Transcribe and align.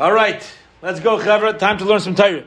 All 0.00 0.12
right, 0.12 0.42
let's 0.80 0.98
go, 0.98 1.18
Chavra. 1.18 1.58
Time 1.58 1.76
to 1.76 1.84
learn 1.84 2.00
some 2.00 2.14
Torah. 2.14 2.44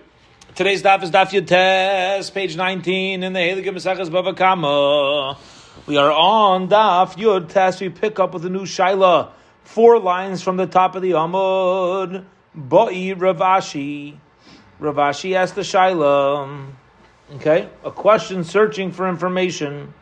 Today's 0.55 0.81
daf 0.81 1.03
is 1.03 1.11
daf 1.11 1.27
Yud 1.27 1.45
Tes, 1.45 2.27
page 2.31 2.57
19 2.57 3.21
in 3.21 3.31
the 3.31 3.39
Heilige 3.39 3.67
Mesachas 3.67 4.09
Bava 4.09 4.35
Kama. 4.35 5.37
We 5.85 5.97
are 5.97 6.11
on 6.11 6.67
daf 6.67 7.15
Yud 7.15 7.49
Tes. 7.49 7.79
We 7.79 7.89
pick 7.89 8.19
up 8.19 8.33
with 8.33 8.43
a 8.47 8.49
new 8.49 8.63
Shaila. 8.63 9.29
Four 9.65 9.99
lines 9.99 10.41
from 10.41 10.57
the 10.57 10.65
top 10.65 10.95
of 10.95 11.03
the 11.03 11.11
Amud. 11.11 12.25
Boi 12.55 13.13
Ravashi. 13.13 14.15
Ravashi 14.81 15.35
asked 15.35 15.53
the 15.53 15.61
Shaila. 15.61 16.71
Okay, 17.35 17.69
a 17.83 17.91
question 17.91 18.45
searching 18.45 18.91
for 18.91 19.07
information. 19.07 19.93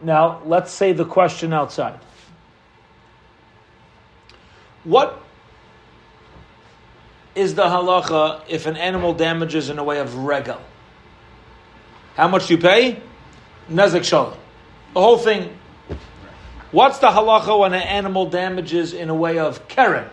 Now, 0.00 0.40
let's 0.46 0.72
say 0.72 0.94
the 0.94 1.04
question 1.04 1.52
outside. 1.52 2.00
What 4.84 5.22
is 7.34 7.54
the 7.54 7.64
halacha 7.64 8.42
if 8.48 8.66
an 8.66 8.76
animal 8.76 9.14
damages 9.14 9.70
in 9.70 9.78
a 9.78 9.84
way 9.84 9.98
of 9.98 10.16
regal? 10.18 10.60
How 12.14 12.28
much 12.28 12.48
do 12.48 12.54
you 12.54 12.60
pay? 12.60 13.00
Nezek 13.70 14.04
shalom. 14.04 14.36
The 14.94 15.00
whole 15.00 15.18
thing. 15.18 15.56
What's 16.70 16.98
the 16.98 17.08
halacha 17.08 17.58
when 17.58 17.72
an 17.72 17.82
animal 17.82 18.26
damages 18.26 18.92
in 18.92 19.08
a 19.08 19.14
way 19.14 19.38
of 19.38 19.68
keren? 19.68 20.08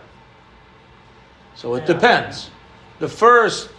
So 1.54 1.74
it 1.74 1.84
depends. 1.86 2.50
The 3.00 3.08
first 3.08 3.70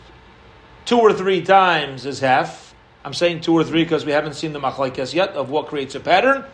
two 0.86 1.00
or 1.00 1.14
three 1.14 1.42
times 1.42 2.06
is 2.06 2.20
half. 2.20 2.76
I'm 3.04 3.14
saying 3.14 3.42
two 3.42 3.54
or 3.54 3.64
three 3.64 3.84
because 3.84 4.06
we 4.06 4.12
haven't 4.12 4.34
seen 4.34 4.54
the 4.54 4.60
machlaikas 4.60 5.14
yet 5.14 5.30
of 5.30 5.50
what 5.50 5.68
creates 5.68 5.96
a 5.96 6.00
pattern. 6.00 6.46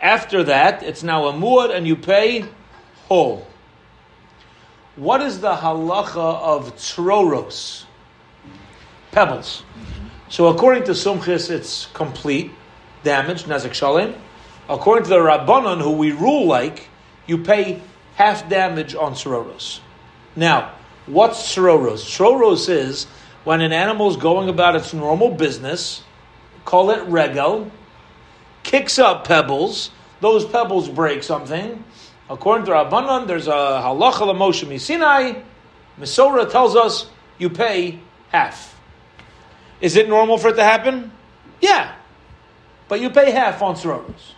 After 0.00 0.44
that, 0.44 0.84
it's 0.84 1.02
now 1.02 1.26
a 1.26 1.32
muad 1.32 1.74
and 1.74 1.86
you 1.86 1.96
pay 1.96 2.44
whole. 3.08 3.47
What 4.98 5.22
is 5.22 5.40
the 5.40 5.54
halacha 5.54 6.16
of 6.16 6.74
troros? 6.74 7.84
Pebbles. 9.12 9.62
So 10.28 10.48
according 10.48 10.84
to 10.84 10.90
Sumchis, 10.90 11.50
it's 11.50 11.86
complete 11.94 12.50
damage, 13.04 13.44
nezek 13.44 13.70
shalim. 13.70 14.18
According 14.68 15.04
to 15.04 15.10
the 15.10 15.18
Rabbanon, 15.18 15.80
who 15.80 15.92
we 15.92 16.10
rule 16.10 16.48
like, 16.48 16.88
you 17.28 17.38
pay 17.38 17.80
half 18.16 18.48
damage 18.48 18.96
on 18.96 19.12
troros. 19.12 19.78
Now, 20.34 20.72
what's 21.06 21.54
troros? 21.54 22.00
Troros 22.02 22.68
is 22.68 23.04
when 23.44 23.60
an 23.60 23.72
animal 23.72 24.10
is 24.10 24.16
going 24.16 24.48
about 24.48 24.74
its 24.74 24.92
normal 24.92 25.30
business, 25.30 26.02
call 26.64 26.90
it 26.90 27.04
regal, 27.04 27.70
kicks 28.64 28.98
up 28.98 29.28
pebbles, 29.28 29.92
those 30.20 30.44
pebbles 30.44 30.88
break 30.88 31.22
something, 31.22 31.84
According 32.30 32.66
to 32.66 32.72
Rabbanan, 32.72 33.26
there's 33.26 33.46
a 33.46 33.50
halacha 33.50 34.26
l'moshe 34.26 34.66
misinai. 34.66 35.42
Misora 35.98 36.50
tells 36.50 36.76
us 36.76 37.08
you 37.38 37.48
pay 37.48 38.00
half. 38.30 38.78
Is 39.80 39.96
it 39.96 40.08
normal 40.08 40.38
for 40.38 40.48
it 40.48 40.56
to 40.56 40.64
happen? 40.64 41.10
Yeah, 41.60 41.94
but 42.88 43.00
you 43.00 43.10
pay 43.10 43.30
half 43.30 43.62
on 43.62 43.76
sororos. 43.76 44.34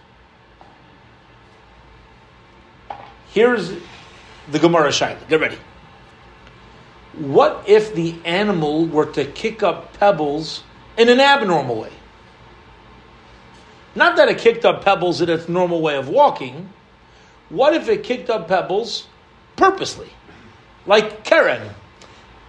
Here's 3.32 3.72
the 4.50 4.58
Gemara 4.58 4.88
Shaila. 4.88 5.28
Get 5.28 5.41
ready. 5.41 5.58
What 7.14 7.64
if 7.66 7.94
the 7.94 8.14
animal 8.25 8.86
were 8.86 9.06
to 9.06 9.25
kick 9.25 9.62
up 9.62 9.92
pebbles 9.94 10.62
in 10.97 11.08
an 11.08 11.20
abnormal 11.20 11.80
way? 11.80 11.92
Not 13.94 14.16
that 14.16 14.28
it 14.28 14.38
kicked 14.38 14.64
up 14.64 14.84
pebbles 14.84 15.20
in 15.20 15.28
its 15.28 15.48
normal 15.48 15.80
way 15.80 15.97
of 15.97 16.08
walking 16.08 16.72
what 17.50 17.74
if 17.74 17.88
it 17.88 18.04
kicked 18.04 18.30
up 18.30 18.48
pebbles 18.48 19.06
purposely? 19.56 20.08
Like 20.86 21.24
Karen. 21.24 21.70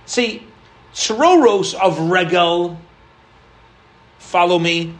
See, 0.05 0.47
Tsroros 0.93 1.73
of 1.73 1.99
Regel, 1.99 2.79
follow 4.19 4.57
me, 4.57 4.93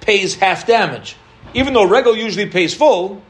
pays 0.00 0.34
half 0.34 0.66
damage. 0.66 1.16
Even 1.54 1.74
though 1.74 1.86
Regel 1.86 2.16
usually 2.16 2.46
pays 2.46 2.74
full, 2.74 3.22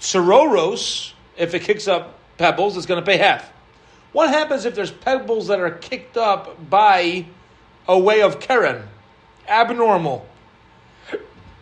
Tsroros, 0.00 1.12
if 1.36 1.54
it 1.54 1.62
kicks 1.62 1.86
up 1.86 2.18
pebbles, 2.38 2.76
it's 2.76 2.86
going 2.86 3.00
to 3.00 3.06
pay 3.06 3.18
half. 3.18 3.52
What 4.12 4.30
happens 4.30 4.64
if 4.64 4.74
there's 4.74 4.90
pebbles 4.90 5.48
that 5.48 5.60
are 5.60 5.70
kicked 5.70 6.16
up 6.16 6.68
by 6.68 7.26
a 7.86 7.98
way 7.98 8.22
of 8.22 8.40
Karen? 8.40 8.88
Abnormal. 9.48 10.26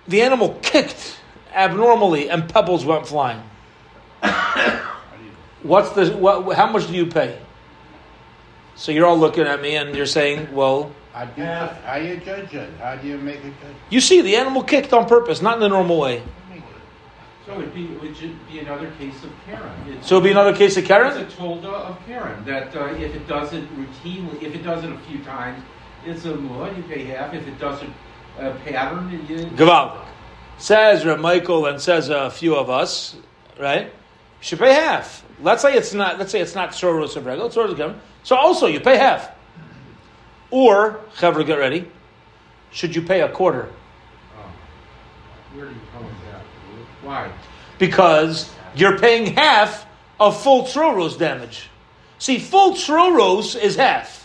The 0.07 0.23
animal 0.23 0.59
kicked 0.63 1.19
abnormally 1.53 2.31
and 2.31 2.49
pebbles 2.49 2.85
went 2.85 3.07
flying. 3.07 3.43
What's 5.63 5.91
the 5.91 6.17
what? 6.17 6.57
How 6.57 6.71
much 6.71 6.87
do 6.87 6.95
you 6.95 7.07
pay? 7.07 7.39
So 8.77 8.93
you're 8.93 9.07
all 9.07 9.19
looking 9.19 9.45
at 9.45 9.61
me 9.61 9.77
and 9.77 9.95
you're 9.95 10.07
saying, 10.07 10.55
"Well, 10.55 10.93
how 11.13 11.25
do 11.25 11.41
you, 11.41 11.47
how 11.47 11.97
you 11.97 12.17
judge 12.19 12.55
it? 12.55 12.71
How 12.79 12.95
do 12.95 13.09
you 13.09 13.19
make 13.19 13.39
it 13.45 13.53
judge? 13.61 13.75
You 13.91 14.01
see, 14.01 14.21
the 14.21 14.37
animal 14.37 14.63
kicked 14.63 14.93
on 14.93 15.09
purpose, 15.09 15.43
not 15.43 15.55
in 15.55 15.61
the 15.61 15.69
normal 15.69 15.99
way. 15.99 16.23
So 17.45 17.59
it'd 17.59 17.75
be, 17.75 17.87
it 17.87 18.01
would 18.03 18.47
be 18.47 18.59
another 18.59 18.91
case 18.99 19.25
of 19.25 19.31
Keren. 19.47 19.73
It's, 19.89 20.07
so 20.07 20.17
it'd 20.17 20.25
be 20.25 20.31
another 20.31 20.55
case 20.55 20.77
of 20.77 20.85
Karen? 20.85 21.17
It's 21.19 21.35
a 21.35 21.37
tolda 21.37 21.65
of 21.65 21.99
Karen, 22.07 22.45
that 22.45 22.77
uh, 22.77 22.95
if 22.95 23.15
it 23.15 23.27
does 23.27 23.55
it 23.55 23.65
routinely, 23.75 24.43
if 24.43 24.55
it 24.55 24.63
does 24.63 24.85
it 24.85 24.93
a 24.93 24.99
few 25.09 25.25
times, 25.25 25.65
it's 26.05 26.27
a 26.27 26.35
muad, 26.35 26.77
you 26.77 26.83
pay 26.83 27.05
half. 27.05 27.33
If 27.33 27.49
it 27.49 27.59
does 27.59 27.83
it 27.83 27.89
a 28.39 28.51
pattern, 28.67 29.11
you... 29.29 29.47
Gavaldik. 29.57 30.05
Says 30.59 31.07
Reb 31.07 31.21
Michael 31.21 31.67
and 31.67 31.81
says 31.81 32.11
a 32.11 32.31
few 32.31 32.55
of 32.55 32.69
us, 32.69 33.17
right? 33.59 33.95
You 34.41 34.45
should 34.45 34.59
pay 34.59 34.73
half. 34.73 35.25
Let's 35.41 35.63
say 35.63 35.75
it's 35.75 35.95
not. 35.95 36.19
Let's 36.19 36.33
say 36.33 36.41
it's 36.41 36.55
not 36.55 36.71
soros 36.71 37.17
of 37.17 37.27
regular. 37.27 37.51
Soros 37.51 37.79
of 37.79 38.01
So 38.23 38.37
also 38.37 38.67
you 38.67 38.81
pay 38.81 38.97
half. 38.97 39.31
Or 40.51 41.01
Chevra, 41.17 41.47
get 41.47 41.59
ready. 41.59 41.91
Should 42.71 42.95
you 42.95 43.03
pay 43.03 43.21
a 43.21 43.29
quarter? 43.29 43.69
Oh. 44.37 44.51
Where 45.55 45.67
do 45.67 45.73
you 45.73 45.81
come 45.93 46.05
that? 46.31 46.43
Why? 47.03 47.31
Because 47.79 48.51
you're 48.75 48.99
paying 48.99 49.35
half 49.35 49.87
of 50.19 50.41
full 50.41 50.65
Troros 50.65 51.19
damage. 51.19 51.69
See, 52.19 52.39
full 52.39 52.73
Troros 52.73 53.61
is 53.61 53.77
half. 53.77 54.18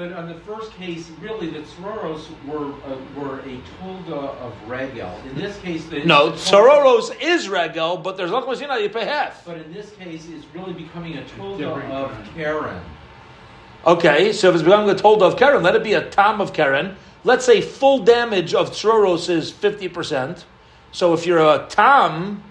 But 0.00 0.14
on 0.14 0.28
the 0.28 0.34
first 0.34 0.72
case, 0.76 1.10
really, 1.20 1.50
the 1.50 1.58
Tsororos 1.58 2.24
were 2.46 2.72
uh, 2.90 2.96
were 3.14 3.40
a 3.40 3.60
tolda 3.78 4.34
of 4.38 4.54
regel. 4.66 5.14
In 5.28 5.34
this 5.36 5.58
case, 5.58 5.84
the 5.88 6.02
no 6.06 6.30
Tsororos 6.30 7.14
is 7.20 7.50
regel, 7.50 7.98
but 7.98 8.16
there's 8.16 8.30
not 8.30 8.46
much 8.46 8.62
you 8.62 8.88
pay 8.88 9.04
half. 9.04 9.44
But 9.44 9.58
in 9.58 9.70
this 9.74 9.90
case, 9.90 10.26
it's 10.30 10.46
really 10.54 10.72
becoming 10.72 11.18
a 11.18 11.22
tolda 11.24 11.90
of 11.90 12.34
Keren. 12.34 12.80
Okay, 13.84 14.32
so 14.32 14.48
if 14.48 14.54
it's 14.54 14.64
becoming 14.64 14.88
a 14.88 14.94
tolda 14.94 15.30
of 15.30 15.36
Keren, 15.36 15.62
let 15.62 15.74
it 15.74 15.84
be 15.84 15.92
a 15.92 16.08
tam 16.08 16.40
of 16.40 16.54
Keren. 16.54 16.96
Let's 17.22 17.44
say 17.44 17.60
full 17.60 17.98
damage 17.98 18.54
of 18.54 18.70
Tsororos 18.70 19.28
is 19.28 19.50
fifty 19.50 19.88
percent. 19.88 20.46
So 20.92 21.12
if 21.12 21.26
you're 21.26 21.40
a 21.40 21.66
tam 21.68 22.42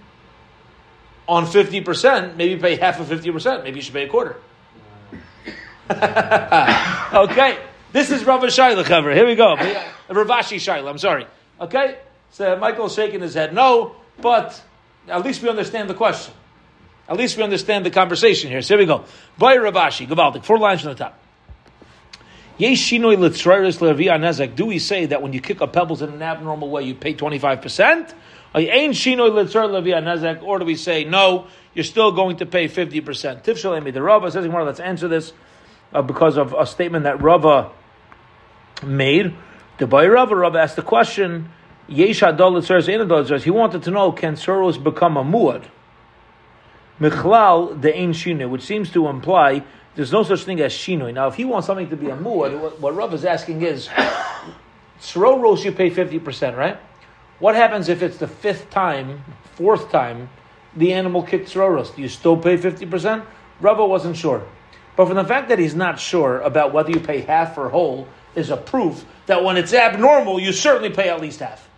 on 1.27 1.47
fifty 1.47 1.81
percent, 1.81 2.38
maybe 2.38 2.61
pay 2.61 2.75
half 2.75 2.99
of 2.99 3.07
fifty 3.07 3.31
percent. 3.31 3.63
Maybe 3.63 3.77
you 3.77 3.81
should 3.81 3.95
pay 3.95 4.03
a 4.03 4.07
quarter. 4.07 4.39
okay, 7.13 7.57
this 7.91 8.11
is 8.11 8.23
Rav 8.23 8.41
Shaila 8.41 8.85
cover. 8.85 9.11
Here 9.11 9.25
we 9.25 9.33
go. 9.33 9.53
Uh, 9.53 9.83
Ravashi 10.09 10.57
Shaila, 10.57 10.88
I'm 10.88 11.00
sorry. 11.00 11.25
Okay, 11.59 11.97
so 12.29 12.55
Michael's 12.57 12.94
shaking 12.94 13.22
his 13.22 13.33
head. 13.33 13.55
No, 13.55 13.95
but 14.22 14.61
at 15.07 15.25
least 15.25 15.41
we 15.41 15.50
understand 15.50 15.89
the 15.89 15.95
question. 15.95 16.35
At 17.07 17.17
least 17.17 17.38
we 17.38 17.44
understand 17.44 17.88
the 17.88 17.89
conversation 17.89 18.51
here. 18.51 18.61
So 18.61 18.75
here 18.75 18.83
we 18.83 18.85
go. 18.85 19.03
By 19.39 19.57
Ravashi, 19.57 20.07
Gavaldik, 20.07 20.45
four 20.45 20.59
lines 20.59 20.81
from 20.81 20.91
the 20.91 20.95
top. 20.95 21.19
Do 22.59 22.67
we 22.67 22.75
say 24.79 25.06
that 25.07 25.21
when 25.23 25.33
you 25.33 25.41
kick 25.41 25.61
up 25.61 25.73
pebbles 25.73 26.03
in 26.03 26.09
an 26.09 26.21
abnormal 26.21 26.69
way, 26.69 26.83
you 26.83 26.94
pay 26.94 27.16
25%? 27.16 28.13
Or 28.53 28.61
do 30.59 30.66
we 30.66 30.75
say, 30.75 31.03
no, 31.06 31.47
you're 31.73 31.83
still 31.83 32.11
going 32.11 32.38
to 32.38 32.45
pay 32.45 32.67
50%? 32.67 33.44
Tifshalemi, 33.44 33.91
the 33.91 34.03
Rabbah 34.03 34.29
says, 34.29 34.45
let's 34.45 34.79
answer 34.79 35.07
this 35.07 35.33
uh, 35.94 36.01
because 36.01 36.38
of 36.38 36.53
a 36.57 36.65
statement 36.65 37.03
that 37.03 37.21
Rava 37.21 37.71
made. 38.83 39.36
The 39.77 39.88
boy 39.88 40.07
Rava, 40.07 40.36
Rava 40.36 40.59
asked 40.59 40.75
the 40.75 40.81
question, 40.81 41.50
Yesh 41.88 42.21
Adol 42.21 43.41
He 43.41 43.50
wanted 43.50 43.83
to 43.83 43.91
know, 43.91 44.12
can 44.12 44.36
Soros 44.36 44.81
become 44.81 45.18
a 45.18 45.24
muad? 45.24 45.65
Michlal 47.00 47.80
de 47.80 47.95
ein 47.97 48.13
shinu, 48.13 48.50
which 48.50 48.62
seems 48.62 48.91
to 48.91 49.07
imply 49.07 49.63
there's 49.95 50.12
no 50.12 50.24
such 50.24 50.44
thing 50.44 50.59
as 50.62 50.74
shinui. 50.74 51.13
Now, 51.13 51.27
if 51.27 51.36
he 51.36 51.45
wants 51.45 51.68
something 51.68 51.89
to 51.89 51.95
be 51.95 52.09
a 52.09 52.15
muad, 52.15 52.59
what, 52.59 52.80
what 52.80 52.95
Rav 52.95 53.13
is 53.13 53.25
asking 53.25 53.63
is, 53.63 53.88
Soros 55.01 55.63
you 55.63 55.71
pay 55.71 55.89
50%, 55.89 56.57
right? 56.57 56.77
What 57.39 57.56
happens 57.56 57.89
if 57.89 58.03
it's 58.03 58.18
the 58.18 58.27
fifth 58.27 58.69
time, 58.69 59.24
fourth 59.56 59.91
time, 59.91 60.30
the 60.75 60.94
animal 60.94 61.24
kicked 61.24 61.50
Soros? 61.50 61.95
Do 61.95 62.01
you 62.01 62.09
still 62.09 62.38
pay 62.38 62.57
50%? 62.57 63.25
Rava 63.62 63.86
wasn't 63.86 64.18
sure. 64.18 64.45
But 65.00 65.07
from 65.07 65.16
the 65.16 65.24
fact 65.24 65.48
that 65.48 65.60
he's 65.60 65.75
not 65.75 65.98
sure 65.98 66.42
about 66.42 66.74
whether 66.74 66.92
you 66.92 67.00
pay 67.00 67.22
half 67.22 67.57
or 67.57 67.69
whole 67.69 68.06
is 68.36 68.50
a 68.50 68.57
proof 68.57 69.06
that 69.28 69.46
when 69.46 69.56
it's 69.56 69.74
abnormal, 69.74 70.42
you 70.42 70.51
certainly 70.51 70.90
pay 70.90 71.07
at 71.07 71.22
least 71.22 71.40
half. 71.40 71.69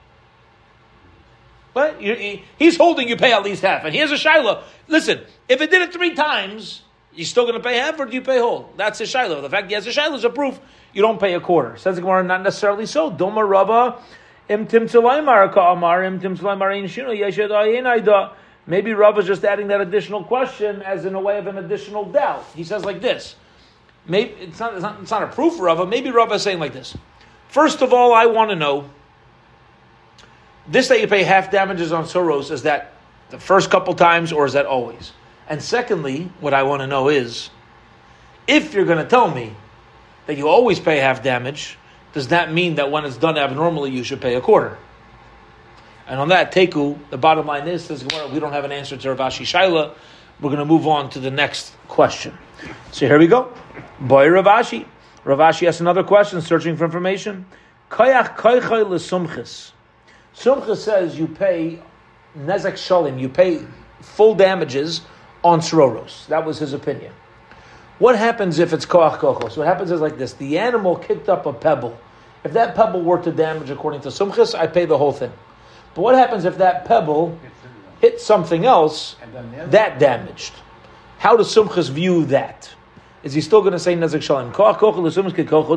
But 1.72 2.02
he's 2.02 2.78
holding 2.78 3.08
you 3.08 3.18
pay 3.18 3.32
at 3.32 3.44
least 3.44 3.62
half. 3.62 3.86
And 3.86 3.94
here's 3.94 4.10
a 4.12 4.18
shiloh. 4.18 4.64
Listen, 4.88 5.22
if 5.48 5.62
it 5.62 5.70
did 5.70 5.84
it 5.84 5.94
three 5.94 6.16
times, 6.16 6.82
You 7.14 7.26
still 7.26 7.44
going 7.44 7.62
to 7.62 7.64
pay 7.64 7.78
half, 7.78 8.00
or 8.00 8.06
do 8.06 8.14
you 8.14 8.22
pay 8.22 8.40
whole? 8.40 8.72
That's 8.78 9.02
a 9.02 9.06
shiloh. 9.06 9.42
The 9.42 9.50
fact 9.50 9.68
he 9.68 9.74
has 9.74 9.86
a 9.86 9.92
shiloh 9.92 10.16
is 10.16 10.24
a 10.24 10.30
proof 10.30 10.60
you 10.94 11.02
don't 11.02 11.20
pay 11.20 11.34
a 11.34 11.40
quarter. 11.40 11.78
Says 11.78 11.98
the 11.98 12.02
Gemara, 12.02 12.24
not 12.24 12.42
necessarily 12.42 12.86
so. 12.86 13.12
Doma 13.12 13.48
Rava 13.48 14.02
im 14.50 14.66
tim 14.66 14.88
ka'amar 14.88 16.04
im 16.04 16.20
tim 16.20 16.38
shino 16.38 17.16
Maybe 18.72 18.94
Rav 18.94 19.20
is 19.20 19.26
just 19.26 19.44
adding 19.44 19.68
that 19.68 19.82
additional 19.82 20.24
question 20.24 20.82
as 20.84 21.04
in 21.04 21.14
a 21.14 21.20
way 21.20 21.38
of 21.38 21.46
an 21.46 21.58
additional 21.58 22.06
doubt. 22.06 22.46
He 22.56 22.64
says 22.64 22.86
like 22.86 23.02
this. 23.02 23.36
Maybe 24.08 24.32
it's 24.40 24.62
not, 24.62 24.76
it's 24.76 24.82
not, 24.82 25.02
it's 25.02 25.12
not 25.12 25.24
a 25.24 25.28
proof 25.28 25.58
for 25.58 25.64
Rava. 25.64 25.86
Maybe 25.86 26.10
Rava 26.10 26.36
is 26.36 26.42
saying 26.42 26.60
like 26.60 26.72
this. 26.72 26.96
First 27.50 27.82
of 27.82 27.92
all, 27.92 28.14
I 28.14 28.28
want 28.28 28.50
to 28.50 28.56
know 28.56 28.90
this 30.70 30.88
that 30.88 31.02
you 31.02 31.08
pay 31.10 31.24
half 31.24 31.52
damages 31.52 31.92
on 31.92 32.06
Soros 32.06 32.50
is 32.50 32.64
that 32.64 32.94
the 33.30 33.38
first 33.38 33.70
couple 33.70 33.94
times 33.94 34.32
or 34.32 34.46
is 34.46 34.54
that 34.54 34.66
always? 34.66 35.12
And 35.50 35.62
secondly, 35.62 36.32
what 36.40 36.54
I 36.54 36.64
want 36.64 36.80
to 36.80 36.88
know 36.88 37.10
is 37.10 37.50
if 38.48 38.74
you're 38.74 38.86
going 38.86 39.04
to 39.04 39.10
tell 39.10 39.30
me 39.30 39.54
that 40.28 40.38
you 40.38 40.48
always 40.48 40.80
pay 40.80 41.00
half 41.00 41.22
damage, 41.22 41.78
does 42.14 42.30
that 42.30 42.54
mean 42.54 42.76
that 42.76 42.90
when 42.90 43.04
it's 43.04 43.18
done 43.18 43.38
abnormally 43.38 43.92
you 43.92 44.06
should 44.06 44.22
pay 44.22 44.36
a 44.36 44.40
quarter? 44.40 44.78
And 46.08 46.20
on 46.20 46.30
that, 46.30 46.52
Teku, 46.52 47.00
the 47.10 47.18
bottom 47.18 47.46
line 47.46 47.68
is, 47.68 47.86
says 47.86 48.04
we 48.04 48.40
don't 48.40 48.54
have 48.54 48.66
an 48.66 48.72
answer 48.72 48.98
to 48.98 49.10
Rav 49.10 49.20
Ashi 49.20 49.44
Shaila. 49.44 49.96
We're 50.40 50.50
going 50.50 50.60
to 50.60 50.66
move 50.66 50.88
on 50.88 51.10
to 51.12 51.20
the 51.20 51.32
next 51.32 51.74
question. 51.88 52.38
So 52.92 53.08
here 53.08 53.20
we 53.20 53.28
go. 53.28 53.54
Boy 54.00 54.28
Rav 54.30 54.46
Ashi. 54.46 54.86
Ravashi 55.26 55.68
asks 55.68 55.80
another 55.82 56.04
question, 56.04 56.42
searching 56.42 56.76
for 56.76 56.86
information. 56.86 57.46
Koyach 57.92 58.36
koychay 58.38 58.84
lesumchis. 58.84 59.72
Sumchis 60.36 60.62
Sumchis 60.66 60.78
says 60.78 61.20
you 61.20 61.28
pay 61.28 61.80
nezek 62.36 62.74
shalim, 62.74 63.20
you 63.20 63.30
pay 63.30 63.62
full 64.00 64.34
damages 64.34 65.02
on 65.44 65.60
sroros. 65.60 66.26
That 66.28 66.44
was 66.44 66.58
his 66.58 66.74
opinion. 66.74 67.14
What 68.00 68.18
happens 68.18 68.58
if 68.58 68.74
it's 68.74 68.86
koach 68.86 69.20
kochos? 69.20 69.58
What 69.58 69.68
happens 69.68 69.92
is 69.92 70.02
like 70.02 70.18
this: 70.18 70.34
the 70.34 70.58
animal 70.58 70.96
kicked 70.96 71.30
up 71.30 71.46
a 71.46 71.54
pebble. 71.54 71.96
If 72.44 72.54
that 72.54 72.74
pebble 72.74 73.04
were 73.04 73.22
to 73.22 73.32
damage 73.32 73.70
according 73.70 74.02
to 74.02 74.08
sumchis, 74.08 74.56
I 74.58 74.66
pay 74.66 74.86
the 74.86 74.98
whole 74.98 75.12
thing. 75.12 75.32
But 75.94 76.02
what 76.02 76.16
happens 76.16 76.46
if 76.46 76.58
that 76.58 76.86
pebble 76.86 77.38
hit 78.00 78.22
something 78.22 78.66
else 78.66 79.16
that 79.68 80.00
damaged? 80.00 80.54
How 81.20 81.36
does 81.38 81.54
sumchis 81.54 81.90
view 81.90 82.26
that? 82.26 82.70
Is 83.24 83.34
he 83.34 83.42
still 83.42 83.62
going 83.62 83.74
to 83.74 83.80
say 83.80 83.96
nezek 83.96 84.22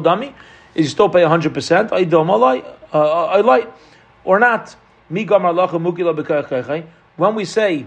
dami. 0.02 0.34
Is 0.74 0.86
he 0.86 0.90
still 0.90 1.08
pay 1.08 1.24
hundred 1.24 1.52
percent? 1.54 1.92
I 1.92 2.04
don't 2.04 2.30
I 2.30 3.40
like 3.40 3.70
or 4.24 4.38
not. 4.38 4.76
When 5.08 5.26
we 7.34 7.44
say 7.44 7.86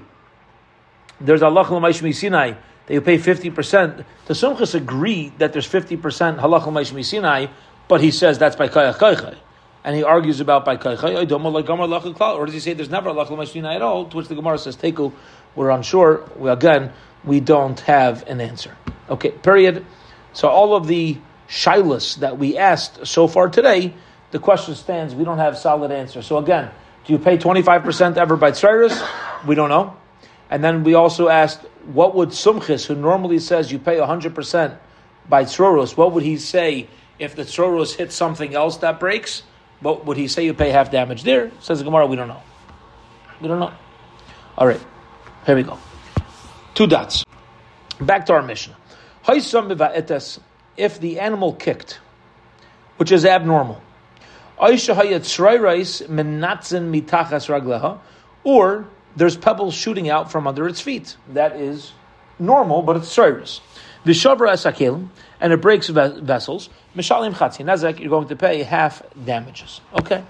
there's 1.20 1.42
Allah 1.42 2.14
Sinai 2.14 2.54
that 2.86 2.94
you 2.94 3.02
pay 3.02 3.18
50%, 3.18 4.06
the 4.28 4.34
Sumchas 4.34 4.76
agree 4.76 5.34
that 5.40 5.52
there's 5.52 5.68
50% 5.68 6.40
halach 6.40 7.04
Sinai, 7.04 7.48
but 7.88 8.02
he 8.02 8.12
says 8.12 8.38
that's 8.38 8.56
by 8.56 8.68
kayach 8.68 8.98
kaychay. 8.98 9.36
And 9.88 9.96
he 9.96 10.04
argues 10.04 10.42
about 10.42 10.66
by 10.66 10.76
kaychay, 10.76 12.20
oh, 12.20 12.38
or 12.38 12.46
does 12.46 12.54
he 12.54 12.60
say 12.60 12.74
there's 12.74 12.90
never 12.90 13.10
halach 13.10 13.48
Sinai 13.48 13.76
at 13.76 13.82
all, 13.82 14.04
to 14.10 14.18
which 14.18 14.28
the 14.28 14.36
Gemara 14.36 14.58
says, 14.58 14.76
Teku, 14.76 15.14
we're 15.56 15.70
unsure. 15.70 16.30
We, 16.36 16.50
again, 16.50 16.92
we 17.24 17.40
don't 17.40 17.80
have 17.80 18.28
an 18.28 18.42
answer. 18.42 18.76
Okay, 19.10 19.32
period. 19.32 19.86
So 20.34 20.50
all 20.50 20.76
of 20.76 20.88
the 20.88 21.18
shilas 21.48 22.18
that 22.18 22.38
we 22.38 22.58
asked 22.58 23.08
so 23.08 23.30
far 23.30 23.48
today, 23.48 23.94
the 24.32 24.40
question 24.40 24.76
stands, 24.76 25.16
we 25.16 25.24
don't 25.24 25.38
have 25.38 25.58
solid 25.58 25.90
answer. 25.92 26.22
So 26.22 26.38
again, 26.38 26.70
do 27.06 27.14
you 27.14 27.20
pay 27.20 27.38
25% 27.38 28.18
ever 28.18 28.36
by 28.36 28.52
tzairis? 28.52 29.08
We 29.48 29.56
don't 29.56 29.70
know. 29.70 29.96
And 30.50 30.62
then 30.62 30.84
we 30.84 30.96
also 30.96 31.30
asked, 31.30 31.62
what 31.86 32.14
would 32.14 32.32
Sumchis, 32.32 32.86
who 32.86 32.96
normally 32.96 33.40
says 33.40 33.72
you 33.72 33.80
pay 33.80 33.96
100% 33.96 34.78
by 35.30 35.46
tzroros, 35.46 35.96
what 35.96 36.12
would 36.12 36.24
he 36.24 36.36
say 36.36 36.90
if 37.20 37.38
the 37.38 37.44
tzroros 37.44 37.96
hits 37.96 38.16
something 38.16 38.54
else 38.54 38.76
that 38.80 39.00
breaks? 39.00 39.44
What 39.80 40.06
would 40.06 40.18
he 40.18 40.28
say 40.28 40.46
you 40.46 40.54
pay 40.54 40.72
half 40.72 40.92
damage 40.92 41.24
there? 41.24 41.52
Says 41.60 41.80
the 41.80 41.86
Gemara, 41.86 42.08
we 42.08 42.16
don't 42.16 42.28
know. 42.28 42.42
We 43.42 43.48
don't 43.48 43.60
know. 43.60 43.74
All 44.58 44.68
right, 44.68 44.82
here 45.46 45.56
we 45.56 45.64
go. 45.64 45.78
Two 46.74 46.88
dots. 46.88 47.24
Back 48.00 48.26
to 48.28 48.34
our 48.34 48.42
mission. 48.42 48.74
If 50.78 51.00
the 51.00 51.20
animal 51.20 51.54
kicked, 51.54 52.00
which 52.98 53.12
is 53.12 53.26
abnormal, 53.26 53.82
or 58.44 58.88
there's 59.16 59.38
pebbles 59.38 59.74
shooting 59.74 60.10
out 60.10 60.32
from 60.32 60.48
under 60.48 60.68
its 60.68 60.82
feet. 60.82 61.18
That 61.34 61.56
is 61.56 61.92
normal, 62.40 62.82
but 62.82 62.98
it's 62.98 63.14
esakel, 64.48 65.10
and 65.40 65.54
it 65.54 65.62
breaks 65.62 65.88
vessels. 65.88 66.70
Mishalim 66.96 67.34
chatzi 67.34 67.66
nezek, 67.66 68.00
you're 68.00 68.10
going 68.10 68.28
to 68.28 68.36
pay 68.36 68.64
half 68.64 69.02
damages. 69.24 69.82
Okay. 69.94 70.24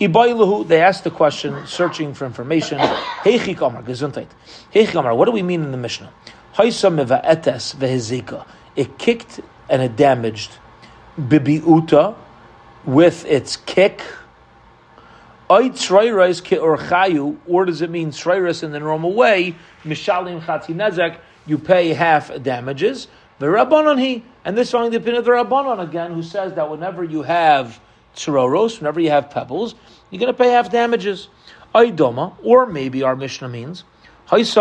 Ibaylahu, 0.00 0.68
they 0.68 0.82
asked 0.82 1.04
the 1.04 1.10
question, 1.10 1.66
searching 1.66 2.12
for 2.12 2.26
information. 2.26 2.78
Heichi 2.78 3.56
kamar, 3.56 3.82
gesundheit. 3.82 4.28
Heichi 4.72 4.92
kamar, 4.92 5.14
what 5.14 5.24
do 5.24 5.32
we 5.32 5.42
mean 5.42 5.62
in 5.62 5.70
the 5.70 5.78
Mishnah? 5.78 6.12
It 8.76 8.98
kicked 8.98 9.40
and 9.68 9.82
it 9.82 9.96
damaged. 9.96 10.52
Bibiuta, 11.18 12.14
with 12.84 13.24
its 13.26 13.56
kick. 13.56 14.02
Or 15.48 15.68
does 15.68 15.90
it 15.90 17.90
mean 17.90 18.10
Sreiris 18.10 18.62
in 18.62 18.72
the 18.72 18.80
normal 18.80 19.14
way? 19.14 19.54
Mishalim 19.84 20.42
Chatzi 20.42 20.74
Nezek, 20.74 21.18
you 21.46 21.58
pay 21.58 21.92
half 21.92 22.30
damages. 22.42 23.08
The 23.38 23.46
Rabbanon 23.46 24.00
he, 24.00 24.24
and 24.44 24.56
this 24.56 24.68
is 24.68 24.74
only 24.74 24.88
the 24.90 24.96
opinion 24.96 25.18
of 25.18 25.24
the 25.26 25.32
Rabbanon 25.32 25.82
again, 25.82 26.14
who 26.14 26.22
says 26.22 26.54
that 26.54 26.70
whenever 26.70 27.04
you 27.04 27.22
have 27.22 27.80
tsuroros, 28.14 28.78
whenever 28.78 28.98
you 28.98 29.10
have 29.10 29.30
pebbles, 29.30 29.74
you're 30.10 30.20
going 30.20 30.32
to 30.32 30.38
pay 30.38 30.50
half 30.50 30.70
damages. 30.70 31.28
Aidoma, 31.74 32.32
or 32.42 32.64
maybe 32.64 33.02
our 33.02 33.14
Mishnah 33.14 33.50
means, 33.50 33.84
if 34.32 34.56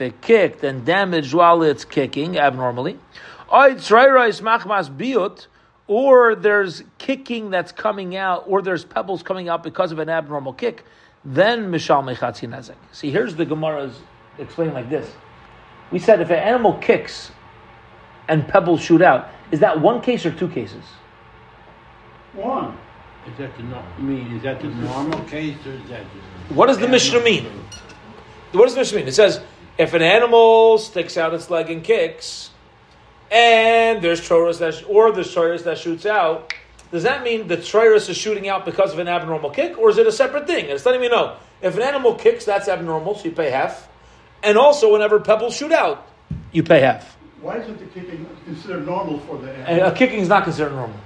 it 0.00 0.20
kicked 0.20 0.64
and 0.64 0.84
damaged 0.84 1.32
while 1.32 1.62
it's 1.62 1.84
kicking 1.84 2.36
abnormally, 2.38 2.98
or 5.88 6.34
there's 6.34 6.82
kicking 6.98 7.50
that's 7.50 7.70
coming 7.70 8.16
out, 8.16 8.44
or 8.48 8.60
there's 8.60 8.84
pebbles 8.84 9.22
coming 9.22 9.48
out 9.48 9.62
because 9.62 9.92
of 9.92 10.00
an 10.00 10.08
abnormal 10.08 10.52
kick, 10.52 10.84
then 11.24 11.70
mishal 11.70 12.02
mechatzi 12.02 12.48
nezek. 12.48 12.74
See, 12.90 13.12
here's 13.12 13.36
the 13.36 13.46
Gemara's 13.46 14.00
explaining 14.38 14.74
like 14.74 14.90
this. 14.90 15.08
We 15.90 15.98
said 15.98 16.20
if 16.20 16.30
an 16.30 16.38
animal 16.38 16.74
kicks 16.74 17.30
and 18.28 18.46
pebbles 18.46 18.80
shoot 18.80 19.02
out, 19.02 19.28
is 19.50 19.60
that 19.60 19.80
one 19.80 20.00
case 20.00 20.26
or 20.26 20.32
two 20.32 20.48
cases? 20.48 20.84
One. 22.34 22.76
Is 23.26 23.38
that 23.38 23.56
the 23.56 23.62
no- 23.64 23.82
I 23.96 24.00
mean, 24.00 24.36
is 24.36 24.42
that 24.42 24.60
the 24.60 24.68
normal 24.68 25.20
case 25.24 25.56
or 25.66 25.72
is 25.72 25.88
that? 25.88 26.02
What 26.48 26.66
does 26.66 26.78
the 26.78 26.88
Mishnah 26.88 27.20
mean? 27.20 27.44
What 28.52 28.64
does 28.66 28.74
the 28.74 28.80
Mishnah 28.80 28.98
mean? 28.98 29.08
It 29.08 29.14
says 29.14 29.40
if 29.78 29.94
an 29.94 30.02
animal 30.02 30.78
sticks 30.78 31.16
out 31.16 31.34
its 31.34 31.50
leg 31.50 31.70
and 31.70 31.82
kicks, 31.82 32.50
and 33.30 34.02
there's 34.02 34.20
troris 34.20 34.58
that, 34.58 34.84
or 34.88 35.12
there's 35.12 35.34
troris 35.34 35.64
that 35.64 35.78
shoots 35.78 36.06
out. 36.06 36.52
Does 36.92 37.02
that 37.02 37.24
mean 37.24 37.48
the 37.48 37.56
troris 37.56 38.08
is 38.08 38.16
shooting 38.16 38.48
out 38.48 38.64
because 38.64 38.92
of 38.92 39.00
an 39.00 39.08
abnormal 39.08 39.50
kick, 39.50 39.76
or 39.76 39.90
is 39.90 39.98
it 39.98 40.06
a 40.06 40.12
separate 40.12 40.46
thing? 40.46 40.64
And 40.64 40.74
it's 40.74 40.86
letting 40.86 41.00
me 41.00 41.08
know 41.08 41.36
if 41.60 41.76
an 41.76 41.82
animal 41.82 42.14
kicks, 42.14 42.44
that's 42.44 42.68
abnormal, 42.68 43.16
so 43.16 43.24
you 43.24 43.32
pay 43.32 43.50
half. 43.50 43.88
And 44.42 44.56
also, 44.56 44.92
whenever 44.92 45.20
pebbles 45.20 45.56
shoot 45.56 45.72
out, 45.72 46.06
you 46.52 46.62
pay 46.62 46.80
half. 46.80 47.16
Why 47.40 47.58
isn't 47.58 47.78
the 47.78 47.86
kicking 47.86 48.28
considered 48.44 48.86
normal 48.86 49.20
for 49.20 49.38
the 49.38 49.52
animal? 49.52 49.88
A 49.88 49.94
kicking 49.94 50.20
is 50.20 50.28
not 50.28 50.44
considered 50.44 50.72
normal. 50.72 50.98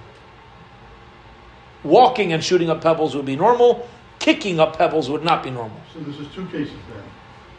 Walking 1.82 2.32
and 2.32 2.44
shooting 2.44 2.70
up 2.70 2.82
pebbles 2.82 3.16
would 3.16 3.26
be 3.26 3.36
normal. 3.36 3.88
Kicking 4.18 4.60
up 4.60 4.76
pebbles 4.76 5.08
would 5.08 5.24
not 5.24 5.42
be 5.42 5.50
normal. 5.50 5.80
So 5.94 6.00
this 6.00 6.18
is 6.18 6.32
two 6.34 6.46
cases 6.46 6.74
then. 6.92 7.02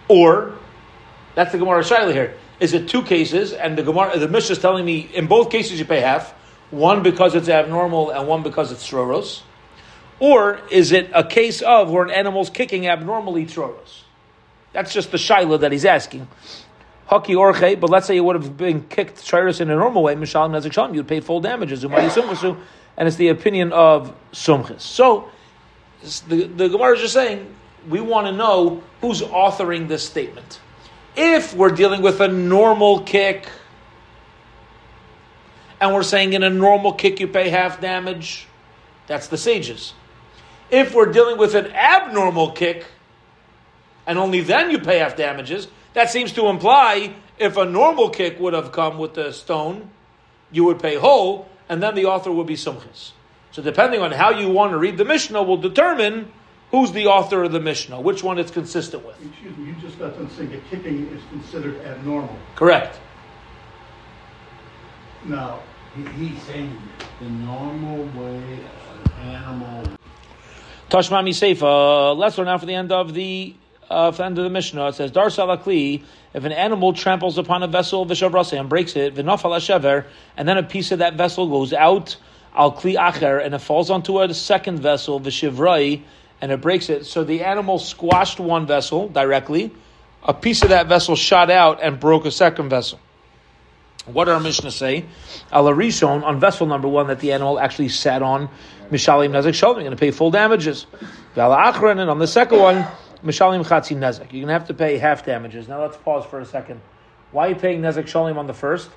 Or, 0.07 0.57
that's 1.35 1.51
the 1.51 1.57
Gemara 1.57 1.81
Shaila 1.81 2.13
here. 2.13 2.37
Is 2.59 2.73
it 2.73 2.87
two 2.87 3.01
cases? 3.01 3.53
And 3.53 3.77
the 3.77 3.83
Gemara, 3.83 4.19
the 4.19 4.27
Mishnah 4.27 4.53
is 4.53 4.59
telling 4.59 4.85
me 4.85 4.99
in 4.99 5.27
both 5.27 5.49
cases 5.49 5.79
you 5.79 5.85
pay 5.85 6.01
half. 6.01 6.31
One 6.69 7.03
because 7.03 7.35
it's 7.35 7.49
abnormal 7.49 8.11
and 8.11 8.27
one 8.27 8.43
because 8.43 8.71
it's 8.71 8.87
troros. 8.87 9.41
Or 10.19 10.59
is 10.69 10.91
it 10.91 11.09
a 11.13 11.23
case 11.23 11.61
of 11.61 11.89
where 11.89 12.05
an 12.05 12.11
animal's 12.11 12.49
kicking 12.49 12.87
abnormally 12.87 13.45
troros? 13.45 14.03
That's 14.73 14.93
just 14.93 15.11
the 15.11 15.17
shaila 15.17 15.59
that 15.61 15.71
he's 15.71 15.85
asking. 15.85 16.27
Haki 17.09 17.35
orche, 17.35 17.79
but 17.79 17.89
let's 17.89 18.07
say 18.07 18.15
you 18.15 18.23
would 18.23 18.37
have 18.37 18.55
been 18.55 18.87
kicked 18.87 19.17
troros 19.17 19.59
in 19.59 19.69
a 19.69 19.75
normal 19.75 20.03
way, 20.03 20.15
mishalim 20.15 20.51
nezik 20.51 20.71
shalim, 20.71 20.95
you'd 20.95 21.07
pay 21.07 21.19
full 21.19 21.41
damages. 21.41 21.83
And 21.83 23.07
it's 23.07 23.17
the 23.17 23.29
opinion 23.29 23.73
of 23.73 24.15
sumchis. 24.31 24.81
So 24.81 25.29
the, 26.27 26.45
the 26.45 26.69
Gemara 26.69 26.95
is 26.95 27.01
just 27.01 27.13
saying 27.13 27.53
we 27.89 27.99
want 27.99 28.27
to 28.27 28.33
know 28.33 28.83
who's 29.01 29.21
authoring 29.21 29.87
this 29.87 30.05
statement. 30.05 30.59
If 31.15 31.53
we're 31.53 31.71
dealing 31.71 32.01
with 32.01 32.21
a 32.21 32.27
normal 32.27 33.01
kick, 33.01 33.47
and 35.81 35.93
we're 35.93 36.03
saying 36.03 36.33
in 36.33 36.43
a 36.43 36.49
normal 36.49 36.93
kick 36.93 37.19
you 37.19 37.27
pay 37.27 37.49
half 37.49 37.81
damage, 37.81 38.47
that's 39.07 39.27
the 39.27 39.37
sages. 39.37 39.93
If 40.69 40.93
we're 40.93 41.11
dealing 41.11 41.37
with 41.37 41.55
an 41.55 41.67
abnormal 41.71 42.51
kick, 42.51 42.85
and 44.05 44.17
only 44.17 44.41
then 44.41 44.71
you 44.71 44.79
pay 44.79 44.99
half 44.99 45.15
damages, 45.15 45.67
That 45.93 46.09
seems 46.09 46.31
to 46.33 46.47
imply 46.47 47.13
if 47.37 47.57
a 47.57 47.65
normal 47.65 48.09
kick 48.09 48.39
would 48.39 48.53
have 48.53 48.71
come 48.71 48.97
with 48.97 49.13
the 49.13 49.31
stone, 49.31 49.89
you 50.51 50.63
would 50.65 50.81
pay 50.81 50.95
whole, 50.95 51.49
and 51.67 51.81
then 51.83 51.95
the 51.95 52.05
author 52.05 52.31
would 52.31 52.47
be 52.47 52.55
sumchis. 52.55 53.11
So 53.51 53.61
depending 53.61 54.01
on 54.01 54.11
how 54.11 54.29
you 54.29 54.49
want 54.49 54.71
to 54.71 54.77
read 54.77 54.97
the 54.97 55.05
Mishnah 55.05 55.43
will 55.43 55.57
determine 55.57 56.31
who's 56.71 56.93
the 56.93 57.07
author 57.07 57.43
of 57.43 57.51
the 57.51 57.59
Mishnah, 57.59 57.99
which 57.99 58.23
one 58.23 58.37
it's 58.37 58.51
consistent 58.51 59.05
with. 59.05 59.17
Excuse 59.25 59.57
me, 59.57 59.67
you 59.67 59.75
just 59.81 59.99
got 59.99 60.15
done 60.15 60.29
saying 60.29 60.51
that 60.51 60.69
kicking 60.69 61.07
is 61.09 61.21
considered 61.29 61.81
abnormal. 61.81 62.37
Correct. 62.55 62.97
Now, 65.25 65.59
he's 66.17 66.41
saying 66.43 66.81
the 67.19 67.29
normal 67.29 68.05
way 68.19 68.59
an 69.21 69.27
animal 69.27 69.83
Tashmami 70.89 71.29
Seifa. 71.29 72.17
Let's 72.17 72.37
learn 72.37 72.47
now 72.47 72.57
for 72.57 72.65
the 72.65 72.75
end 72.75 72.91
of 72.91 73.13
the 73.13 73.55
uh, 73.91 74.11
the 74.11 74.25
end 74.25 74.37
of 74.37 74.43
the 74.43 74.49
Mishnah. 74.49 74.87
It 74.87 74.95
says 74.95 75.11
Dar 75.11 75.27
Salakli. 75.27 76.03
If 76.33 76.43
an 76.45 76.51
animal 76.51 76.93
tramples 76.93 77.37
upon 77.37 77.61
a 77.63 77.67
vessel 77.67 78.05
v'shavrase 78.05 78.57
and 78.57 78.69
breaks 78.69 78.95
it, 78.95 79.15
v'nafal 79.15 79.55
shever, 79.59 80.05
and 80.37 80.47
then 80.47 80.57
a 80.57 80.63
piece 80.63 80.91
of 80.91 80.99
that 80.99 81.15
vessel 81.15 81.47
goes 81.47 81.73
out 81.73 82.15
al 82.55 82.71
kli 82.71 82.95
acher, 82.95 83.43
and 83.43 83.53
it 83.53 83.59
falls 83.59 83.89
onto 83.89 84.19
a 84.21 84.33
second 84.33 84.79
vessel 84.79 85.19
v'shivrai, 85.19 86.01
and 86.39 86.51
it 86.51 86.61
breaks 86.61 86.89
it. 86.89 87.05
So 87.05 87.23
the 87.23 87.43
animal 87.43 87.79
squashed 87.79 88.39
one 88.39 88.65
vessel 88.65 89.09
directly. 89.09 89.71
A 90.23 90.33
piece 90.33 90.61
of 90.61 90.69
that 90.69 90.87
vessel 90.87 91.15
shot 91.15 91.49
out 91.49 91.81
and 91.81 91.99
broke 91.99 92.25
a 92.25 92.31
second 92.31 92.69
vessel. 92.69 92.99
What 94.05 94.29
our 94.29 94.39
Mishnah 94.39 94.71
say? 94.71 95.05
Al 95.51 95.65
Rishon 95.65 96.23
on 96.23 96.39
vessel 96.39 96.65
number 96.65 96.87
one 96.87 97.07
that 97.07 97.19
the 97.19 97.33
animal 97.33 97.59
actually 97.59 97.89
sat 97.89 98.21
on 98.21 98.49
Mishalim 98.89 99.29
Nezek 99.29 99.53
Shalom. 99.53 99.77
You're 99.77 99.83
going 99.83 99.95
to 99.95 99.99
pay 99.99 100.11
full 100.11 100.31
damages. 100.31 100.85
Val 101.35 101.51
Achron 101.51 101.99
and 101.99 102.09
on 102.09 102.19
the 102.19 102.27
second 102.27 102.59
one 102.59 102.87
Mishalim 103.23 103.63
Chatzi 103.65 103.95
Nezek. 103.95 104.31
You're 104.31 104.41
going 104.41 104.47
to 104.47 104.53
have 104.53 104.67
to 104.67 104.73
pay 104.73 104.97
half 104.97 105.25
damages. 105.25 105.67
Now 105.67 105.81
let's 105.81 105.97
pause 105.97 106.25
for 106.25 106.39
a 106.39 106.45
second. 106.45 106.81
Why 107.31 107.47
are 107.47 107.49
you 107.49 107.55
paying 107.55 107.81
Nezek 107.81 108.07
Shalom 108.07 108.37
on 108.37 108.47
the 108.47 108.53
first? 108.53 108.89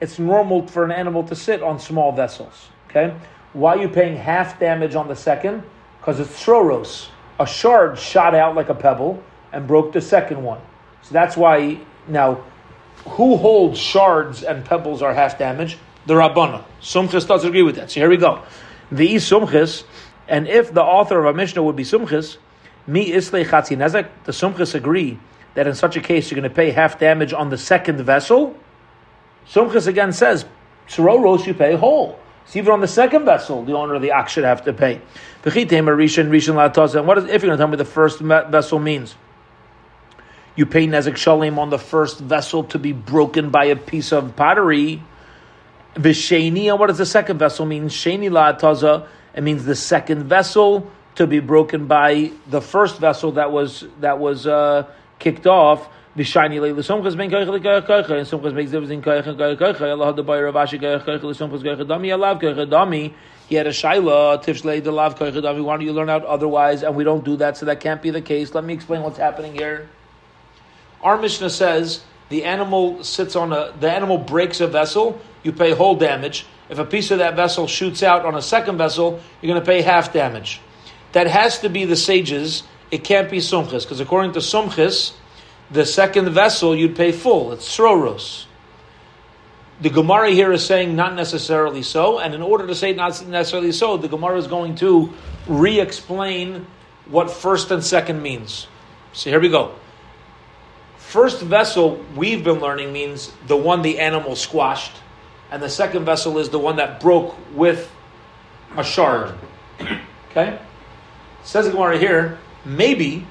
It's 0.00 0.18
normal 0.18 0.66
for 0.66 0.84
an 0.84 0.92
animal 0.92 1.24
to 1.24 1.34
sit 1.34 1.62
on 1.62 1.78
small 1.78 2.12
vessels. 2.12 2.68
Okay. 2.88 3.14
Why 3.52 3.76
are 3.76 3.82
you 3.82 3.88
paying 3.88 4.16
half 4.16 4.58
damage 4.58 4.94
on 4.94 5.08
the 5.08 5.16
second? 5.16 5.62
Because 5.98 6.20
it's 6.20 6.42
shroros. 6.42 7.08
A 7.40 7.46
shard 7.46 7.98
shot 7.98 8.34
out 8.34 8.54
like 8.54 8.68
a 8.68 8.74
pebble 8.74 9.22
and 9.52 9.66
broke 9.66 9.92
the 9.92 10.00
second 10.00 10.42
one. 10.42 10.60
So 11.02 11.12
that's 11.12 11.36
why 11.36 11.80
now 12.08 12.42
who 13.04 13.36
holds 13.36 13.78
shards 13.78 14.42
and 14.42 14.64
pebbles 14.64 15.02
are 15.02 15.12
half 15.12 15.38
damage? 15.38 15.76
The 16.06 16.14
Rabbana. 16.14 16.64
Sumchis 16.80 17.26
does 17.26 17.44
agree 17.44 17.62
with 17.62 17.76
that. 17.76 17.90
So 17.90 18.00
here 18.00 18.08
we 18.08 18.16
go. 18.16 18.42
The 18.90 19.16
Sumchis, 19.16 19.84
and 20.28 20.48
if 20.48 20.72
the 20.72 20.82
author 20.82 21.18
of 21.18 21.26
a 21.26 21.36
Mishnah 21.36 21.62
would 21.62 21.76
be 21.76 21.84
Sumchis, 21.84 22.38
mi 22.86 23.10
islei 23.10 23.44
chatzi 23.44 23.76
nezek, 23.76 24.08
the 24.24 24.32
Sumchis 24.32 24.74
agree 24.74 25.18
that 25.54 25.66
in 25.66 25.74
such 25.74 25.96
a 25.96 26.00
case 26.00 26.30
you're 26.30 26.40
going 26.40 26.48
to 26.48 26.54
pay 26.54 26.70
half 26.70 26.98
damage 26.98 27.32
on 27.32 27.50
the 27.50 27.58
second 27.58 28.00
vessel. 28.00 28.56
Sumchis 29.46 29.86
again 29.86 30.12
says, 30.12 30.44
Sororos 30.88 31.46
you 31.46 31.54
pay 31.54 31.74
whole. 31.74 32.18
So 32.46 32.58
even 32.58 32.72
on 32.72 32.80
the 32.80 32.88
second 32.88 33.24
vessel, 33.24 33.64
the 33.64 33.74
owner 33.74 33.94
of 33.94 34.02
the 34.02 34.12
ox 34.12 34.32
should 34.32 34.44
have 34.44 34.64
to 34.64 34.72
pay. 34.72 35.00
And 35.44 35.54
what 35.54 35.58
is, 35.58 37.24
if 37.24 37.42
you're 37.42 37.48
going 37.48 37.50
to 37.50 37.56
tell 37.56 37.68
me 37.68 37.76
the 37.76 37.84
first 37.84 38.18
vessel 38.20 38.78
means? 38.78 39.14
You 40.54 40.66
pay 40.66 40.86
Nezek 40.86 41.14
Shalim 41.14 41.58
on 41.58 41.70
the 41.70 41.78
first 41.78 42.18
vessel 42.18 42.64
to 42.64 42.78
be 42.78 42.92
broken 42.92 43.50
by 43.50 43.66
a 43.66 43.76
piece 43.76 44.12
of 44.12 44.36
pottery. 44.36 45.02
Visheni, 45.94 46.66
and 46.68 46.78
what 46.78 46.88
does 46.88 46.98
the 46.98 47.06
second 47.06 47.38
vessel 47.38 47.64
mean? 47.64 47.88
Sheni 47.88 48.30
la. 48.30 48.50
It 49.34 49.42
means 49.42 49.64
the 49.64 49.76
second 49.76 50.24
vessel 50.24 50.90
to 51.14 51.26
be 51.26 51.40
broken 51.40 51.86
by 51.86 52.32
the 52.48 52.60
first 52.60 52.98
vessel 52.98 53.32
that 53.32 53.52
was 53.52 53.84
that 54.00 54.18
was 54.18 54.46
uh, 54.46 54.86
kicked 55.18 55.46
off. 55.46 55.88
Somchas 56.16 57.16
ben 57.16 57.32
and 57.32 58.54
makes 58.54 58.72
and. 58.72 58.84
Allah 59.82 60.14
the 60.14 60.24
koich 60.24 61.20
lesomchas 61.20 61.62
koich 61.62 61.86
dami 61.86 62.08
alav 62.08 62.40
dami. 62.68 63.14
He 63.48 63.54
had 63.54 63.66
a 63.66 63.70
shaila 63.70 64.42
tifshlei 64.44 64.82
the 64.82 64.92
lav 64.92 65.18
koich 65.18 65.32
dami. 65.32 65.64
Why 65.64 65.76
don't 65.76 65.86
you 65.86 65.92
learn 65.92 66.10
out 66.10 66.24
otherwise? 66.24 66.82
And 66.82 66.94
we 66.94 67.04
don't 67.04 67.24
do 67.24 67.36
that, 67.36 67.56
so 67.56 67.66
that 67.66 67.80
can't 67.80 68.02
be 68.02 68.10
the 68.10 68.22
case. 68.22 68.54
Let 68.54 68.64
me 68.64 68.74
explain 68.74 69.02
what's 69.02 69.18
happening 69.18 69.54
here. 69.54 69.88
Our 71.02 71.18
Mishnah 71.18 71.50
says 71.50 72.04
the 72.28 72.44
animal 72.44 73.02
sits 73.04 73.34
on 73.36 73.52
a, 73.52 73.72
the 73.78 73.90
animal 73.90 74.18
breaks 74.18 74.60
a 74.60 74.66
vessel, 74.66 75.20
you 75.42 75.52
pay 75.52 75.72
whole 75.72 75.96
damage. 75.96 76.46
If 76.68 76.78
a 76.78 76.84
piece 76.84 77.10
of 77.10 77.18
that 77.18 77.36
vessel 77.36 77.66
shoots 77.66 78.02
out 78.02 78.24
on 78.24 78.34
a 78.34 78.42
second 78.42 78.78
vessel, 78.78 79.20
you're 79.40 79.52
going 79.52 79.60
to 79.60 79.66
pay 79.66 79.82
half 79.82 80.12
damage. 80.12 80.60
That 81.12 81.26
has 81.26 81.60
to 81.60 81.68
be 81.68 81.84
the 81.84 81.96
sages. 81.96 82.62
It 82.90 83.04
can't 83.04 83.30
be 83.30 83.38
sumchis, 83.38 83.82
because 83.82 84.00
according 84.00 84.32
to 84.32 84.40
sumchis, 84.40 85.12
the 85.70 85.86
second 85.86 86.28
vessel 86.30 86.74
you'd 86.74 86.96
pay 86.96 87.12
full. 87.12 87.52
It's 87.52 87.66
sroros. 87.66 88.46
The 89.80 89.90
Gemara 89.90 90.30
here 90.30 90.52
is 90.52 90.64
saying 90.64 90.94
not 90.94 91.16
necessarily 91.16 91.82
so, 91.82 92.18
and 92.18 92.34
in 92.34 92.42
order 92.42 92.66
to 92.66 92.74
say 92.74 92.92
not 92.92 93.26
necessarily 93.26 93.72
so, 93.72 93.96
the 93.96 94.08
Gemara 94.08 94.38
is 94.38 94.46
going 94.46 94.76
to 94.76 95.12
re-explain 95.46 96.66
what 97.06 97.30
first 97.30 97.70
and 97.70 97.82
second 97.82 98.22
means. 98.22 98.68
So 99.12 99.30
here 99.30 99.40
we 99.40 99.48
go. 99.48 99.74
First 100.98 101.42
vessel 101.42 102.02
we've 102.14 102.44
been 102.44 102.60
learning 102.60 102.92
means 102.92 103.32
the 103.46 103.56
one 103.56 103.82
the 103.82 103.98
animal 103.98 104.36
squashed, 104.36 104.96
and 105.50 105.62
the 105.62 105.68
second 105.68 106.04
vessel 106.04 106.38
is 106.38 106.48
the 106.50 106.58
one 106.58 106.76
that 106.76 107.00
broke 107.00 107.34
with 107.54 107.90
a 108.76 108.84
shard. 108.84 109.34
Okay? 110.30 110.58
Says 111.44 111.66
the 111.66 111.72
Gemara 111.72 111.98
here, 111.98 112.38
maybe 112.64 113.26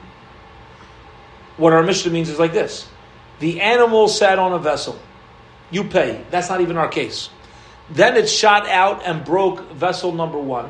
what 1.58 1.74
our 1.74 1.84
Mishnah 1.84 2.12
means 2.12 2.30
is 2.30 2.40
like 2.40 2.54
this. 2.54 2.88
The 3.40 3.62
animal 3.62 4.08
sat 4.08 4.40
on 4.40 4.54
a 4.54 4.60
vessel. 4.60 5.00
You 5.70 5.86
pay. 5.86 6.24
That's 6.30 6.50
not 6.50 6.62
even 6.62 6.78
our 6.78 6.88
case. 6.88 7.30
Then 7.90 8.16
it 8.18 8.30
shot 8.30 8.68
out 8.68 9.04
and 9.06 9.24
broke 9.24 9.72
vessel 9.72 10.12
number 10.12 10.40
one. 10.40 10.70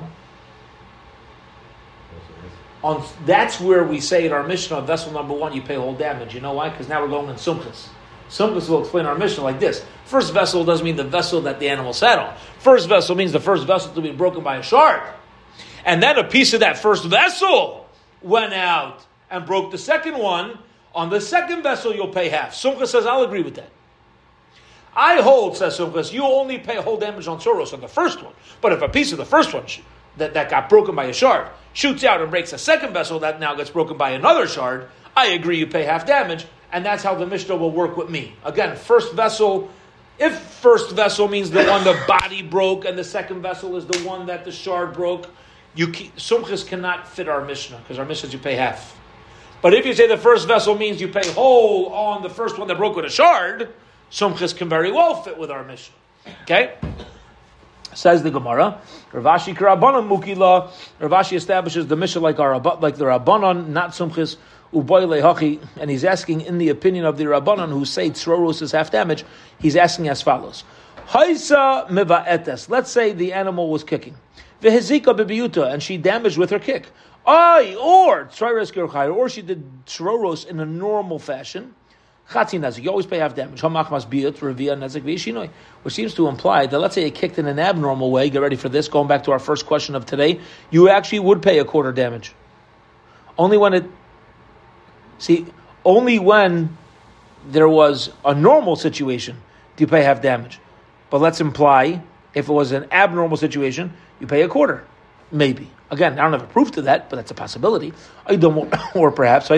On 2.84 3.06
that's 3.26 3.60
where 3.60 3.84
we 3.84 4.00
say 4.00 4.26
in 4.26 4.32
our 4.32 4.42
mission 4.42 4.76
Mishnah, 4.76 4.88
vessel 4.88 5.12
number 5.12 5.34
one, 5.34 5.54
you 5.54 5.62
pay 5.62 5.76
whole 5.76 5.94
damage. 5.94 6.34
You 6.34 6.42
know 6.42 6.54
why? 6.54 6.70
Because 6.70 6.90
now 6.90 7.02
we're 7.02 7.10
going 7.10 7.30
in 7.30 7.36
Sumchas. 7.36 7.90
Sumchas 8.30 8.70
will 8.70 8.82
explain 8.82 9.06
our 9.06 9.16
Mishnah 9.16 9.44
like 9.44 9.60
this: 9.60 9.86
First 10.06 10.34
vessel 10.34 10.64
doesn't 10.64 10.84
mean 10.84 10.96
the 10.96 11.04
vessel 11.04 11.42
that 11.42 11.60
the 11.60 11.70
animal 11.70 11.94
sat 11.94 12.18
on. 12.18 12.36
First 12.58 12.90
vessel 12.90 13.16
means 13.16 13.32
the 13.32 13.40
first 13.40 13.68
vessel 13.68 13.94
to 13.94 14.02
be 14.02 14.12
broken 14.12 14.44
by 14.44 14.58
a 14.58 14.64
shard, 14.64 15.02
and 15.86 16.02
then 16.02 16.18
a 16.18 16.24
piece 16.24 16.54
of 16.54 16.60
that 16.62 16.78
first 16.78 17.06
vessel 17.06 17.88
went 18.22 18.54
out 18.54 19.06
and 19.30 19.46
broke 19.46 19.72
the 19.72 19.78
second 19.78 20.18
one. 20.18 20.58
On 20.94 21.10
the 21.10 21.22
second 21.22 21.64
vessel, 21.64 21.96
you'll 21.96 22.10
pay 22.10 22.30
half. 22.30 22.54
Sumchas 22.54 22.88
says, 22.88 23.06
"I'll 23.06 23.24
agree 23.24 23.44
with 23.44 23.56
that." 23.56 23.70
I 24.96 25.22
hold, 25.22 25.56
says 25.56 25.80
Sumchas, 25.80 26.12
you 26.12 26.24
only 26.24 26.58
pay 26.58 26.76
whole 26.76 26.98
damage 26.98 27.28
on 27.28 27.40
Soros 27.40 27.74
on 27.74 27.80
the 27.80 27.88
first 27.88 28.22
one. 28.22 28.34
But 28.60 28.74
if 28.74 28.82
a 28.82 28.90
piece 28.90 29.12
of 29.12 29.18
the 29.18 29.26
first 29.26 29.54
one 29.54 29.64
that, 30.18 30.34
that 30.34 30.50
got 30.50 30.68
broken 30.68 30.96
by 30.96 31.06
a 31.06 31.14
shard 31.14 31.48
shoots 31.74 32.04
out 32.04 32.22
and 32.22 32.30
breaks 32.30 32.52
a 32.52 32.58
second 32.58 32.94
vessel 32.94 33.20
that 33.20 33.40
now 33.40 33.56
gets 33.56 33.70
broken 33.70 33.98
by 33.98 34.12
another 34.12 34.48
shard, 34.48 34.90
I 35.16 35.28
agree 35.28 35.58
you 35.60 35.68
pay 35.68 35.84
half 35.84 36.06
damage, 36.06 36.46
and 36.74 36.86
that's 36.86 37.04
how 37.04 37.16
the 37.16 37.26
Mishnah 37.26 37.56
will 37.56 37.72
work 37.72 37.96
with 37.96 38.10
me. 38.10 38.36
Again, 38.44 38.76
first 38.76 39.14
vessel, 39.14 39.70
if 40.20 40.38
first 40.38 40.92
vessel 40.92 41.30
means 41.30 41.50
the 41.50 41.64
one 41.66 41.84
the 41.86 41.98
body 42.08 42.42
broke, 42.42 42.84
and 42.84 42.98
the 42.98 43.04
second 43.04 43.42
vessel 43.42 43.78
is 43.78 43.86
the 43.86 44.00
one 44.00 44.26
that 44.26 44.44
the 44.44 44.52
shard 44.52 44.94
broke, 44.94 45.30
you 45.76 45.88
Sumchas 45.88 46.68
cannot 46.68 47.08
fit 47.08 47.28
our 47.28 47.44
Mishnah, 47.44 47.78
because 47.78 48.00
our 48.00 48.06
Mishnah 48.06 48.28
is 48.28 48.34
you 48.34 48.40
pay 48.40 48.56
half. 48.56 48.98
But 49.62 49.74
if 49.74 49.86
you 49.86 49.94
say 49.94 50.08
the 50.08 50.18
first 50.18 50.48
vessel 50.48 50.76
means 50.76 51.00
you 51.00 51.08
pay 51.08 51.28
whole 51.34 51.94
on 51.94 52.24
the 52.24 52.30
first 52.30 52.58
one 52.58 52.68
that 52.68 52.78
broke 52.78 52.96
with 52.96 53.06
a 53.06 53.10
shard, 53.10 53.70
Sumchas 54.12 54.56
can 54.56 54.70
very 54.70 54.92
well 54.92 55.22
fit 55.22 55.38
with 55.38 55.52
our 55.52 55.64
Mishnah. 55.64 55.96
Okay? 56.44 56.76
Says 57.94 58.24
the 58.24 58.32
Gemara, 58.32 58.80
Ravashi 59.12 59.56
Karabanan 59.56 60.08
Mukila. 60.08 60.72
Ravashi 61.00 61.34
establishes 61.36 61.88
the 61.88 61.96
Mishnah 61.96 62.22
like 62.22 62.40
our 62.40 62.58
like 62.60 62.96
the 62.96 63.06
Rabbanon, 63.06 63.68
not 63.68 63.92
Sumchis 63.92 64.38
Uboyle 64.74 65.22
Hachi, 65.22 65.62
and 65.78 65.90
he's 65.90 66.06
asking 66.06 66.42
in 66.42 66.58
the 66.58 66.70
opinion 66.70 67.06
of 67.06 67.18
the 67.18 67.26
Rabbanon 67.26 67.70
who 67.70 67.84
say 67.84 68.10
Tzroros 68.10 68.62
is 68.62 68.72
half 68.72 68.92
damage. 68.92 69.26
He's 69.60 69.76
asking 69.76 70.08
as 70.08 70.22
follows: 70.22 70.64
Haisa 71.10 71.90
etes. 71.90 72.70
Let's 72.70 72.90
say 72.90 73.12
the 73.12 73.34
animal 73.34 73.70
was 73.70 73.84
kicking. 73.84 74.16
Vehezika 74.62 75.18
bibiyuta, 75.18 75.74
and 75.74 75.82
she 75.82 75.98
damaged 75.98 76.38
with 76.38 76.52
her 76.52 76.60
kick. 76.60 76.88
Ay, 77.26 77.76
or 77.80 78.30
or 78.32 79.30
she 79.30 79.42
did 79.42 79.86
Tzroros 79.86 80.48
in 80.48 80.60
a 80.60 80.66
normal 80.66 81.20
fashion. 81.20 81.76
Chatzi 82.30 82.60
nezik. 82.60 82.84
You 82.84 82.90
always 82.90 83.06
pay 83.06 83.18
half 83.18 83.36
damage. 83.36 83.62
Hamach 83.62 83.92
must 83.92 84.10
be 84.10 84.22
revia 84.22 84.78
nezik 84.78 85.02
v'yishinoi. 85.02 85.50
Which 85.84 85.94
seems 85.94 86.14
to 86.16 86.28
imply 86.28 86.66
that 86.66 86.80
let's 86.80 86.96
say 86.96 87.06
it 87.06 87.16
kicked 87.16 87.38
in 87.38 87.46
an 87.46 87.60
abnormal 87.60 88.10
way. 88.10 88.30
Get 88.30 88.42
ready 88.42 88.56
for 88.56 88.70
this. 88.70 88.88
Going 88.88 89.08
back 89.08 89.24
to 89.26 89.32
our 89.32 89.40
first 89.40 89.66
question 89.66 89.96
of 89.96 90.06
today, 90.06 90.40
you 90.70 90.90
actually 90.90 91.20
would 91.20 91.42
pay 91.42 91.60
a 91.60 91.66
quarter 91.66 91.92
damage. 91.92 92.34
Only 93.38 93.58
when 93.58 93.74
it, 93.74 93.86
see, 95.18 95.46
only 95.84 96.20
when 96.20 96.78
there 97.48 97.68
was 97.68 98.12
a 98.24 98.34
normal 98.34 98.76
situation 98.76 99.38
do 99.76 99.84
you 99.84 99.88
pay 99.88 100.04
half 100.04 100.22
damage. 100.22 100.60
But 101.10 101.22
let's 101.22 101.42
imply 101.42 102.02
if 102.34 102.50
it 102.50 102.54
was 102.54 102.72
an 102.72 102.88
abnormal 102.92 103.38
situation, 103.38 103.94
you 104.20 104.28
pay 104.28 104.42
a 104.42 104.48
quarter, 104.48 104.86
maybe. 105.32 105.70
Again, 105.90 106.14
I 106.14 106.24
don't 106.24 106.32
have 106.32 106.44
a 106.44 106.48
proof 106.48 106.72
to 106.72 106.84
that, 106.84 107.10
but 107.10 107.18
that's 107.18 107.32
a 107.32 107.36
possibility. 107.36 107.94
Or 108.96 109.12
perhaps 109.12 109.50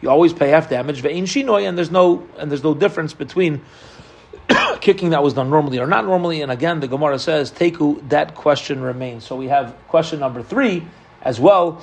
you 0.00 0.10
always 0.10 0.32
pay 0.32 0.50
half 0.50 0.70
damage, 0.70 1.04
and 1.04 1.78
there's 1.78 1.90
no 1.90 2.28
and 2.38 2.50
there's 2.50 2.62
no 2.62 2.74
difference 2.74 3.14
between 3.14 3.62
kicking 4.80 5.10
that 5.10 5.22
was 5.22 5.34
done 5.34 5.50
normally 5.50 5.78
or 5.78 5.86
not 5.86 6.04
normally. 6.04 6.42
And 6.42 6.52
again, 6.52 6.80
the 6.80 6.88
Gemara 6.88 7.18
says, 7.18 7.50
Teku, 7.50 8.08
that 8.08 8.34
question 8.34 8.80
remains. 8.80 9.24
So 9.24 9.36
we 9.36 9.48
have 9.48 9.76
question 9.88 10.20
number 10.20 10.42
three 10.42 10.86
as 11.22 11.40
well. 11.40 11.82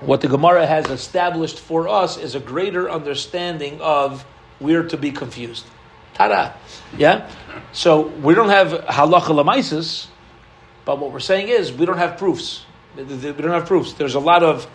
What 0.00 0.20
the 0.20 0.28
Gemara 0.28 0.66
has 0.66 0.86
established 0.90 1.60
for 1.60 1.88
us 1.88 2.16
is 2.16 2.34
a 2.34 2.40
greater 2.40 2.90
understanding 2.90 3.80
of 3.80 4.24
we're 4.60 4.84
to 4.88 4.96
be 4.96 5.12
confused. 5.12 5.66
Tada. 6.14 6.54
Yeah? 6.96 7.28
So 7.72 8.02
we 8.08 8.34
don't 8.34 8.50
have 8.50 8.68
halacha 8.72 9.32
lamaisis, 9.32 10.06
but 10.84 10.98
what 10.98 11.12
we're 11.12 11.20
saying 11.20 11.48
is 11.48 11.72
we 11.72 11.86
don't 11.86 11.98
have 11.98 12.18
proofs. 12.18 12.64
We 12.96 13.04
don't 13.04 13.50
have 13.50 13.66
proofs. 13.66 13.94
There's 13.94 14.14
a 14.14 14.20
lot 14.20 14.42
of 14.42 14.66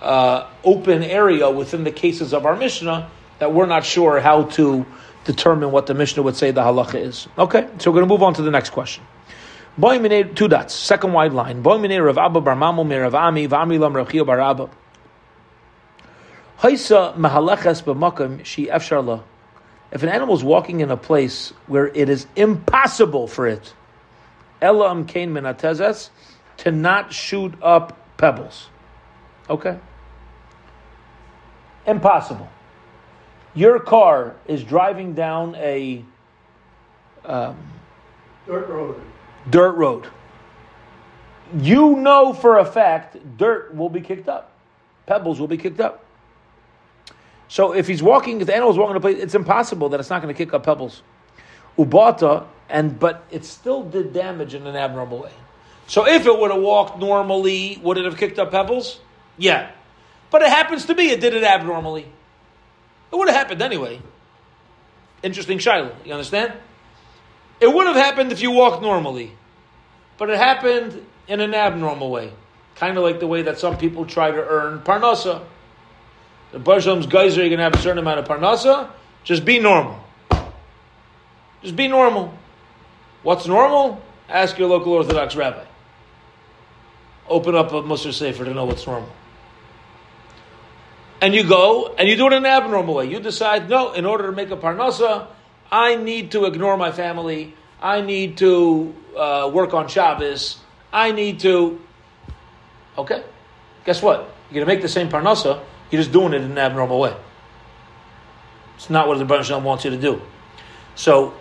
uh, 0.00 0.48
open 0.64 1.02
area 1.02 1.50
within 1.50 1.84
the 1.84 1.90
cases 1.90 2.32
of 2.32 2.46
our 2.46 2.56
Mishnah 2.56 3.10
that 3.38 3.52
we're 3.52 3.66
not 3.66 3.84
sure 3.84 4.20
how 4.20 4.44
to 4.44 4.86
determine 5.24 5.70
what 5.72 5.86
the 5.86 5.94
Mishnah 5.94 6.22
would 6.22 6.36
say 6.36 6.50
the 6.50 6.62
halacha 6.62 7.00
is. 7.00 7.28
Okay, 7.36 7.68
so 7.78 7.90
we're 7.90 7.96
going 7.96 8.08
to 8.08 8.12
move 8.14 8.22
on 8.22 8.34
to 8.34 8.42
the 8.42 8.50
next 8.50 8.70
question. 8.70 9.04
Two 9.78 10.48
dots, 10.48 10.74
second 10.74 11.12
wide 11.12 11.32
line. 11.32 11.62
Rav 11.62 12.18
Abba 12.18 12.40
Bar 12.40 12.56
Mamu 12.56 13.02
Rav 13.02 13.14
Ami 13.14 13.46
V'Ami 13.46 13.78
Lam 13.78 13.92
Bar 13.92 14.40
Abba. 14.40 14.70
Haisa 16.60 17.14
mahaleches 17.16 17.82
b'makam 17.82 18.42
she 18.42 18.66
efsharla. 18.66 19.22
If 19.92 20.02
an 20.02 20.08
animal 20.08 20.34
is 20.34 20.42
walking 20.44 20.80
in 20.80 20.90
a 20.90 20.96
place 20.96 21.52
where 21.66 21.86
it 21.88 22.08
is 22.08 22.26
impossible 22.36 23.28
for 23.28 23.46
it, 23.46 23.72
elam 24.60 25.06
kain 25.06 25.32
minatezes, 25.32 26.10
to 26.58 26.72
not 26.72 27.12
shoot 27.12 27.54
up 27.62 27.96
pebbles. 28.16 28.68
Okay? 29.48 29.78
Impossible. 31.86 32.48
Your 33.54 33.78
car 33.78 34.34
is 34.46 34.64
driving 34.64 35.14
down 35.14 35.54
a 35.56 36.04
um, 37.24 37.56
Dirt 38.46 38.68
road. 38.68 39.00
dirt 39.50 39.72
road. 39.72 40.06
You 41.60 41.96
know 41.96 42.32
for 42.32 42.58
a 42.58 42.64
fact 42.64 43.16
dirt 43.38 43.74
will 43.74 43.88
be 43.88 44.00
kicked 44.00 44.28
up, 44.28 44.52
pebbles 45.06 45.38
will 45.38 45.48
be 45.48 45.56
kicked 45.56 45.80
up. 45.80 46.04
So 47.48 47.72
if 47.72 47.86
he's 47.86 48.02
walking, 48.02 48.40
if 48.40 48.46
the 48.46 48.54
animal's 48.54 48.78
walking 48.78 48.92
in 48.92 48.96
a 48.96 49.00
place, 49.00 49.18
it's 49.18 49.34
impossible 49.34 49.88
that 49.90 50.00
it's 50.00 50.10
not 50.10 50.22
going 50.22 50.34
to 50.34 50.36
kick 50.36 50.52
up 50.52 50.64
pebbles. 50.64 51.02
Ubata, 51.78 52.46
and 52.68 52.98
but 52.98 53.24
it 53.30 53.44
still 53.44 53.82
did 53.82 54.12
damage 54.12 54.54
in 54.54 54.66
an 54.66 54.76
abnormal 54.76 55.18
way. 55.18 55.32
So 55.86 56.06
if 56.06 56.26
it 56.26 56.38
would 56.38 56.50
have 56.50 56.60
walked 56.60 56.98
normally, 56.98 57.78
would 57.82 57.98
it 57.98 58.04
have 58.04 58.16
kicked 58.16 58.38
up 58.38 58.50
pebbles? 58.50 58.98
Yeah. 59.38 59.70
But 60.30 60.42
it 60.42 60.48
happens 60.48 60.86
to 60.86 60.94
be 60.94 61.10
it 61.10 61.20
did 61.20 61.34
it 61.34 61.44
abnormally. 61.44 62.06
It 63.12 63.16
would 63.16 63.28
have 63.28 63.36
happened 63.36 63.62
anyway. 63.62 64.00
Interesting 65.22 65.58
Shiloh, 65.58 65.94
you 66.04 66.12
understand? 66.12 66.52
It 67.60 67.72
would 67.72 67.86
have 67.86 67.96
happened 67.96 68.32
if 68.32 68.42
you 68.42 68.50
walked 68.50 68.82
normally. 68.82 69.32
But 70.18 70.30
it 70.30 70.38
happened 70.38 71.06
in 71.28 71.40
an 71.40 71.54
abnormal 71.54 72.10
way. 72.10 72.32
Kind 72.74 72.98
of 72.98 73.04
like 73.04 73.20
the 73.20 73.26
way 73.26 73.42
that 73.42 73.58
some 73.58 73.78
people 73.78 74.04
try 74.04 74.30
to 74.30 74.36
earn 74.36 74.80
parnasa. 74.80 75.42
The 76.52 76.58
Barsham's 76.58 77.06
you're 77.06 77.48
going 77.48 77.58
to 77.58 77.64
have 77.64 77.74
a 77.74 77.78
certain 77.78 77.98
amount 77.98 78.20
of 78.20 78.26
parnasa. 78.26 78.90
Just 79.24 79.44
be 79.44 79.58
normal. 79.58 80.02
Just 81.62 81.76
be 81.76 81.88
normal. 81.88 82.32
What's 83.22 83.46
normal? 83.46 84.00
Ask 84.28 84.58
your 84.58 84.68
local 84.68 84.92
Orthodox 84.92 85.34
rabbi. 85.34 85.64
Open 87.28 87.56
up 87.56 87.72
a 87.72 87.82
Musar 87.82 88.12
Sefer 88.12 88.44
to 88.44 88.54
know 88.54 88.64
what's 88.64 88.86
normal. 88.86 89.10
And 91.20 91.34
you 91.34 91.44
go 91.44 91.94
and 91.98 92.08
you 92.08 92.16
do 92.16 92.26
it 92.26 92.34
in 92.34 92.44
an 92.44 92.46
abnormal 92.46 92.94
way. 92.94 93.06
You 93.06 93.20
decide, 93.20 93.68
no, 93.68 93.92
in 93.92 94.04
order 94.04 94.26
to 94.26 94.32
make 94.32 94.50
a 94.50 94.56
parnasa, 94.56 95.26
I 95.72 95.96
need 95.96 96.32
to 96.32 96.44
ignore 96.44 96.76
my 96.76 96.92
family. 96.92 97.54
I 97.80 98.00
need 98.00 98.38
to 98.38 98.94
uh, 99.16 99.50
work 99.52 99.74
on 99.74 99.88
Shabbos. 99.88 100.58
I 100.92 101.12
need 101.12 101.40
to. 101.40 101.80
Okay. 102.96 103.24
Guess 103.84 104.02
what? 104.02 104.32
You're 104.50 104.64
going 104.64 104.66
to 104.66 104.72
make 104.72 104.82
the 104.82 104.88
same 104.88 105.08
parnasa. 105.08 105.62
You're 105.90 106.02
just 106.02 106.12
doing 106.12 106.32
it 106.32 106.42
in 106.42 106.52
an 106.52 106.58
abnormal 106.58 106.98
way. 106.98 107.16
It's 108.76 108.90
not 108.90 109.08
what 109.08 109.18
the 109.18 109.24
Baruch 109.24 109.46
Shalom 109.46 109.64
wants 109.64 109.84
you 109.84 109.90
to 109.90 109.96
do. 109.96 110.20
So 110.94 111.34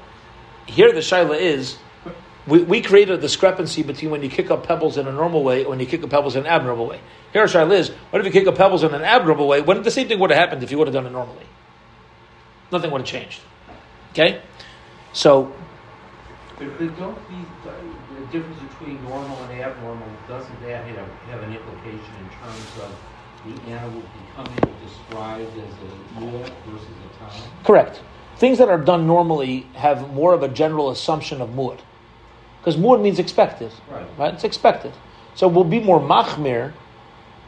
here 0.66 0.92
the 0.92 1.00
shaila 1.00 1.38
is, 1.40 1.78
we, 2.48 2.64
we 2.64 2.82
create 2.82 3.10
a 3.10 3.18
discrepancy 3.18 3.84
between 3.84 4.12
when 4.12 4.22
you 4.22 4.30
kick 4.30 4.52
up 4.52 4.66
pebbles 4.66 4.98
in 4.98 5.08
a 5.08 5.12
normal 5.12 5.44
way 5.44 5.62
and 5.62 5.70
when 5.70 5.80
you 5.80 5.86
kick 5.86 6.04
up 6.04 6.10
pebbles 6.10 6.36
in 6.36 6.46
an 6.46 6.48
abnormal 6.48 6.88
way. 6.88 7.02
Here 7.34 7.46
shaila 7.46 7.74
is, 7.74 7.90
what 8.10 8.20
if 8.20 8.26
you 8.26 8.32
kick 8.32 8.48
up 8.48 8.56
pebbles 8.56 8.84
in 8.84 8.94
an 8.94 9.02
abnormal 9.02 9.48
way? 9.48 9.62
When 9.62 9.82
the 9.84 9.92
same 9.92 10.08
thing 10.08 10.20
would 10.20 10.30
have 10.30 10.40
happened 10.40 10.64
if 10.64 10.72
you 10.72 10.78
would 10.78 10.88
have 10.88 10.94
done 10.94 11.06
it 11.06 11.12
normally? 11.12 11.46
Nothing 12.72 12.92
would 12.92 13.02
have 13.02 13.08
changed. 13.08 13.42
Okay? 14.12 14.42
So 15.14 15.54
But, 16.58 16.78
but 16.78 16.98
don't 16.98 17.30
these, 17.30 17.48
the 17.64 18.26
difference 18.32 18.60
between 18.72 19.04
normal 19.04 19.38
and 19.44 19.62
abnormal, 19.62 20.08
doesn't 20.28 20.62
that 20.62 20.86
have, 20.86 21.10
have 21.30 21.44
an 21.44 21.54
implication 21.54 22.14
in 22.20 22.30
terms 22.30 22.78
of 22.82 22.96
the 23.46 23.62
animal 23.72 24.02
becoming 24.28 24.76
described 24.86 25.58
as 25.58 25.74
a 25.74 26.20
mu'at 26.20 26.52
versus 26.66 26.88
a 26.88 27.18
tam? 27.20 27.50
Correct. 27.64 28.02
Things 28.38 28.58
that 28.58 28.70
are 28.70 28.78
done 28.78 29.08
normally 29.08 29.68
have 29.76 30.14
more 30.14 30.34
of 30.34 30.44
a 30.44 30.48
general 30.48 30.90
assumption 30.90 31.42
of 31.42 31.50
mu'ad. 31.50 31.80
Because 32.60 32.76
mu'ad 32.76 33.02
means 33.02 33.20
expected. 33.20 33.72
Right. 33.90 34.06
Right? 34.18 34.34
It's 34.34 34.44
expected. 34.44 34.94
So 35.36 35.48
we'll 35.48 35.64
be 35.64 35.80
more 35.80 36.00
machmir, 36.00 36.74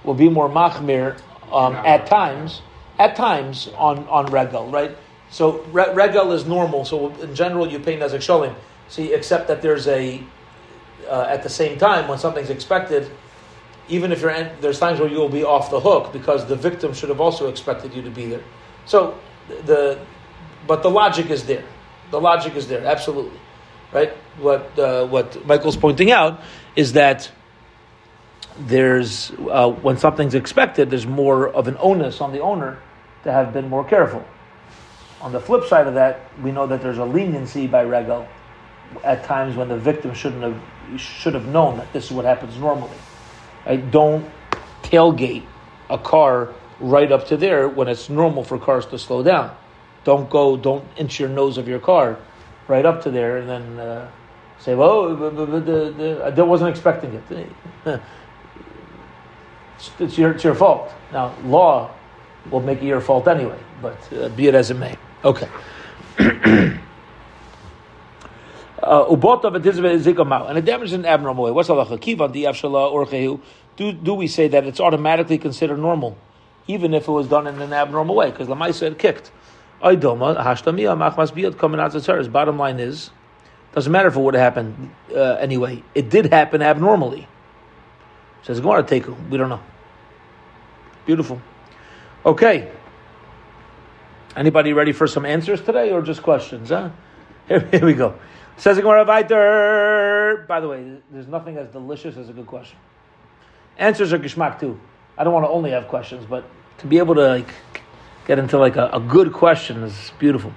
we'll 0.03 0.15
be 0.15 0.29
more 0.29 0.49
machmir 0.49 1.19
um, 1.51 1.73
at 1.75 2.05
times, 2.05 2.61
at 2.99 3.15
times 3.15 3.69
on, 3.77 4.07
on 4.09 4.25
regal, 4.27 4.69
right? 4.69 4.95
So 5.29 5.63
re- 5.71 5.93
regal 5.93 6.31
is 6.33 6.45
normal, 6.45 6.85
so 6.85 7.13
in 7.15 7.33
general 7.33 7.67
you 7.67 7.79
pay 7.79 7.97
nezek 7.97 8.19
sholim. 8.19 8.55
See, 8.89 9.13
except 9.13 9.47
that 9.47 9.61
there's 9.61 9.87
a, 9.87 10.23
uh, 11.09 11.25
at 11.29 11.43
the 11.43 11.49
same 11.49 11.77
time, 11.77 12.07
when 12.07 12.17
something's 12.17 12.49
expected, 12.49 13.09
even 13.89 14.11
if 14.11 14.21
you're, 14.21 14.51
there's 14.61 14.79
times 14.79 14.99
where 14.99 15.09
you 15.09 15.17
will 15.17 15.29
be 15.29 15.43
off 15.43 15.69
the 15.69 15.79
hook 15.79 16.11
because 16.13 16.45
the 16.45 16.55
victim 16.55 16.93
should 16.93 17.09
have 17.09 17.21
also 17.21 17.47
expected 17.49 17.93
you 17.93 18.01
to 18.01 18.09
be 18.09 18.25
there. 18.25 18.43
So 18.85 19.17
the, 19.65 19.99
but 20.65 20.83
the 20.83 20.89
logic 20.89 21.29
is 21.29 21.45
there. 21.45 21.63
The 22.11 22.19
logic 22.19 22.55
is 22.55 22.67
there, 22.67 22.85
absolutely, 22.85 23.39
right? 23.91 24.11
What 24.39 24.77
uh, 24.79 25.07
what 25.07 25.45
Michael's 25.45 25.75
pointing 25.75 26.11
out 26.11 26.41
is 26.75 26.93
that 26.93 27.29
there's 28.59 29.31
uh, 29.49 29.69
when 29.69 29.97
something's 29.97 30.35
expected, 30.35 30.89
there's 30.89 31.07
more 31.07 31.49
of 31.49 31.67
an 31.67 31.75
onus 31.79 32.21
on 32.21 32.31
the 32.31 32.39
owner 32.39 32.79
to 33.23 33.31
have 33.31 33.51
been 33.51 33.67
more 33.67 33.83
careful. 33.83 34.23
On 35.21 35.31
the 35.33 35.39
flip 35.39 35.65
side 35.65 35.87
of 35.87 35.95
that, 35.95 36.21
we 36.41 36.51
know 36.51 36.67
that 36.67 36.81
there's 36.81 36.99
a 36.99 37.05
leniency 37.05 37.67
by 37.67 37.81
regal 37.81 38.27
at 39.03 39.23
times 39.25 39.55
when 39.57 39.67
the 39.67 39.77
victim 39.77 40.13
shouldn't 40.13 40.43
have 40.43 40.99
should 40.99 41.33
have 41.33 41.47
known 41.47 41.77
that 41.77 41.91
this 41.91 42.05
is 42.05 42.11
what 42.11 42.23
happens 42.23 42.57
normally. 42.57 42.97
Right? 43.67 43.91
Don't 43.91 44.25
tailgate 44.81 45.43
a 45.89 45.97
car 45.97 46.53
right 46.79 47.11
up 47.11 47.27
to 47.27 47.37
there 47.37 47.67
when 47.67 47.87
it's 47.87 48.09
normal 48.09 48.43
for 48.43 48.57
cars 48.57 48.85
to 48.87 48.99
slow 48.99 49.23
down. 49.23 49.55
Don't 50.03 50.29
go, 50.29 50.55
don't 50.55 50.85
inch 50.95 51.19
your 51.19 51.29
nose 51.29 51.57
of 51.57 51.67
your 51.67 51.79
car 51.79 52.17
right 52.67 52.85
up 52.85 53.03
to 53.03 53.11
there 53.11 53.37
and 53.37 53.49
then 53.49 53.79
uh, 53.79 54.09
say, 54.59 54.73
well, 54.73 55.15
the, 55.15 55.29
the, 55.29 55.59
the, 55.59 56.33
I 56.37 56.41
wasn't 56.41 56.69
expecting 56.69 57.13
it. 57.13 58.01
It's, 59.77 59.91
it's, 59.99 60.17
your, 60.17 60.31
it's 60.31 60.43
your 60.43 60.55
fault. 60.55 60.91
Now, 61.13 61.35
law 61.43 61.91
will 62.49 62.61
make 62.61 62.81
it 62.81 62.85
your 62.85 62.99
fault 62.99 63.27
anyway, 63.27 63.59
but 63.79 64.11
uh, 64.11 64.29
be 64.29 64.47
it 64.47 64.55
as 64.55 64.71
it 64.71 64.73
may. 64.73 64.95
Okay. 65.23 65.47
Ubota 68.81 69.51
v'tizve 69.51 69.99
zikamau, 70.01 70.49
and 70.49 70.57
it 70.57 70.65
damages 70.65 70.93
in 70.93 71.01
an 71.01 71.05
abnormal 71.05 71.45
way. 71.45 71.51
What's 71.51 71.69
halacha? 71.69 71.99
Kivan 71.99 72.31
di 72.31 72.43
avshala 72.43 72.91
orchehu. 72.91 73.41
Do 73.75 73.91
do 73.91 74.13
we 74.13 74.27
say 74.27 74.47
that 74.47 74.65
it's 74.65 74.79
automatically 74.79 75.37
considered 75.37 75.79
normal, 75.79 76.17
even 76.67 76.93
if 76.93 77.07
it 77.07 77.11
was 77.11 77.27
done 77.27 77.47
in 77.47 77.61
an 77.61 77.73
abnormal 77.73 78.15
way? 78.15 78.31
Because 78.31 78.47
lamaisa 78.47 78.83
had 78.83 78.99
kicked. 78.99 79.31
Aydoma 79.81 80.37
hashtamiya 80.37 80.97
machmas 80.97 81.31
biyad 81.31 81.57
coming 81.57 81.79
out 81.79 81.93
His 81.93 82.27
Bottom 82.27 82.57
line 82.57 82.79
is, 82.79 83.11
doesn't 83.73 83.91
matter 83.91 84.07
if 84.07 84.15
it 84.15 84.19
would 84.19 84.33
have 84.33 84.41
happened 84.41 84.91
uh, 85.11 85.33
anyway. 85.35 85.83
It 85.93 86.09
did 86.09 86.31
happen 86.31 86.61
abnormally. 86.61 87.27
Says 88.43 88.59
Gemara 88.59 88.83
Teku. 88.83 89.29
We 89.29 89.37
don't 89.37 89.49
know. 89.49 89.61
Beautiful. 91.05 91.41
Okay. 92.25 92.71
Anybody 94.35 94.73
ready 94.73 94.91
for 94.91 95.07
some 95.07 95.25
answers 95.25 95.61
today, 95.61 95.91
or 95.91 96.01
just 96.01 96.21
questions? 96.21 96.69
Huh? 96.69 96.91
Here, 97.47 97.59
here 97.71 97.85
we 97.85 97.93
go. 97.93 98.19
Says 98.57 98.75
the 98.75 98.81
Gemara. 98.81 99.05
By 99.05 100.59
the 100.59 100.67
way, 100.67 100.97
there's 101.11 101.27
nothing 101.27 101.57
as 101.57 101.67
delicious 101.69 102.17
as 102.17 102.29
a 102.29 102.33
good 102.33 102.47
question. 102.47 102.77
Answers 103.77 104.11
are 104.13 104.17
geschmack 104.17 104.59
too. 104.59 104.79
I 105.15 105.23
don't 105.23 105.33
want 105.33 105.45
to 105.45 105.49
only 105.49 105.69
have 105.71 105.87
questions, 105.87 106.25
but 106.25 106.43
to 106.79 106.87
be 106.87 106.97
able 106.97 107.13
to 107.15 107.27
like 107.27 107.49
get 108.25 108.39
into 108.39 108.57
like 108.57 108.75
a, 108.75 108.89
a 108.93 108.99
good 108.99 109.31
question. 109.31 109.83
is 109.83 110.11
beautiful. 110.17 110.51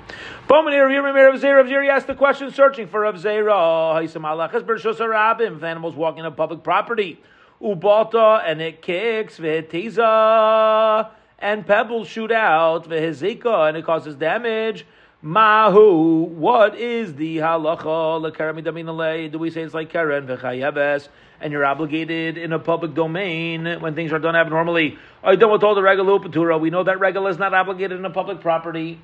Bowman 0.48 0.72
here, 0.72 0.88
here, 0.88 1.02
Rav 1.02 1.40
Zera. 1.40 1.58
Rav 1.58 1.66
Zera 1.66 1.90
asked 1.90 2.06
the 2.06 2.14
question, 2.14 2.50
searching 2.50 2.88
for 2.88 3.00
Rav 3.00 3.16
Zera. 3.16 3.94
Haisam 3.94 4.22
alachas 4.22 4.62
bershus 4.62 4.96
harabim. 4.96 5.58
If 5.58 5.62
animals 5.62 5.94
walking 5.94 6.24
on 6.24 6.34
public 6.34 6.62
property, 6.62 7.20
ubata 7.60 8.42
and 8.46 8.62
it 8.62 8.80
kicks 8.80 9.36
v'tiza 9.36 11.10
and 11.38 11.66
pebbles 11.66 12.08
shoot 12.08 12.32
out 12.32 12.88
v'hizika 12.88 13.68
and 13.68 13.76
it 13.76 13.84
causes 13.84 14.16
damage. 14.16 14.86
Mahu, 15.22 16.22
what 16.22 16.78
is 16.78 17.14
the 17.14 17.38
halacha? 17.38 19.30
Do 19.30 19.38
we 19.38 19.50
say 19.50 19.60
it's 19.62 19.74
like 19.74 19.90
karen 19.90 20.26
v'chayebes? 20.26 21.08
And 21.42 21.52
you're 21.52 21.64
obligated 21.64 22.38
in 22.38 22.54
a 22.54 22.58
public 22.58 22.94
domain 22.94 23.80
when 23.80 23.94
things 23.94 24.12
are 24.12 24.18
done 24.18 24.34
abnormally. 24.34 24.98
I 25.22 25.36
don't 25.36 25.50
want 25.50 25.62
all 25.62 25.74
the 25.74 25.82
regal 25.82 26.06
upatura. 26.06 26.58
We 26.58 26.70
know 26.70 26.82
that 26.84 27.00
regal 27.00 27.26
is 27.26 27.38
not 27.38 27.52
obligated 27.52 27.98
in 27.98 28.04
a 28.04 28.10
public 28.10 28.40
property, 28.40 28.98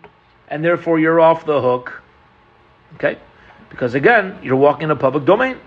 and 0.49 0.65
therefore 0.65 0.99
you're 0.99 1.21
off 1.21 1.45
the 1.45 1.61
hook. 1.61 2.03
Okay, 2.95 3.19
because 3.69 3.95
again, 3.95 4.39
you're 4.43 4.57
walking 4.57 4.85
in 4.85 4.91
a 4.91 4.97
public 4.97 5.27
domain. 5.27 5.59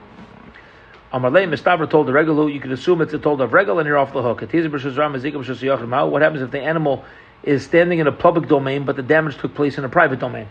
Amarle 1.14 1.48
Mistavra 1.48 1.90
told 1.90 2.08
the 2.08 2.14
regal, 2.14 2.50
you 2.50 2.60
could 2.60 2.72
assume 2.72 3.02
it's 3.02 3.14
a 3.14 3.20
told 3.20 3.42
of 3.42 3.54
regal, 3.54 3.80
and 3.80 3.88
you're 3.88 3.98
off 3.98 4.14
the 4.14 4.22
hook. 4.22 4.42
What 4.42 6.22
happens 6.22 6.42
if 6.42 6.52
the 6.52 6.62
animal 6.62 7.06
is 7.44 7.64
standing 7.64 8.00
in 8.00 8.08
a 8.08 8.12
public 8.12 8.48
domain, 8.48 8.86
but 8.86 8.96
the 8.96 9.04
damage 9.04 9.38
took 9.38 9.54
place 9.56 9.78
in 9.78 9.86
a 9.86 9.90
private 9.90 10.20
domain? 10.20 10.48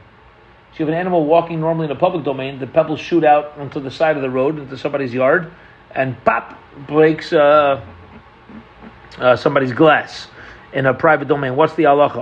So 0.73 0.81
you 0.81 0.87
have 0.87 0.95
an 0.95 1.01
animal 1.01 1.25
walking 1.25 1.61
normally 1.61 1.87
in 1.87 1.91
a 1.91 1.97
public 1.99 2.25
domain, 2.25 2.59
the 2.59 2.67
pebbles 2.67 3.01
shoot 3.01 3.25
out 3.25 3.59
onto 3.59 3.81
the 3.81 3.91
side 3.91 4.17
of 4.17 4.23
the 4.23 4.31
road, 4.31 4.59
into 4.59 4.77
somebody's 4.77 5.13
yard, 5.13 5.51
and 5.95 6.23
pop 6.25 6.59
breaks 6.87 7.33
uh, 7.33 7.85
uh, 9.19 9.37
somebody's 9.37 9.73
glass 9.73 10.29
in 10.73 10.87
a 10.87 10.95
private 10.95 11.29
domain. 11.29 11.57
What's 11.57 11.75
the 11.75 11.85
halacha? 11.85 12.19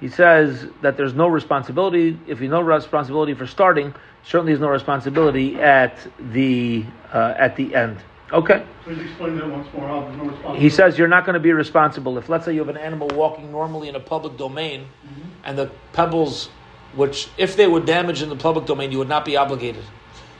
He 0.00 0.08
says 0.08 0.66
that 0.80 0.96
there's 0.96 1.14
no 1.14 1.28
responsibility. 1.28 2.18
If 2.26 2.40
you 2.40 2.48
no 2.48 2.60
responsibility 2.60 3.34
for 3.34 3.46
starting, 3.46 3.94
certainly 4.24 4.52
there's 4.52 4.60
no 4.60 4.68
responsibility 4.68 5.60
at 5.60 5.96
the 6.18 6.84
uh, 7.12 7.34
at 7.38 7.54
the 7.54 7.74
end. 7.74 7.98
Okay. 8.32 8.64
Please 8.84 8.98
explain 8.98 9.36
that 9.36 9.48
once 9.48 9.68
more, 9.74 10.10
there's 10.10 10.42
no. 10.42 10.54
He 10.54 10.70
says 10.70 10.98
you're 10.98 11.08
not 11.08 11.26
going 11.26 11.34
to 11.34 11.40
be 11.40 11.52
responsible 11.52 12.16
if, 12.16 12.28
let's 12.28 12.46
say, 12.46 12.54
you 12.54 12.60
have 12.60 12.70
an 12.70 12.78
animal 12.78 13.08
walking 13.08 13.52
normally 13.52 13.88
in 13.88 13.94
a 13.94 14.00
public 14.00 14.38
domain, 14.38 14.86
mm-hmm. 15.06 15.28
and 15.44 15.58
the 15.58 15.70
pebbles, 15.92 16.48
which 16.94 17.28
if 17.36 17.56
they 17.56 17.66
were 17.66 17.80
damaged 17.80 18.22
in 18.22 18.30
the 18.30 18.36
public 18.36 18.64
domain, 18.64 18.90
you 18.90 18.98
would 18.98 19.08
not 19.08 19.24
be 19.24 19.36
obligated. 19.36 19.84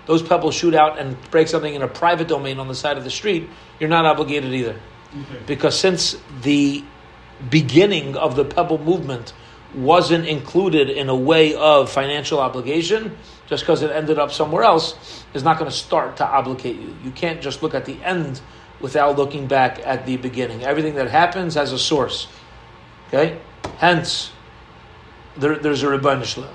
Those 0.07 0.23
pebbles 0.23 0.55
shoot 0.55 0.75
out 0.75 0.99
and 0.99 1.17
break 1.31 1.49
something 1.49 1.75
in 1.75 1.83
a 1.83 1.89
private 1.89 2.29
domain 2.29 2.59
on 2.59 2.67
the 2.67 2.75
side 2.75 2.97
of 2.99 3.05
the 3.05 3.11
street. 3.11 3.49
You're 3.79 3.91
not 3.91 4.05
obligated 4.07 4.53
either, 4.53 4.81
Okay. 5.15 5.43
because 5.47 5.79
since 5.79 6.17
the 6.43 6.83
beginning 7.51 8.17
of 8.17 8.37
the 8.37 8.45
pebble 8.45 8.79
movement 8.79 9.33
wasn't 9.75 10.27
included 10.27 10.91
in 10.91 11.09
a 11.09 11.15
way 11.15 11.55
of 11.55 11.91
financial 11.91 12.41
obligation, 12.41 13.17
just 13.47 13.63
because 13.63 13.83
it 13.83 13.91
ended 13.91 14.19
up 14.19 14.33
somewhere 14.33 14.63
else, 14.63 15.25
is 15.35 15.43
not 15.43 15.59
going 15.59 15.71
to 15.71 15.77
start 15.77 16.17
to 16.19 16.27
obligate 16.27 16.77
you. 16.77 16.97
You 17.05 17.11
can't 17.11 17.41
just 17.41 17.63
look 17.63 17.75
at 17.75 17.85
the 17.85 18.03
end 18.03 18.41
without 18.81 19.17
looking 19.17 19.47
back 19.47 19.81
at 19.85 20.07
the 20.07 20.17
beginning. 20.17 20.65
Everything 20.65 20.95
that 20.97 21.11
happens 21.11 21.55
has 21.55 21.73
a 21.73 21.79
source. 21.79 22.29
Okay? 23.09 23.39
Hence, 23.79 24.33
there, 25.37 25.57
there's 25.57 25.83
a 25.83 25.87
Rebbeinu 25.87 26.49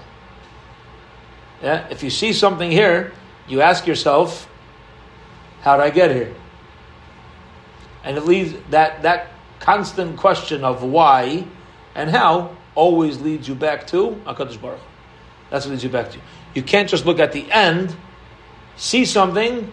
Yeah? 1.62 1.88
If 1.90 2.04
you 2.04 2.10
see 2.10 2.34
something 2.34 2.72
here, 2.72 3.14
you 3.48 3.62
ask 3.62 3.88
yourself, 3.88 4.50
how 5.62 5.78
did 5.78 5.84
I 5.84 5.90
get 5.90 6.12
here? 6.12 6.36
And 8.04 8.18
it 8.18 8.26
leads 8.26 8.54
that 8.70 9.02
that 9.02 9.32
constant 9.60 10.18
question 10.18 10.64
of 10.64 10.84
why 10.84 11.46
and 11.96 12.10
how 12.10 12.56
always 12.76 13.20
leads 13.20 13.48
you 13.48 13.56
back 13.56 13.88
to 13.88 14.22
Hakadosh 14.26 14.62
Baruch. 14.62 14.80
That's 15.50 15.66
what 15.66 15.72
leads 15.72 15.84
you 15.84 15.90
back 15.90 16.12
to. 16.12 16.18
You 16.18 16.22
You 16.54 16.64
can't 16.64 16.90
just 16.90 17.06
look 17.06 17.20
at 17.20 17.34
the 17.34 17.52
end, 17.52 17.96
see 18.78 19.06
something, 19.06 19.72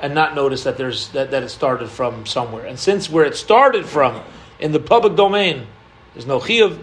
and 0.00 0.14
not 0.14 0.34
notice 0.34 0.64
that 0.64 0.78
there's 0.78 1.08
that, 1.08 1.30
that 1.30 1.42
it 1.42 1.50
started 1.50 1.90
from 1.90 2.24
somewhere. 2.24 2.64
And 2.64 2.78
since 2.78 3.10
where 3.10 3.26
it 3.26 3.36
started 3.36 3.84
from 3.84 4.22
in 4.58 4.72
the 4.72 4.80
public 4.80 5.14
domain, 5.14 5.66
there's 6.14 6.26
no 6.26 6.40
chiyuv, 6.40 6.78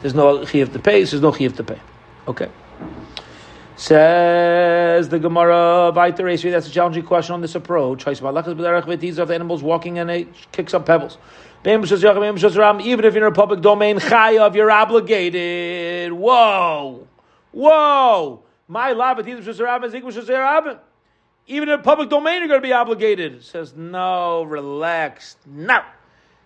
there's 0.00 0.14
no 0.14 0.38
chiyuv 0.38 0.72
to 0.74 0.78
pay, 0.78 1.02
there's 1.02 1.20
no 1.20 1.32
chiyuv 1.32 1.56
to 1.56 1.64
pay. 1.64 1.80
Okay. 2.28 2.48
Says 3.74 5.08
the 5.08 5.18
Gemara, 5.18 5.92
Esri, 5.94 6.50
that's 6.50 6.68
a 6.68 6.70
challenging 6.70 7.04
question 7.04 7.34
on 7.34 7.40
this 7.40 7.54
approach. 7.56 8.06
If 8.06 8.20
the 8.20 9.34
animals 9.34 9.62
walking 9.62 9.98
and 9.98 10.10
it 10.10 10.28
kicks 10.52 10.72
up 10.74 10.86
pebbles. 10.86 11.18
Even 11.64 11.84
if 11.84 12.00
you're 12.00 13.16
in 13.16 13.22
a 13.22 13.32
public 13.32 13.60
domain, 13.60 13.98
chayav, 13.98 14.54
you're 14.54 14.70
obligated. 14.70 16.12
Whoa, 16.12 17.06
whoa. 17.52 18.42
My 18.68 18.92
love, 18.92 19.18
even 21.48 21.68
in 21.68 21.74
a 21.74 21.82
public 21.82 22.10
domain, 22.10 22.40
you're 22.40 22.48
going 22.48 22.60
to 22.60 22.66
be 22.66 22.72
obligated. 22.72 23.34
It 23.34 23.44
Says 23.44 23.74
no, 23.74 24.42
relax. 24.42 25.36
No, 25.46 25.80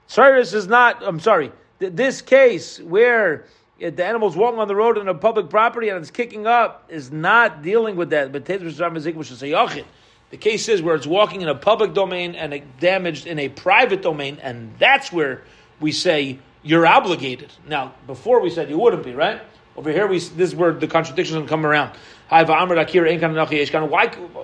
this 0.06 0.54
is 0.54 0.68
not. 0.68 1.02
I'm 1.04 1.18
sorry. 1.18 1.50
Th- 1.80 1.92
This 1.92 2.22
case 2.22 2.78
where 2.80 3.46
the 3.78 4.04
animal's 4.04 4.36
walking 4.36 4.60
on 4.60 4.68
the 4.68 4.76
road 4.76 4.96
in 4.98 5.08
a 5.08 5.14
public 5.14 5.50
property 5.50 5.88
and 5.88 5.98
it's 5.98 6.10
kicking 6.12 6.46
up 6.46 6.84
is 6.88 7.10
not 7.10 7.62
dealing 7.62 7.96
with 7.96 8.10
that. 8.10 8.30
But 8.30 8.44
the 8.44 10.36
case 10.38 10.68
is 10.68 10.80
where 10.82 10.94
it's 10.94 11.06
walking 11.06 11.40
in 11.42 11.48
a 11.48 11.54
public 11.54 11.94
domain 11.94 12.36
and 12.36 12.54
it 12.54 12.78
damaged 12.78 13.26
in 13.26 13.40
a 13.40 13.48
private 13.48 14.02
domain, 14.02 14.38
and 14.40 14.72
that's 14.78 15.12
where 15.12 15.42
we 15.80 15.90
say 15.90 16.38
you're 16.62 16.86
obligated. 16.86 17.52
Now, 17.66 17.94
before 18.06 18.40
we 18.40 18.50
said 18.50 18.70
you 18.70 18.78
wouldn't 18.78 19.02
be, 19.02 19.14
right? 19.14 19.42
Over 19.76 19.90
here, 19.90 20.06
we 20.06 20.18
this 20.18 20.50
is 20.50 20.54
where 20.54 20.72
the 20.72 20.86
contradictions 20.86 21.38
can 21.38 21.48
come 21.48 21.64
around. 21.64 21.96
Why? 22.28 22.44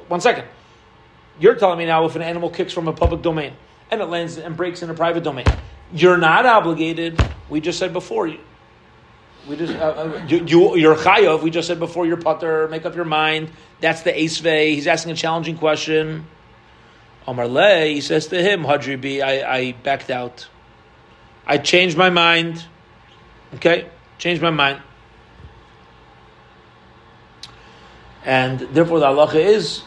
One 0.08 0.20
second. 0.20 0.44
You're 1.40 1.54
telling 1.54 1.78
me 1.78 1.86
now 1.86 2.04
if 2.04 2.16
an 2.16 2.22
animal 2.22 2.50
kicks 2.50 2.72
from 2.72 2.88
a 2.88 2.92
public 2.92 3.22
domain 3.22 3.52
and 3.90 4.00
it 4.00 4.06
lands 4.06 4.38
and 4.38 4.56
breaks 4.56 4.82
in 4.82 4.90
a 4.90 4.94
private 4.94 5.22
domain, 5.22 5.46
you're 5.92 6.18
not 6.18 6.46
obligated. 6.46 7.22
We 7.48 7.60
just 7.60 7.78
said 7.78 7.92
before. 7.92 8.30
We 9.48 9.56
just 9.56 9.74
uh, 9.74 9.78
uh, 9.78 10.26
you, 10.28 10.44
you 10.44 10.76
you're 10.76 10.96
chayav. 10.96 11.42
We 11.42 11.50
just 11.50 11.68
said 11.68 11.78
before 11.78 12.06
your 12.06 12.16
putter. 12.16 12.68
Make 12.68 12.84
up 12.84 12.94
your 12.94 13.04
mind. 13.04 13.50
That's 13.80 14.02
the 14.02 14.12
esvei. 14.12 14.74
He's 14.74 14.86
asking 14.86 15.12
a 15.12 15.14
challenging 15.14 15.56
question. 15.56 16.26
Omar 17.26 17.46
Le, 17.46 17.84
he 17.86 18.00
says 18.00 18.26
to 18.28 18.42
him, 18.42 18.64
Hadri 18.64 18.98
B, 18.98 19.20
I, 19.20 19.56
I 19.56 19.72
backed 19.72 20.10
out. 20.10 20.48
I 21.46 21.58
changed 21.58 21.96
my 21.96 22.10
mind. 22.10 22.64
Okay, 23.54 23.88
changed 24.18 24.42
my 24.42 24.50
mind. 24.50 24.82
And 28.24 28.60
therefore, 28.60 29.00
the 29.00 29.06
halacha 29.06 29.36
is 29.36 29.82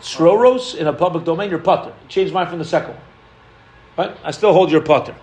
sroros 0.00 0.74
in 0.74 0.86
a 0.86 0.92
public 0.92 1.24
domain. 1.24 1.50
Your 1.50 1.58
putter. 1.58 1.92
Change 2.08 2.32
mine 2.32 2.48
from 2.48 2.58
the 2.58 2.64
second. 2.64 2.96
Right? 3.96 4.16
I 4.24 4.30
still 4.32 4.52
hold 4.52 4.70
your 4.70 4.80
putter. 4.80 5.14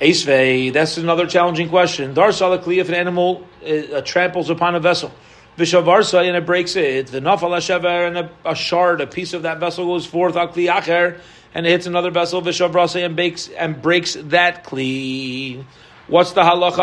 Esvei, 0.00 0.72
that's 0.72 0.98
another 0.98 1.26
challenging 1.26 1.70
question. 1.70 2.12
Dar 2.12 2.28
salakli, 2.28 2.78
if 2.78 2.88
an 2.88 2.94
animal 2.94 3.46
uh, 3.66 4.02
tramples 4.02 4.50
upon 4.50 4.74
a 4.74 4.80
vessel, 4.80 5.10
vishavarsa, 5.56 6.26
and 6.26 6.36
it 6.36 6.44
breaks 6.44 6.76
it, 6.76 7.06
the 7.06 7.20
nafal 7.20 8.06
and 8.06 8.30
a, 8.44 8.54
shard, 8.54 9.00
a 9.00 9.06
piece 9.06 9.32
of 9.32 9.42
that 9.42 9.58
vessel 9.58 9.86
goes 9.86 10.04
forth, 10.04 10.36
al 10.36 10.48
kli 10.48 10.70
acher, 10.70 11.18
and 11.54 11.66
it 11.66 11.70
hits 11.70 11.86
another 11.86 12.10
vessel, 12.10 12.42
vishavrasa, 12.42 13.06
and 13.06 13.16
breaks, 13.16 13.48
and 13.48 13.80
breaks 13.80 14.14
that 14.14 14.64
kli. 14.64 15.64
What's 16.08 16.32
the 16.32 16.42
halacha? 16.42 16.76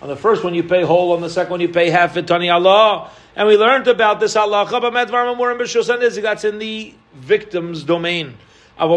On 0.00 0.08
the 0.08 0.16
first 0.16 0.44
one, 0.44 0.54
you 0.54 0.62
pay 0.62 0.82
whole. 0.82 1.12
On 1.12 1.20
the 1.20 1.30
second 1.30 1.50
one, 1.50 1.60
you 1.60 1.68
pay 1.68 1.90
half 1.90 2.16
it. 2.16 2.26
Tani 2.26 2.50
Allah. 2.50 3.10
And 3.34 3.48
we 3.48 3.56
learned 3.56 3.88
about 3.88 4.20
this 4.20 4.34
halacha, 4.34 4.80
but 4.80 4.92
medvar 4.92 5.34
mamurim 5.34 5.58
b'shus 5.58 5.88
nizik. 5.96 6.22
That's 6.22 6.44
in 6.44 6.58
the 6.58 6.94
victim's 7.14 7.84
domain. 7.84 8.36
The 8.78 8.96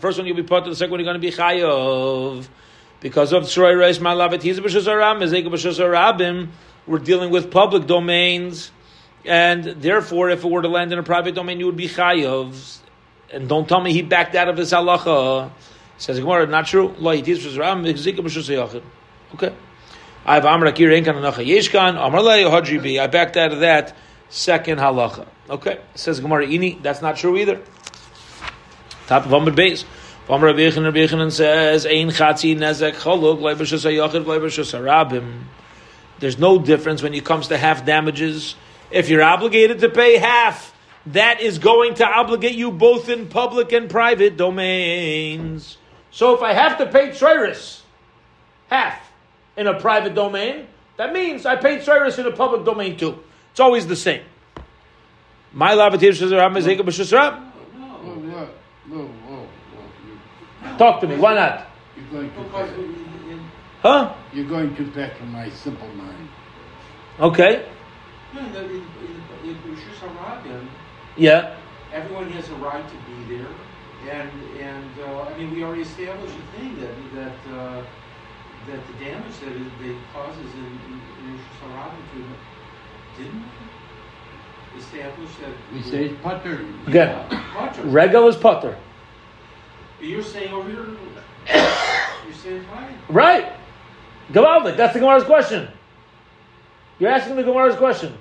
first 0.00 0.18
one 0.18 0.26
you'll 0.26 0.36
be 0.36 0.42
put 0.42 0.64
the 0.64 0.74
second 0.74 0.90
one 0.90 0.98
you're 0.98 1.04
going 1.04 1.20
to 1.20 1.20
be 1.20 1.30
chayev. 1.30 2.48
Because 3.00 3.32
of 3.32 3.44
Tzroy 3.44 3.78
Reis 3.78 3.98
Malavet, 4.00 4.42
he's 4.42 4.58
a 4.58 4.62
harabim. 4.62 6.48
We're 6.88 6.98
dealing 6.98 7.30
with 7.30 7.52
public 7.52 7.86
domains. 7.86 8.72
And 9.24 9.64
therefore, 9.64 10.30
if 10.30 10.44
it 10.44 10.50
were 10.50 10.62
to 10.62 10.68
land 10.68 10.92
in 10.92 10.98
a 10.98 11.04
private 11.04 11.36
domain, 11.36 11.60
you 11.60 11.66
would 11.66 11.76
be 11.76 11.86
chayev. 11.88 12.78
And 13.32 13.48
don't 13.48 13.68
tell 13.68 13.80
me 13.80 13.92
he 13.92 14.02
backed 14.02 14.34
out 14.34 14.48
of 14.48 14.56
this 14.56 14.72
halacha. 14.72 15.52
Says 16.00 16.18
Gemara, 16.18 16.46
not 16.46 16.66
true. 16.66 16.88
Okay. 16.98 17.22
I 20.24 20.34
have 20.34 20.46
Amr 20.46 20.72
Akir 20.72 20.88
Enkan 20.88 21.14
Anacha 21.14 21.46
Yeshkan, 21.46 21.98
Amr 21.98 22.20
Hadri 22.20 22.82
B. 22.82 22.98
I 22.98 23.06
backed 23.06 23.36
out 23.36 23.52
of 23.52 23.60
that 23.60 23.94
second 24.30 24.78
halacha. 24.78 25.26
Okay, 25.50 25.78
says 25.94 26.20
Gemara 26.20 26.46
Ini, 26.46 26.82
that's 26.82 27.02
not 27.02 27.16
true 27.16 27.36
either. 27.36 27.60
Top 29.08 29.26
of 29.26 29.34
Amr 29.34 29.50
base. 29.50 29.84
Amr 30.26 30.46
Rabbi 30.46 30.60
Yechanan 30.60 31.30
says, 31.30 31.84
Ein 31.84 32.08
Chatzi 32.08 32.56
Nezek 32.56 32.94
Choluk, 32.94 33.40
Leibashus 33.40 33.84
HaYachid, 33.84 34.24
Leibashus 34.24 34.72
HaRabim. 34.72 35.42
There's 36.18 36.38
no 36.38 36.58
difference 36.58 37.02
when 37.02 37.12
it 37.12 37.26
comes 37.26 37.48
to 37.48 37.58
half 37.58 37.84
damages. 37.84 38.54
If 38.90 39.10
you're 39.10 39.22
obligated 39.22 39.80
to 39.80 39.90
pay 39.90 40.16
half, 40.16 40.74
that 41.06 41.42
is 41.42 41.58
going 41.58 41.94
to 41.94 42.06
obligate 42.06 42.54
you 42.54 42.70
both 42.70 43.10
in 43.10 43.28
public 43.28 43.72
and 43.72 43.90
private 43.90 44.38
domains. 44.38 45.76
So 46.10 46.34
if 46.34 46.42
I 46.42 46.52
have 46.52 46.78
to 46.78 46.86
pay 46.86 47.08
Treiris, 47.10 47.82
half 48.68 48.98
in 49.56 49.66
a 49.66 49.78
private 49.78 50.14
domain, 50.14 50.66
that 50.96 51.12
means 51.12 51.46
I 51.46 51.56
paid 51.56 51.80
Treiris 51.80 52.18
in 52.18 52.26
a 52.26 52.32
public 52.32 52.64
domain 52.64 52.96
too. 52.96 53.18
It's 53.52 53.60
always 53.60 53.86
the 53.86 53.96
same. 53.96 54.22
My 55.52 55.72
lavatir 55.72 56.10
shazarab 56.10 56.52
mezeka 56.52 56.80
b'shazarab. 56.80 57.40
Whoa, 57.40 58.14
whoa, 58.14 58.48
whoa, 58.88 59.06
whoa, 59.06 59.46
whoa. 60.62 60.78
Talk 60.78 61.00
to 61.00 61.06
me. 61.08 61.16
Why 61.16 61.34
not? 61.34 61.66
You're 61.96 62.06
going 62.10 62.30
to 62.32 62.42
Because 62.42 62.70
back, 62.70 62.78
in, 62.78 63.50
Huh? 63.82 64.14
you're 64.32 64.44
going 64.48 64.76
to 64.76 64.84
back 64.92 65.16
to 65.18 65.24
my 65.24 65.48
simple 65.50 65.88
mind. 65.88 66.28
Okay. 67.18 67.66
in, 68.32 68.38
in, 68.38 68.52
the- 68.52 68.64
in, 68.64 68.70
in, 68.70 69.50
in 69.50 69.56
Rishus 69.74 69.98
Harabim, 70.00 70.68
Yeah. 71.16 71.56
everyone 71.92 72.30
has 72.30 72.48
a 72.50 72.54
right 72.56 72.84
to 72.88 72.94
be 73.26 73.36
there, 73.36 73.48
and 74.08 74.30
and 74.58 74.90
uh, 75.00 75.22
I 75.22 75.36
mean 75.36 75.52
we 75.52 75.62
already 75.62 75.82
established 75.82 76.34
a 76.34 76.58
thing 76.58 76.80
that 76.80 76.94
that 77.14 77.56
uh, 77.56 77.82
that 78.66 78.86
the 78.86 79.04
damage 79.04 79.38
that 79.40 79.52
it, 79.52 79.78
that 79.78 79.88
it 79.88 79.96
causes 80.12 80.54
in, 80.54 80.64
in, 80.64 81.00
in 81.24 81.38
Rishus 81.38 82.36
didn't 83.18 83.44
establish 84.78 85.30
that 85.40 85.74
We 85.74 85.82
say 85.82 86.04
it's 86.06 86.22
putter. 86.22 86.64
Again, 86.86 87.26
Roger, 87.54 87.82
Regal 87.82 88.28
is 88.28 88.36
putter. 88.36 88.76
you're 90.00 90.22
saying 90.22 90.52
over 90.52 90.68
here 90.68 90.86
you're 91.46 92.34
saying 92.34 92.64
fine. 92.72 92.94
Right. 93.08 93.52
Gavaldik. 94.32 94.76
That's 94.76 94.94
the 94.94 95.00
Gemara's 95.00 95.24
question. 95.24 95.68
You're 96.98 97.10
asking 97.10 97.36
the 97.36 97.42
Gemara's 97.42 97.76
question. 97.76 98.16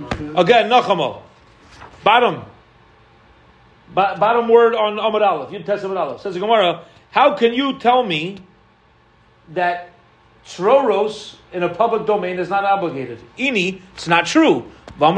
Okay, 0.00 0.18
sorry. 0.18 0.34
Again, 0.36 0.70
Nachamo. 0.70 1.22
Bottom. 2.02 2.44
Ba- 3.94 4.16
bottom 4.18 4.48
word 4.48 4.74
on 4.74 4.96
Amud 4.96 5.26
Aleph. 5.26 5.50
Yud 5.50 5.64
Tes 5.64 5.82
Amud 5.82 5.96
Aleph. 5.96 6.20
Says 6.20 6.34
the 6.34 6.40
Gemara, 6.40 6.84
how 7.10 7.34
can 7.34 7.54
you 7.54 7.78
tell 7.78 8.02
me 8.02 8.38
that 9.50 9.90
Troros 10.46 11.36
in 11.52 11.62
a 11.62 11.68
public 11.68 12.06
domain 12.06 12.38
is 12.38 12.48
not 12.48 12.64
obligated? 12.64 13.18
Ini, 13.38 13.80
it's 13.94 14.08
not 14.08 14.26
true. 14.26 14.70
When 14.98 15.16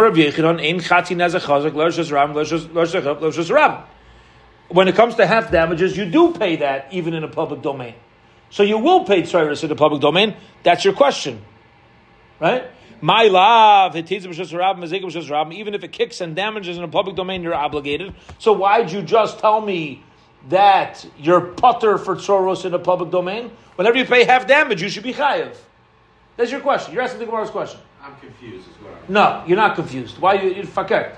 it 4.89 4.95
comes 4.95 5.15
to 5.17 5.27
half 5.27 5.51
damages, 5.51 5.97
you 5.97 6.07
do 6.07 6.33
pay 6.33 6.57
that 6.57 6.93
even 6.93 7.15
in 7.15 7.25
a 7.25 7.29
public 7.29 7.63
domain. 7.63 7.95
So 8.51 8.63
you 8.63 8.79
will 8.79 9.05
pay 9.05 9.23
Troros 9.23 9.63
in 9.63 9.69
the 9.69 9.77
public 9.77 10.01
domain. 10.01 10.37
That's 10.63 10.85
your 10.85 10.95
question. 10.95 11.43
Right? 12.41 12.65
My 13.01 13.25
love, 13.25 13.97
even 13.97 15.75
if 15.75 15.85
it 15.85 15.93
kicks 15.93 16.21
and 16.21 16.37
damages 16.37 16.79
in 16.79 16.85
a 16.85 16.89
public 16.89 17.17
domain, 17.17 17.43
you're 17.43 17.55
obligated. 17.55 18.15
So 18.39 18.53
why'd 18.53 18.91
you 18.91 19.03
just 19.03 19.39
tell 19.39 19.61
me 19.61 20.03
that 20.49 21.07
you're 21.19 21.41
putter 21.41 21.99
for 21.99 22.17
Tsoros 22.17 22.65
in 22.65 22.75
a 22.75 22.79
public 22.79 23.11
domain? 23.11 23.51
Whenever 23.77 23.99
you 23.99 24.05
pay 24.05 24.25
half 24.25 24.47
damage, 24.47 24.81
you 24.83 24.89
should 24.89 25.03
be 25.03 25.13
chayiv. 25.13 25.57
That's 26.37 26.51
your 26.51 26.61
question. 26.61 26.95
You're 26.95 27.03
asking 27.03 27.21
the 27.21 27.27
Gemara's 27.27 27.51
question. 27.51 27.81
I'm 28.03 28.17
confused 28.17 28.69
as 28.69 28.83
well. 28.83 28.95
No, 29.09 29.45
you're 29.47 29.57
not 29.57 29.77
confused. 29.77 30.19
Why 30.19 30.35
you 30.35 30.51
you're 30.53 30.65
fakert? 30.65 31.17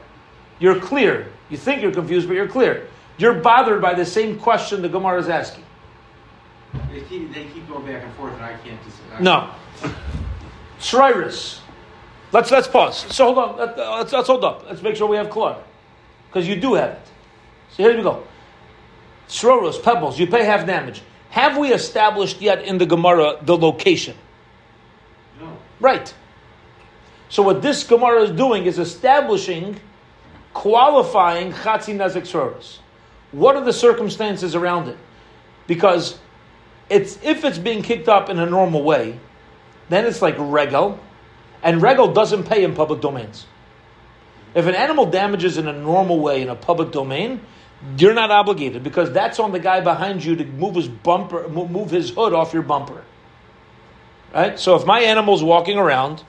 You're 0.58 0.80
clear. 0.80 1.32
You 1.50 1.56
think 1.56 1.82
you're 1.82 1.92
confused, 1.92 2.28
but 2.28 2.34
you're 2.34 2.48
clear. 2.48 2.88
You're 3.18 3.34
bothered 3.34 3.80
by 3.80 3.94
the 3.94 4.04
same 4.04 4.38
question 4.38 4.82
the 4.82 4.88
Gemara 4.88 5.18
is 5.18 5.28
asking. 5.28 5.64
They 6.92 7.00
keep 7.02 7.32
they 7.32 7.44
keep 7.46 7.68
going 7.68 7.86
back 7.86 8.02
and 8.04 8.12
forth, 8.14 8.34
and 8.34 8.42
I 8.42 8.56
can't 8.58 8.82
decide. 8.84 9.22
No. 9.22 9.50
Shriris. 10.78 11.60
Let's 12.36 12.50
let's 12.50 12.68
pause. 12.68 12.98
So 13.14 13.32
hold 13.32 13.38
on. 13.38 13.56
Let, 13.56 13.78
uh, 13.78 13.92
us 13.94 14.12
let's 14.12 14.26
hold 14.26 14.44
up. 14.44 14.66
Let's 14.68 14.82
make 14.82 14.94
sure 14.94 15.08
we 15.08 15.16
have 15.16 15.30
Clark. 15.30 15.56
Because 16.28 16.46
you 16.46 16.54
do 16.54 16.74
have 16.74 16.90
it. 16.90 17.08
So 17.70 17.82
here 17.82 17.96
we 17.96 18.02
go. 18.02 18.24
Shroros, 19.26 19.82
pebbles, 19.82 20.20
you 20.20 20.26
pay 20.26 20.44
half 20.44 20.66
damage. 20.66 21.00
Have 21.30 21.56
we 21.56 21.72
established 21.72 22.42
yet 22.42 22.62
in 22.62 22.76
the 22.76 22.84
Gemara 22.84 23.38
the 23.40 23.56
location? 23.56 24.14
No. 25.40 25.56
Right. 25.80 26.14
So 27.30 27.42
what 27.42 27.62
this 27.62 27.84
Gemara 27.84 28.24
is 28.24 28.32
doing 28.32 28.66
is 28.66 28.78
establishing, 28.78 29.80
qualifying 30.52 31.54
Chatzi 31.54 31.96
Nezek 31.96 32.24
Shroros. 32.24 32.80
What 33.32 33.56
are 33.56 33.64
the 33.64 33.72
circumstances 33.72 34.54
around 34.54 34.88
it? 34.88 34.98
Because 35.66 36.18
it's 36.90 37.18
if 37.22 37.46
it's 37.46 37.56
being 37.56 37.82
kicked 37.82 38.10
up 38.10 38.28
in 38.28 38.38
a 38.38 38.44
normal 38.44 38.82
way, 38.82 39.18
then 39.88 40.04
it's 40.04 40.20
like 40.20 40.36
regal, 40.38 41.00
and 41.62 41.82
regal 41.82 42.12
doesn't 42.12 42.44
pay 42.44 42.64
in 42.64 42.74
public 42.74 43.00
domains. 43.00 43.46
If 44.54 44.66
an 44.66 44.74
animal 44.74 45.06
damages 45.06 45.58
in 45.58 45.68
a 45.68 45.72
normal 45.72 46.20
way 46.20 46.42
in 46.42 46.48
a 46.48 46.54
public 46.54 46.90
domain, 46.90 47.40
you're 47.98 48.14
not 48.14 48.30
obligated 48.30 48.82
because 48.82 49.12
that's 49.12 49.38
on 49.38 49.52
the 49.52 49.58
guy 49.58 49.80
behind 49.80 50.24
you 50.24 50.36
to 50.36 50.44
move 50.44 50.74
his 50.74 50.88
bumper, 50.88 51.48
move 51.48 51.90
his 51.90 52.10
hood 52.10 52.32
off 52.32 52.54
your 52.54 52.62
bumper. 52.62 53.04
Right. 54.32 54.58
So 54.58 54.74
if 54.76 54.84
my 54.86 55.00
animal's 55.00 55.42
walking 55.42 55.78
around 55.78 56.24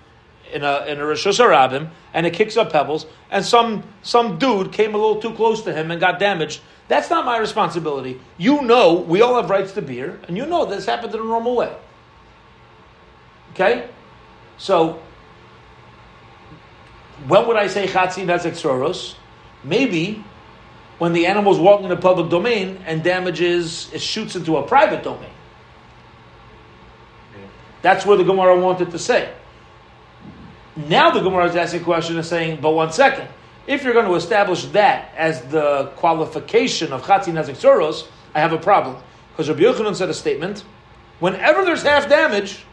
in 0.53 0.63
a 0.63 0.85
in 0.85 0.99
a 0.99 1.03
rishus 1.03 1.39
harabim 1.39 1.89
and 2.13 2.25
it 2.25 2.33
kicks 2.33 2.57
up 2.57 2.71
pebbles, 2.71 3.05
and 3.31 3.43
some 3.43 3.83
some 4.01 4.37
dude 4.37 4.71
came 4.71 4.93
a 4.93 4.97
little 4.97 5.21
too 5.21 5.33
close 5.33 5.61
to 5.63 5.73
him 5.73 5.91
and 5.91 5.99
got 5.99 6.19
damaged, 6.19 6.61
that's 6.87 7.09
not 7.09 7.25
my 7.25 7.37
responsibility. 7.37 8.19
You 8.37 8.61
know, 8.61 8.93
we 8.93 9.21
all 9.21 9.35
have 9.35 9.49
rights 9.49 9.73
to 9.73 9.81
beer, 9.81 10.19
and 10.27 10.37
you 10.37 10.45
know 10.45 10.65
this 10.65 10.85
happened 10.85 11.13
in 11.13 11.21
a 11.21 11.23
normal 11.23 11.55
way. 11.55 11.75
Okay? 13.51 13.89
So, 14.57 15.01
when 17.27 17.47
would 17.47 17.57
I 17.57 17.67
say 17.67 17.87
chatzi 17.87 18.25
nezek 18.25 18.53
soros? 18.53 19.15
Maybe 19.63 20.23
when 20.97 21.13
the 21.13 21.25
animal's 21.27 21.59
walking 21.59 21.87
in 21.87 21.91
a 21.91 21.97
public 21.97 22.29
domain 22.29 22.79
and 22.85 23.03
damages, 23.03 23.91
it 23.93 24.01
shoots 24.01 24.35
into 24.35 24.57
a 24.57 24.63
private 24.63 25.03
domain. 25.03 25.29
That's 27.81 28.05
where 28.05 28.17
the 28.17 28.23
Gemara 28.23 28.59
wanted 28.59 28.91
to 28.91 28.99
say. 28.99 29.31
Now 30.75 31.11
the 31.11 31.21
Gemara 31.21 31.45
is 31.47 31.55
asking 31.55 31.81
a 31.81 31.83
question 31.83 32.17
and 32.17 32.25
saying, 32.25 32.59
but 32.61 32.71
one 32.71 32.91
second. 32.91 33.27
If 33.67 33.83
you're 33.83 33.93
going 33.93 34.05
to 34.05 34.15
establish 34.15 34.65
that 34.67 35.11
as 35.17 35.41
the 35.41 35.91
qualification 35.97 36.93
of 36.93 37.03
Chatzi 37.03 37.33
Nezek 37.33 37.57
Soros, 37.57 38.07
I 38.33 38.39
have 38.39 38.53
a 38.53 38.57
problem. 38.57 38.95
Because 39.31 39.49
Rabbi 39.49 39.61
Yochanan 39.61 39.95
said 39.95 40.09
a 40.09 40.13
statement, 40.13 40.63
whenever 41.19 41.65
there's 41.65 41.83
half 41.83 42.07
damage, 42.07 42.63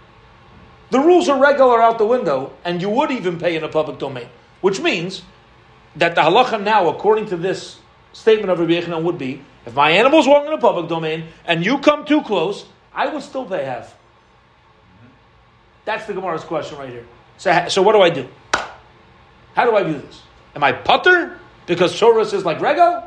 the 0.91 1.01
rules 1.01 1.29
are 1.29 1.41
regular 1.41 1.83
out 1.83 1.99
the 1.99 2.07
window, 2.07 2.53
and 2.65 2.81
you 2.81 2.89
would 2.91 3.11
even 3.11 3.39
pay 3.39 3.57
in 3.57 3.65
a 3.65 3.69
public 3.69 3.99
domain. 3.99 4.29
Which 4.65 4.81
means 4.81 5.21
that 5.97 6.15
the 6.15 6.23
halacha 6.23 6.59
now, 6.63 6.89
according 6.89 7.27
to 7.27 7.37
this 7.37 7.81
statement 8.15 8.51
of 8.51 8.59
Rabbi 8.59 8.73
Yochanan, 8.73 9.03
would 9.03 9.19
be, 9.19 9.43
if 9.67 9.75
my 9.75 9.91
animal's 9.91 10.27
walking 10.27 10.47
in 10.47 10.55
a 10.55 10.59
public 10.59 10.89
domain, 10.89 11.27
and 11.45 11.63
you 11.63 11.81
come 11.81 12.07
too 12.07 12.23
close, 12.23 12.65
I 12.91 13.09
would 13.09 13.23
still 13.23 13.45
pay 13.45 13.63
half. 13.67 13.95
That's 15.85 16.07
the 16.07 16.15
Gemara's 16.15 16.45
question 16.45 16.79
right 16.79 16.89
here. 16.89 17.05
So, 17.37 17.67
so 17.69 17.83
what 17.83 17.93
do 17.93 18.01
I 18.01 18.09
do? 18.09 18.27
How 19.53 19.67
do 19.67 19.77
I 19.77 19.83
do 19.83 19.99
this? 19.99 20.23
Am 20.57 20.65
I 20.65 20.73
putter 20.73 21.39
because 21.67 21.93
Soros 21.95 22.33
is 22.33 22.47
like 22.47 22.59
rego? 22.59 23.07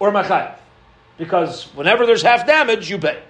Or 0.00 0.08
am 0.08 0.16
I 0.16 0.24
chayiv? 0.24 0.56
Because 1.18 1.66
whenever 1.76 2.04
there's 2.04 2.22
half 2.22 2.44
damage, 2.44 2.90
you 2.90 2.98
pay. 2.98 3.22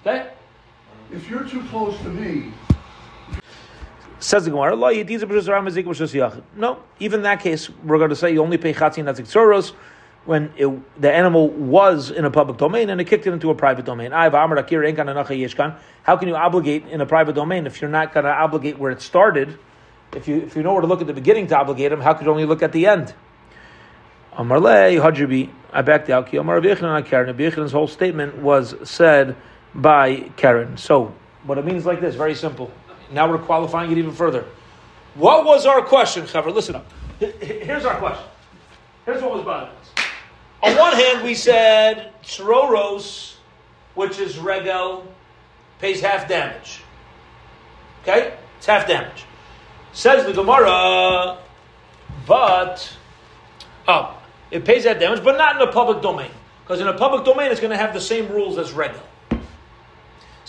Okay? 0.00 0.30
If 1.12 1.30
you're 1.30 1.44
too 1.44 1.62
close 1.66 1.96
to 1.98 2.08
me, 2.08 2.52
Says 4.20 4.44
the 4.44 4.50
Gemara. 4.50 4.76
No, 6.56 6.78
even 6.98 7.20
in 7.20 7.24
that 7.24 7.40
case, 7.40 7.70
we're 7.84 7.98
going 7.98 8.10
to 8.10 8.16
say 8.16 8.32
you 8.32 8.42
only 8.42 8.58
pay 8.58 8.74
chatzin 8.74 9.04
soros 9.26 9.72
when 10.26 10.52
it, 10.56 11.00
the 11.00 11.10
animal 11.10 11.48
was 11.48 12.10
in 12.10 12.24
a 12.26 12.30
public 12.30 12.58
domain 12.58 12.90
and 12.90 13.00
it 13.00 13.04
kicked 13.04 13.26
it 13.26 13.32
into 13.32 13.50
a 13.50 13.54
private 13.54 13.86
domain. 13.86 14.12
How 14.12 14.28
can 16.16 16.28
you 16.28 16.36
obligate 16.36 16.86
in 16.88 17.00
a 17.00 17.06
private 17.06 17.34
domain 17.34 17.66
if 17.66 17.80
you're 17.80 17.90
not 17.90 18.12
going 18.12 18.24
to 18.24 18.32
obligate 18.32 18.78
where 18.78 18.90
it 18.90 19.00
started? 19.00 19.58
If 20.14 20.28
you 20.28 20.36
if 20.36 20.56
you 20.56 20.62
know 20.62 20.72
where 20.72 20.82
to 20.82 20.86
look 20.86 21.00
at 21.00 21.06
the 21.06 21.14
beginning 21.14 21.46
to 21.48 21.56
obligate 21.56 21.92
him, 21.92 22.00
how 22.00 22.14
could 22.14 22.26
you 22.26 22.32
only 22.32 22.44
look 22.44 22.62
at 22.62 22.72
the 22.72 22.86
end? 22.86 23.14
I 25.72 25.82
backed 25.82 26.10
out. 26.10 26.32
Rabbi 26.32 27.50
whole 27.70 27.86
statement 27.86 28.36
was 28.38 28.74
said 28.88 29.36
by 29.74 30.30
Karen. 30.36 30.76
So 30.76 31.14
what 31.44 31.58
it 31.58 31.64
means 31.64 31.86
like 31.86 32.00
this, 32.00 32.14
very 32.14 32.34
simple. 32.34 32.70
Now 33.10 33.30
we're 33.30 33.38
qualifying 33.38 33.90
it 33.90 33.98
even 33.98 34.12
further. 34.12 34.44
What 35.14 35.44
was 35.44 35.66
our 35.66 35.82
question, 35.82 36.24
Chaver? 36.24 36.54
Listen 36.54 36.76
up. 36.76 36.86
Here's 37.18 37.84
our 37.84 37.96
question. 37.96 38.24
Here's 39.04 39.22
what 39.22 39.32
was 39.32 39.44
bothering 39.44 39.76
us. 39.76 39.90
On 40.62 40.76
one 40.76 40.92
hand, 40.92 41.24
we 41.24 41.34
said 41.34 42.12
Tsroros, 42.22 43.34
which 43.94 44.18
is 44.18 44.38
regel, 44.38 45.06
pays 45.80 46.00
half 46.00 46.28
damage. 46.28 46.82
Okay? 48.02 48.34
It's 48.58 48.66
half 48.66 48.86
damage. 48.86 49.24
Says 49.92 50.24
the 50.24 50.32
Gemara, 50.32 51.38
but, 52.26 52.96
oh, 53.88 54.16
it 54.50 54.64
pays 54.64 54.84
that 54.84 55.00
damage, 55.00 55.24
but 55.24 55.36
not 55.36 55.56
in 55.56 55.68
a 55.68 55.72
public 55.72 56.02
domain. 56.02 56.30
Because 56.62 56.80
in 56.80 56.86
a 56.86 56.96
public 56.96 57.24
domain, 57.24 57.50
it's 57.50 57.60
going 57.60 57.72
to 57.72 57.76
have 57.76 57.92
the 57.92 58.00
same 58.00 58.28
rules 58.28 58.56
as 58.58 58.72
regel. 58.72 59.02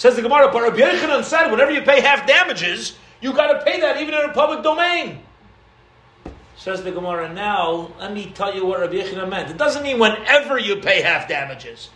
Says 0.01 0.15
the 0.15 0.23
Gemara, 0.23 0.51
but 0.51 0.63
Rabbi 0.63 0.77
Yochanan 0.77 1.23
said, 1.23 1.51
whenever 1.51 1.69
you 1.69 1.83
pay 1.83 2.01
half 2.01 2.25
damages, 2.25 2.97
You 3.21 3.33
got 3.33 3.53
to 3.53 3.63
pay 3.63 3.81
that 3.81 4.01
even 4.01 4.15
in 4.15 4.21
a 4.21 4.33
public 4.33 4.63
domain. 4.63 5.19
Says 6.55 6.83
the 6.83 6.91
Gemara. 6.91 7.31
Now, 7.31 7.91
let 7.99 8.11
me 8.11 8.31
tell 8.33 8.51
you 8.51 8.65
what 8.65 8.79
Rabbi 8.79 8.95
Yechina 8.95 9.29
meant. 9.29 9.51
It 9.51 9.59
doesn't 9.59 9.83
mean 9.83 9.99
whenever 9.99 10.57
you 10.57 10.77
pay 10.77 11.03
half 11.03 11.27
damages. 11.27 11.91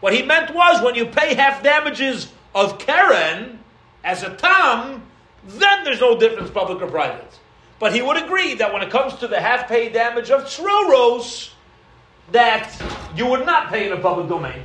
What 0.00 0.14
he 0.14 0.22
meant 0.22 0.54
was 0.54 0.82
when 0.82 0.94
you 0.94 1.04
pay 1.04 1.34
half 1.34 1.62
damages 1.62 2.32
of 2.54 2.78
Karen 2.78 3.58
as 4.04 4.22
a 4.22 4.34
tam, 4.36 5.02
then 5.46 5.84
there's 5.84 6.00
no 6.00 6.18
difference 6.18 6.50
public 6.50 6.80
or 6.80 6.90
private. 6.90 7.40
But 7.78 7.94
he 7.94 8.00
would 8.00 8.16
agree 8.16 8.54
that 8.54 8.72
when 8.72 8.80
it 8.80 8.88
comes 8.88 9.16
to 9.16 9.28
the 9.28 9.38
half 9.38 9.68
pay 9.68 9.90
damage 9.90 10.30
of 10.30 10.44
Tsroros, 10.44 11.50
that 12.32 12.74
you 13.14 13.26
would 13.26 13.44
not 13.44 13.68
pay 13.68 13.84
in 13.84 13.92
a 13.92 14.00
public 14.00 14.28
domain. 14.28 14.62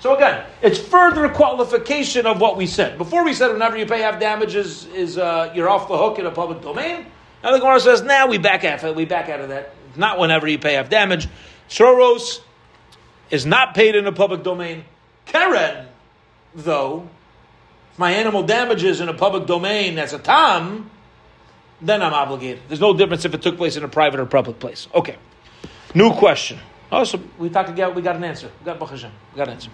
So 0.00 0.16
again, 0.16 0.46
it's 0.62 0.78
further 0.78 1.28
qualification 1.28 2.26
of 2.26 2.40
what 2.40 2.56
we 2.56 2.66
said. 2.66 2.96
Before 2.96 3.22
we 3.22 3.34
said 3.34 3.52
whenever 3.52 3.76
you 3.76 3.84
pay 3.84 4.00
half 4.00 4.18
damages 4.18 4.86
is 4.86 5.18
uh, 5.18 5.52
you're 5.54 5.68
off 5.68 5.88
the 5.88 5.96
hook 5.96 6.18
in 6.18 6.24
a 6.24 6.30
public 6.30 6.62
domain. 6.62 7.04
Now 7.42 7.52
the 7.52 7.58
Gemara 7.58 7.80
says, 7.80 8.02
now 8.02 8.26
we 8.26 8.38
back 8.38 8.64
out 8.64 8.82
of 8.82 8.96
we 8.96 9.04
back 9.04 9.28
out 9.28 9.40
of 9.40 9.50
that. 9.50 9.74
Not 9.96 10.18
whenever 10.18 10.48
you 10.48 10.58
pay 10.58 10.74
half 10.74 10.88
damage. 10.88 11.28
Tsroros 11.68 12.40
is 13.30 13.44
not 13.44 13.74
paid 13.74 13.94
in 13.94 14.06
a 14.06 14.12
public 14.12 14.42
domain. 14.42 14.84
Keren, 15.26 15.86
though, 16.54 17.08
if 17.92 17.98
my 17.98 18.12
animal 18.12 18.42
damages 18.42 19.00
in 19.00 19.08
a 19.10 19.14
public 19.14 19.46
domain 19.46 19.98
as 19.98 20.14
a 20.14 20.18
tam, 20.18 20.90
then 21.82 22.00
I'm 22.02 22.14
obligated. 22.14 22.62
There's 22.68 22.80
no 22.80 22.94
difference 22.94 23.26
if 23.26 23.34
it 23.34 23.42
took 23.42 23.58
place 23.58 23.76
in 23.76 23.84
a 23.84 23.88
private 23.88 24.18
or 24.18 24.26
public 24.26 24.58
place. 24.58 24.88
Okay. 24.94 25.16
New 25.94 26.12
question. 26.12 26.58
So 26.90 27.20
we 27.38 27.50
talked 27.50 27.70
again. 27.70 27.94
We 27.94 28.02
got 28.02 28.16
an 28.16 28.24
answer. 28.24 28.50
We 28.58 28.64
got 28.64 28.78
Baruch 28.78 28.90
Hashem. 28.90 29.12
We 29.32 29.38
got 29.38 29.46
an 29.46 29.54
answer. 29.54 29.70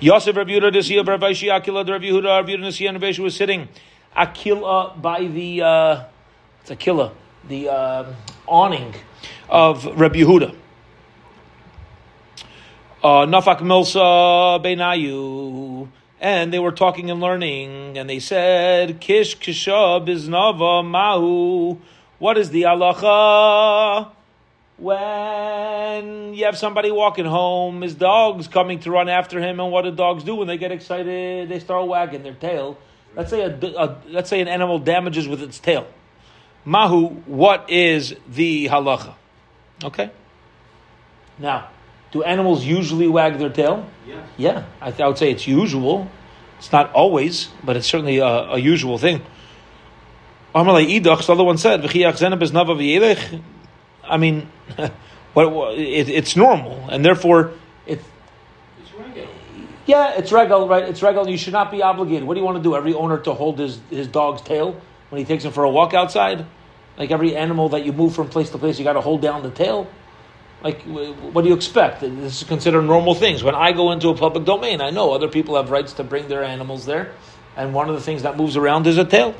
Yosef 0.00 0.34
Rabbi 0.34 0.52
Yehuda 0.52 0.88
year, 0.88 1.04
Rabbi 1.04 1.32
Akila, 1.32 1.86
Rabbi 1.86 2.06
Yehuda, 2.06 2.24
Rabbi 2.24 2.52
Yehuda 2.52 2.60
Nasi, 2.60 2.86
and 2.86 3.00
Rabbi 3.00 3.20
was 3.20 3.36
sitting 3.36 3.68
Akila 4.16 5.00
by 5.00 5.26
the 5.26 5.60
uh, 5.60 6.04
it's 6.62 6.70
Akila, 6.70 7.12
the 7.46 7.68
uh, 7.68 8.12
awning 8.46 8.94
of 9.50 9.84
Rabbi 9.84 10.20
Yehuda. 10.20 10.56
Uh, 13.02 13.26
Nafak 13.26 13.58
Milsa 13.58 14.64
Benayu. 14.64 15.88
And 16.18 16.50
they 16.50 16.58
were 16.58 16.72
talking 16.72 17.10
and 17.10 17.20
learning, 17.20 17.98
and 17.98 18.08
they 18.08 18.18
said, 18.18 18.98
Kish 18.98 19.38
Kishab 19.38 20.08
is 20.08 20.26
Nava 20.26 20.82
Mahu. 20.82 21.78
What 22.18 22.38
is 22.38 22.48
the 22.48 22.62
halacha? 22.62 24.13
When 24.76 26.34
you 26.34 26.46
have 26.46 26.58
somebody 26.58 26.90
walking 26.90 27.26
home, 27.26 27.82
his 27.82 27.94
dog's 27.94 28.48
coming 28.48 28.80
to 28.80 28.90
run 28.90 29.08
after 29.08 29.40
him, 29.40 29.60
and 29.60 29.70
what 29.70 29.82
do 29.82 29.92
dogs 29.92 30.24
do 30.24 30.34
when 30.34 30.48
they 30.48 30.56
get 30.58 30.72
excited? 30.72 31.48
They 31.48 31.60
start 31.60 31.86
wagging 31.86 32.22
their 32.22 32.34
tail. 32.34 32.78
Let's 33.14 33.30
say 33.30 33.42
a, 33.42 33.48
a 33.48 33.98
let's 34.08 34.28
say 34.28 34.40
an 34.40 34.48
animal 34.48 34.80
damages 34.80 35.28
with 35.28 35.42
its 35.42 35.58
tail. 35.58 35.86
Mahu, 36.64 37.08
what 37.26 37.70
is 37.70 38.16
the 38.28 38.66
halacha? 38.66 39.14
Okay. 39.84 40.10
Now, 41.38 41.68
do 42.10 42.22
animals 42.22 42.64
usually 42.64 43.06
wag 43.06 43.38
their 43.38 43.50
tail? 43.50 43.86
Yeah. 44.06 44.26
Yeah, 44.36 44.64
I, 44.80 44.90
th- 44.90 45.00
I 45.00 45.08
would 45.08 45.18
say 45.18 45.30
it's 45.30 45.46
usual. 45.46 46.08
It's 46.58 46.72
not 46.72 46.92
always, 46.92 47.48
but 47.62 47.76
it's 47.76 47.86
certainly 47.86 48.18
a, 48.18 48.26
a 48.26 48.58
usual 48.58 48.98
thing. 48.98 49.22
Amalei 50.54 51.00
idach, 51.00 51.26
the 51.26 51.32
other 51.32 51.44
one 51.44 51.58
said, 51.58 51.82
I 54.08 54.16
mean, 54.16 54.48
what, 55.34 55.78
it, 55.78 56.08
it's 56.08 56.36
normal, 56.36 56.88
and 56.90 57.04
therefore 57.04 57.52
it's 57.86 58.04
It's 58.80 58.92
regular. 58.94 59.28
yeah, 59.86 60.14
it's 60.16 60.32
regal, 60.32 60.68
right? 60.68 60.84
It's 60.84 61.02
regal. 61.02 61.28
You 61.28 61.38
should 61.38 61.52
not 61.52 61.70
be 61.70 61.82
obligated. 61.82 62.24
What 62.24 62.34
do 62.34 62.40
you 62.40 62.46
want 62.46 62.58
to 62.58 62.62
do? 62.62 62.76
Every 62.76 62.94
owner 62.94 63.18
to 63.18 63.34
hold 63.34 63.58
his 63.58 63.80
his 63.90 64.08
dog's 64.08 64.42
tail 64.42 64.80
when 65.10 65.18
he 65.18 65.24
takes 65.24 65.44
him 65.44 65.52
for 65.52 65.64
a 65.64 65.70
walk 65.70 65.94
outside. 65.94 66.46
Like 66.96 67.10
every 67.10 67.34
animal 67.34 67.70
that 67.70 67.84
you 67.84 67.92
move 67.92 68.14
from 68.14 68.28
place 68.28 68.50
to 68.50 68.58
place, 68.58 68.78
you 68.78 68.84
got 68.84 68.92
to 68.92 69.00
hold 69.00 69.20
down 69.20 69.42
the 69.42 69.50
tail. 69.50 69.88
Like, 70.62 70.80
what 70.82 71.42
do 71.42 71.48
you 71.48 71.54
expect? 71.54 72.00
This 72.00 72.40
is 72.40 72.48
considered 72.48 72.82
normal 72.82 73.14
things. 73.14 73.42
When 73.44 73.54
I 73.54 73.72
go 73.72 73.92
into 73.92 74.08
a 74.08 74.14
public 74.16 74.46
domain, 74.46 74.80
I 74.80 74.90
know 74.90 75.12
other 75.12 75.28
people 75.28 75.56
have 75.56 75.70
rights 75.70 75.92
to 75.94 76.04
bring 76.04 76.28
their 76.28 76.42
animals 76.42 76.86
there, 76.86 77.12
and 77.54 77.74
one 77.74 77.90
of 77.90 77.96
the 77.96 78.00
things 78.00 78.22
that 78.22 78.38
moves 78.38 78.56
around 78.56 78.86
is 78.86 78.96
a 78.96 79.04
tail. 79.04 79.34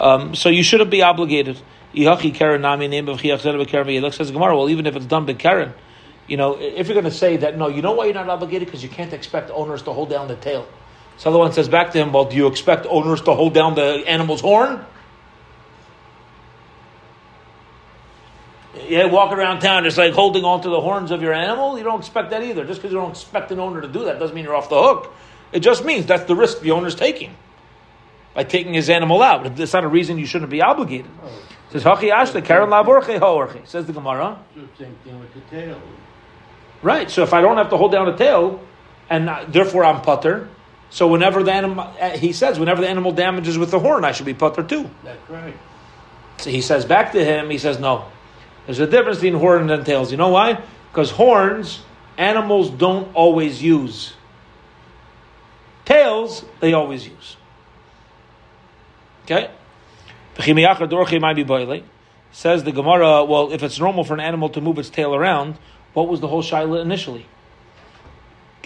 Um, 0.00 0.34
so 0.34 0.48
you 0.48 0.64
shouldn't 0.64 0.90
be 0.90 1.02
obligated. 1.02 1.60
Ihachi 1.94 2.34
Karen 2.34 2.62
Nami 2.62 2.88
name 2.88 3.08
of 3.08 3.20
says 3.20 4.30
Gemara. 4.30 4.56
Well, 4.56 4.70
even 4.70 4.86
if 4.86 4.96
it's 4.96 5.06
done 5.06 5.26
by 5.26 5.34
Karen, 5.34 5.74
you 6.26 6.36
know, 6.36 6.58
if 6.58 6.86
you're 6.86 6.94
going 6.94 7.04
to 7.04 7.10
say 7.10 7.38
that, 7.38 7.58
no, 7.58 7.68
you 7.68 7.82
know 7.82 7.92
why 7.92 8.06
you're 8.06 8.14
not 8.14 8.28
obligated 8.28 8.68
because 8.68 8.82
you 8.82 8.88
can't 8.88 9.12
expect 9.12 9.50
owners 9.50 9.82
to 9.82 9.92
hold 9.92 10.08
down 10.08 10.28
the 10.28 10.36
tail. 10.36 10.66
So 11.18 11.30
the 11.30 11.38
one 11.38 11.52
says 11.52 11.68
back 11.68 11.92
to 11.92 11.98
him, 11.98 12.12
well, 12.12 12.24
do 12.24 12.36
you 12.36 12.46
expect 12.46 12.86
owners 12.88 13.20
to 13.22 13.34
hold 13.34 13.54
down 13.54 13.74
the 13.74 14.02
animal's 14.06 14.40
horn? 14.40 14.84
Yeah, 18.88 19.04
walk 19.06 19.32
around 19.32 19.60
town, 19.60 19.84
it's 19.84 19.98
like 19.98 20.14
holding 20.14 20.44
onto 20.44 20.70
the 20.70 20.80
horns 20.80 21.10
of 21.10 21.20
your 21.20 21.34
animal. 21.34 21.76
You 21.76 21.84
don't 21.84 22.00
expect 22.00 22.30
that 22.30 22.42
either. 22.42 22.64
Just 22.64 22.80
because 22.80 22.92
you 22.92 22.98
don't 22.98 23.10
expect 23.10 23.52
an 23.52 23.60
owner 23.60 23.82
to 23.82 23.88
do 23.88 24.06
that 24.06 24.18
doesn't 24.18 24.34
mean 24.34 24.44
you're 24.44 24.54
off 24.54 24.70
the 24.70 24.80
hook. 24.80 25.12
It 25.52 25.60
just 25.60 25.84
means 25.84 26.06
that's 26.06 26.24
the 26.24 26.34
risk 26.34 26.60
the 26.60 26.70
owner's 26.70 26.94
taking 26.94 27.36
by 28.34 28.44
taking 28.44 28.72
his 28.72 28.88
animal 28.88 29.22
out. 29.22 29.60
It's 29.60 29.74
not 29.74 29.84
a 29.84 29.88
reason 29.88 30.16
you 30.16 30.24
shouldn't 30.24 30.50
be 30.50 30.62
obligated. 30.62 31.10
Oh. 31.22 31.30
Says 31.72 31.84
Hachi 31.84 32.12
Ashla 32.12 32.44
Karen 32.44 32.68
Lavorche 32.68 33.18
Hoorche. 33.18 33.66
Says 33.66 33.86
the 33.86 33.94
Gemara. 33.94 34.38
Same 34.78 34.94
thing 35.04 35.18
with 35.18 35.32
the 35.32 35.40
tail. 35.40 35.80
Right. 36.82 37.10
So 37.10 37.22
if 37.22 37.32
I 37.32 37.40
don't 37.40 37.56
have 37.56 37.70
to 37.70 37.78
hold 37.78 37.92
down 37.92 38.06
the 38.06 38.16
tail, 38.16 38.60
and 39.08 39.30
uh, 39.30 39.46
therefore 39.48 39.84
I'm 39.84 40.02
putter. 40.02 40.50
So 40.90 41.08
whenever 41.08 41.42
the 41.42 41.52
animal, 41.52 41.90
uh, 41.98 42.10
he 42.10 42.34
says, 42.34 42.58
whenever 42.58 42.82
the 42.82 42.88
animal 42.88 43.12
damages 43.12 43.56
with 43.56 43.70
the 43.70 43.78
horn, 43.78 44.04
I 44.04 44.12
should 44.12 44.26
be 44.26 44.34
putter 44.34 44.62
too. 44.62 44.90
That's 45.02 45.30
right. 45.30 45.56
So 46.36 46.50
he 46.50 46.60
says 46.60 46.84
back 46.84 47.12
to 47.12 47.24
him, 47.24 47.48
he 47.48 47.56
says, 47.56 47.78
no. 47.78 48.04
There's 48.66 48.78
a 48.78 48.86
difference 48.86 49.18
between 49.18 49.40
horns 49.40 49.70
and 49.70 49.86
tails. 49.86 50.10
You 50.10 50.18
know 50.18 50.28
why? 50.28 50.60
Because 50.90 51.10
horns, 51.10 51.82
animals 52.18 52.68
don't 52.68 53.14
always 53.14 53.62
use. 53.62 54.12
Tails, 55.86 56.44
they 56.60 56.74
always 56.74 57.06
use. 57.08 57.36
Okay? 59.24 59.50
Says 62.34 62.64
the 62.64 62.72
Gemara, 62.72 63.24
well, 63.24 63.52
if 63.52 63.62
it's 63.62 63.78
normal 63.78 64.04
for 64.04 64.14
an 64.14 64.20
animal 64.20 64.48
to 64.50 64.60
move 64.60 64.78
its 64.78 64.88
tail 64.88 65.14
around, 65.14 65.58
what 65.92 66.08
was 66.08 66.20
the 66.20 66.28
whole 66.28 66.42
shaila 66.42 66.80
initially? 66.80 67.26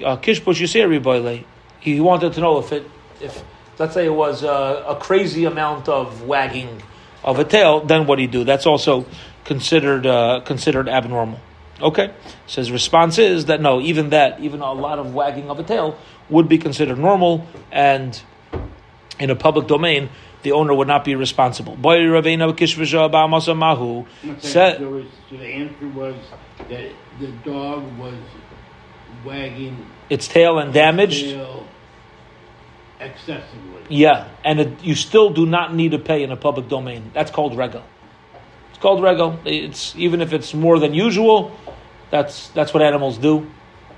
Uh, 0.04 0.16
Kishbush 0.16 0.60
Yiseri 0.60 1.02
Boile. 1.02 1.44
He 1.80 2.00
wanted 2.00 2.32
to 2.34 2.40
know 2.40 2.58
if 2.58 2.72
it, 2.72 2.88
if 3.20 3.42
let's 3.78 3.94
say 3.94 4.06
it 4.06 4.14
was 4.14 4.44
uh, 4.44 4.84
a 4.86 4.94
crazy 4.96 5.44
amount 5.44 5.88
of 5.88 6.22
wagging 6.22 6.82
of 7.24 7.38
a 7.38 7.44
tail, 7.44 7.80
then 7.80 8.06
what 8.06 8.16
do 8.16 8.22
you 8.22 8.28
do? 8.28 8.44
That's 8.44 8.66
also 8.66 9.06
considered 9.44 10.06
uh, 10.06 10.40
considered 10.44 10.88
abnormal. 10.88 11.40
Okay, 11.80 12.12
so 12.46 12.60
his 12.60 12.70
response 12.70 13.18
is 13.18 13.46
that 13.46 13.60
no, 13.60 13.80
even 13.80 14.10
that, 14.10 14.40
even 14.40 14.60
a 14.60 14.72
lot 14.72 14.98
of 14.98 15.14
wagging 15.14 15.50
of 15.50 15.58
a 15.58 15.62
tail 15.62 15.98
would 16.30 16.48
be 16.48 16.58
considered 16.58 16.98
normal, 16.98 17.46
and 17.70 18.20
in 19.18 19.30
a 19.30 19.36
public 19.36 19.66
domain, 19.66 20.08
the 20.46 20.52
owner 20.52 20.72
would 20.72 20.86
not 20.86 21.04
be 21.04 21.16
responsible. 21.16 21.74
Boy, 21.74 21.98
Ba'amasa 21.98 23.56
Mahu 23.56 24.06
said. 24.38 24.78
so, 24.78 25.04
so 25.28 25.36
the 25.36 25.44
answer 25.44 25.88
was 25.88 26.14
that 26.68 26.92
the 27.18 27.32
dog 27.44 27.98
was 27.98 28.14
wagging 29.24 29.90
its 30.08 30.28
tail 30.28 30.60
and 30.60 30.72
damaged. 30.72 31.24
tail 31.24 31.66
excessively. 33.00 33.82
Yeah, 33.88 34.28
and 34.44 34.60
it, 34.60 34.84
you 34.84 34.94
still 34.94 35.30
do 35.30 35.46
not 35.46 35.74
need 35.74 35.90
to 35.90 35.98
pay 35.98 36.22
in 36.22 36.30
a 36.30 36.36
public 36.36 36.68
domain. 36.68 37.10
That's 37.12 37.32
called 37.32 37.58
regal. 37.58 37.82
It's 38.70 38.78
called 38.78 39.02
regal. 39.02 39.40
It's 39.44 39.96
even 39.96 40.20
if 40.20 40.32
it's 40.32 40.54
more 40.54 40.78
than 40.78 40.94
usual. 40.94 41.58
That's 42.12 42.50
that's 42.50 42.72
what 42.72 42.84
animals 42.84 43.18
do, 43.18 43.50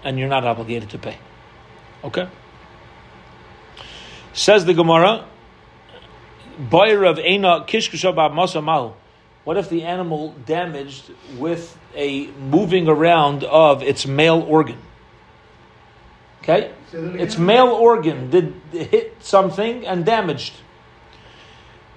and 0.02 0.18
you're 0.18 0.30
not 0.30 0.44
obligated 0.44 0.88
to 0.90 0.98
pay. 0.98 1.18
Okay. 2.02 2.26
Says 4.32 4.64
the 4.64 4.72
Gemara. 4.72 5.26
Boyer 6.58 7.04
of 7.04 7.18
Eina 7.18 7.68
Kishkushabab 7.68 8.32
Masamahu. 8.32 8.92
What 9.44 9.56
if 9.56 9.70
the 9.70 9.84
animal 9.84 10.34
damaged 10.44 11.10
with 11.38 11.78
a 11.94 12.26
moving 12.26 12.88
around 12.88 13.44
of 13.44 13.82
its 13.82 14.06
male 14.06 14.42
organ? 14.42 14.78
Okay? 16.42 16.72
Its 16.92 17.38
male 17.38 17.68
organ 17.68 18.30
did 18.30 18.54
hit 18.72 19.16
something 19.20 19.86
and 19.86 20.04
damaged. 20.04 20.52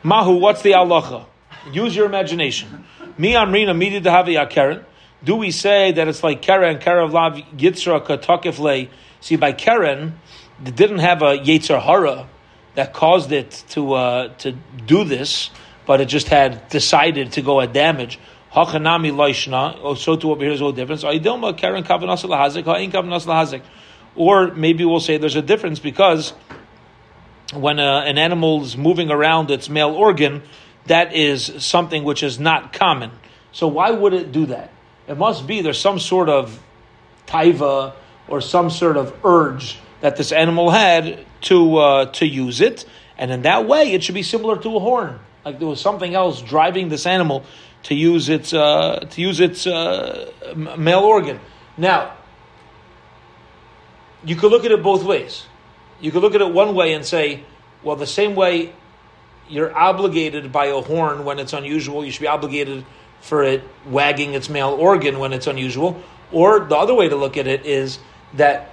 Mahu, 0.03 0.37
what's 0.37 0.61
the 0.61 0.71
halacha? 0.71 1.25
Use 1.71 1.95
your 1.95 2.05
imagination. 2.05 2.85
Mi 3.17 3.33
amrina 3.33 3.75
midi 3.77 3.99
dehavi 3.99 4.49
karen. 4.49 4.85
Do 5.23 5.35
we 5.35 5.51
say 5.51 5.91
that 5.91 6.07
it's 6.07 6.23
like 6.23 6.41
Karen, 6.41 6.79
Karen 6.79 7.11
lav 7.11 7.35
yitzra 7.55 8.03
katakifle? 8.03 8.89
See, 9.19 9.35
by 9.35 9.51
Karen, 9.51 10.19
it 10.65 10.75
didn't 10.75 10.99
have 10.99 11.21
a 11.21 11.37
yetzer 11.37 11.79
hara 11.79 12.27
that 12.75 12.93
caused 12.93 13.31
it 13.31 13.63
to 13.69 13.93
uh, 13.93 14.27
to 14.39 14.53
do 14.85 15.03
this, 15.03 15.49
but 15.85 16.01
it 16.01 16.05
just 16.05 16.27
had 16.27 16.69
decided 16.69 17.33
to 17.33 17.41
go 17.41 17.61
at 17.61 17.73
damage. 17.73 18.19
Hachanami 18.53 19.11
loishna. 19.11 19.79
Oh, 19.81 19.95
so 19.95 20.15
to 20.15 20.31
over 20.31 20.43
here 20.43 20.53
is 20.53 20.61
no 20.61 20.71
difference. 20.71 21.03
Aidilma 21.03 21.57
Karen 21.57 21.83
kavanas 21.83 22.23
lahazik. 22.23 22.65
Ha'in 22.65 22.91
kavanas 22.91 23.25
lahazik. 23.25 23.61
Or 24.15 24.53
maybe 24.53 24.83
we'll 24.83 24.99
say 24.99 25.17
there's 25.17 25.37
a 25.37 25.41
difference 25.41 25.79
because 25.79 26.33
when 27.53 27.79
uh, 27.79 28.01
an 28.05 28.17
animal 28.17 28.63
is 28.63 28.75
moving 28.75 29.09
around 29.09 29.51
its 29.51 29.69
male 29.69 29.91
organ, 29.91 30.43
that 30.87 31.13
is 31.15 31.63
something 31.63 32.03
which 32.03 32.23
is 32.23 32.39
not 32.39 32.73
common. 32.73 33.11
So 33.53 33.67
why 33.67 33.91
would 33.91 34.13
it 34.13 34.31
do 34.31 34.47
that? 34.47 34.71
It 35.07 35.17
must 35.17 35.47
be 35.47 35.61
there's 35.61 35.79
some 35.79 35.99
sort 35.99 36.29
of 36.29 36.61
taiva 37.27 37.93
or 38.27 38.41
some 38.41 38.69
sort 38.69 38.97
of 38.97 39.13
urge 39.25 39.77
that 40.01 40.15
this 40.17 40.31
animal 40.31 40.69
had 40.69 41.25
to 41.41 41.77
uh, 41.77 42.05
to 42.13 42.25
use 42.25 42.61
it, 42.61 42.85
and 43.17 43.31
in 43.31 43.41
that 43.43 43.67
way, 43.67 43.93
it 43.93 44.03
should 44.03 44.15
be 44.15 44.23
similar 44.23 44.57
to 44.57 44.75
a 44.75 44.79
horn. 44.79 45.19
Like 45.45 45.59
there 45.59 45.67
was 45.67 45.81
something 45.81 46.13
else 46.13 46.41
driving 46.41 46.89
this 46.89 47.05
animal 47.05 47.45
to 47.83 47.95
use 47.95 48.29
its 48.29 48.53
uh, 48.53 49.07
to 49.09 49.21
use 49.21 49.39
its 49.39 49.65
uh, 49.65 50.31
male 50.55 50.99
organ. 50.99 51.39
Now, 51.77 52.13
you 54.23 54.35
could 54.35 54.51
look 54.51 54.65
at 54.65 54.71
it 54.71 54.83
both 54.83 55.03
ways. 55.03 55.45
You 55.99 56.11
could 56.11 56.21
look 56.21 56.35
at 56.35 56.41
it 56.41 56.53
one 56.53 56.75
way 56.75 56.93
and 56.93 57.05
say, 57.05 57.43
well, 57.83 57.95
the 57.95 58.07
same 58.07 58.35
way 58.35 58.73
you're 59.49 59.75
obligated 59.75 60.51
by 60.51 60.67
a 60.67 60.81
horn 60.81 61.25
when 61.25 61.39
it's 61.39 61.53
unusual, 61.53 62.05
you 62.05 62.11
should 62.11 62.21
be 62.21 62.27
obligated 62.27 62.85
for 63.19 63.43
it 63.43 63.63
wagging 63.85 64.33
its 64.33 64.49
male 64.49 64.71
organ 64.71 65.19
when 65.19 65.33
it's 65.33 65.47
unusual. 65.47 66.01
Or 66.31 66.61
the 66.61 66.75
other 66.75 66.93
way 66.93 67.09
to 67.09 67.15
look 67.15 67.37
at 67.37 67.47
it 67.47 67.65
is 67.65 67.99
that 68.33 68.70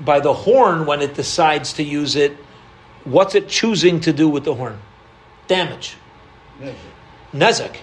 by 0.00 0.20
the 0.20 0.32
horn, 0.32 0.86
when 0.86 1.00
it 1.02 1.14
decides 1.14 1.72
to 1.74 1.82
use 1.82 2.16
it, 2.16 2.36
what's 3.04 3.34
it 3.34 3.48
choosing 3.48 4.00
to 4.00 4.12
do 4.12 4.28
with 4.28 4.44
the 4.44 4.54
horn? 4.54 4.78
Damage. 5.46 5.96
Nezek. 7.32 7.76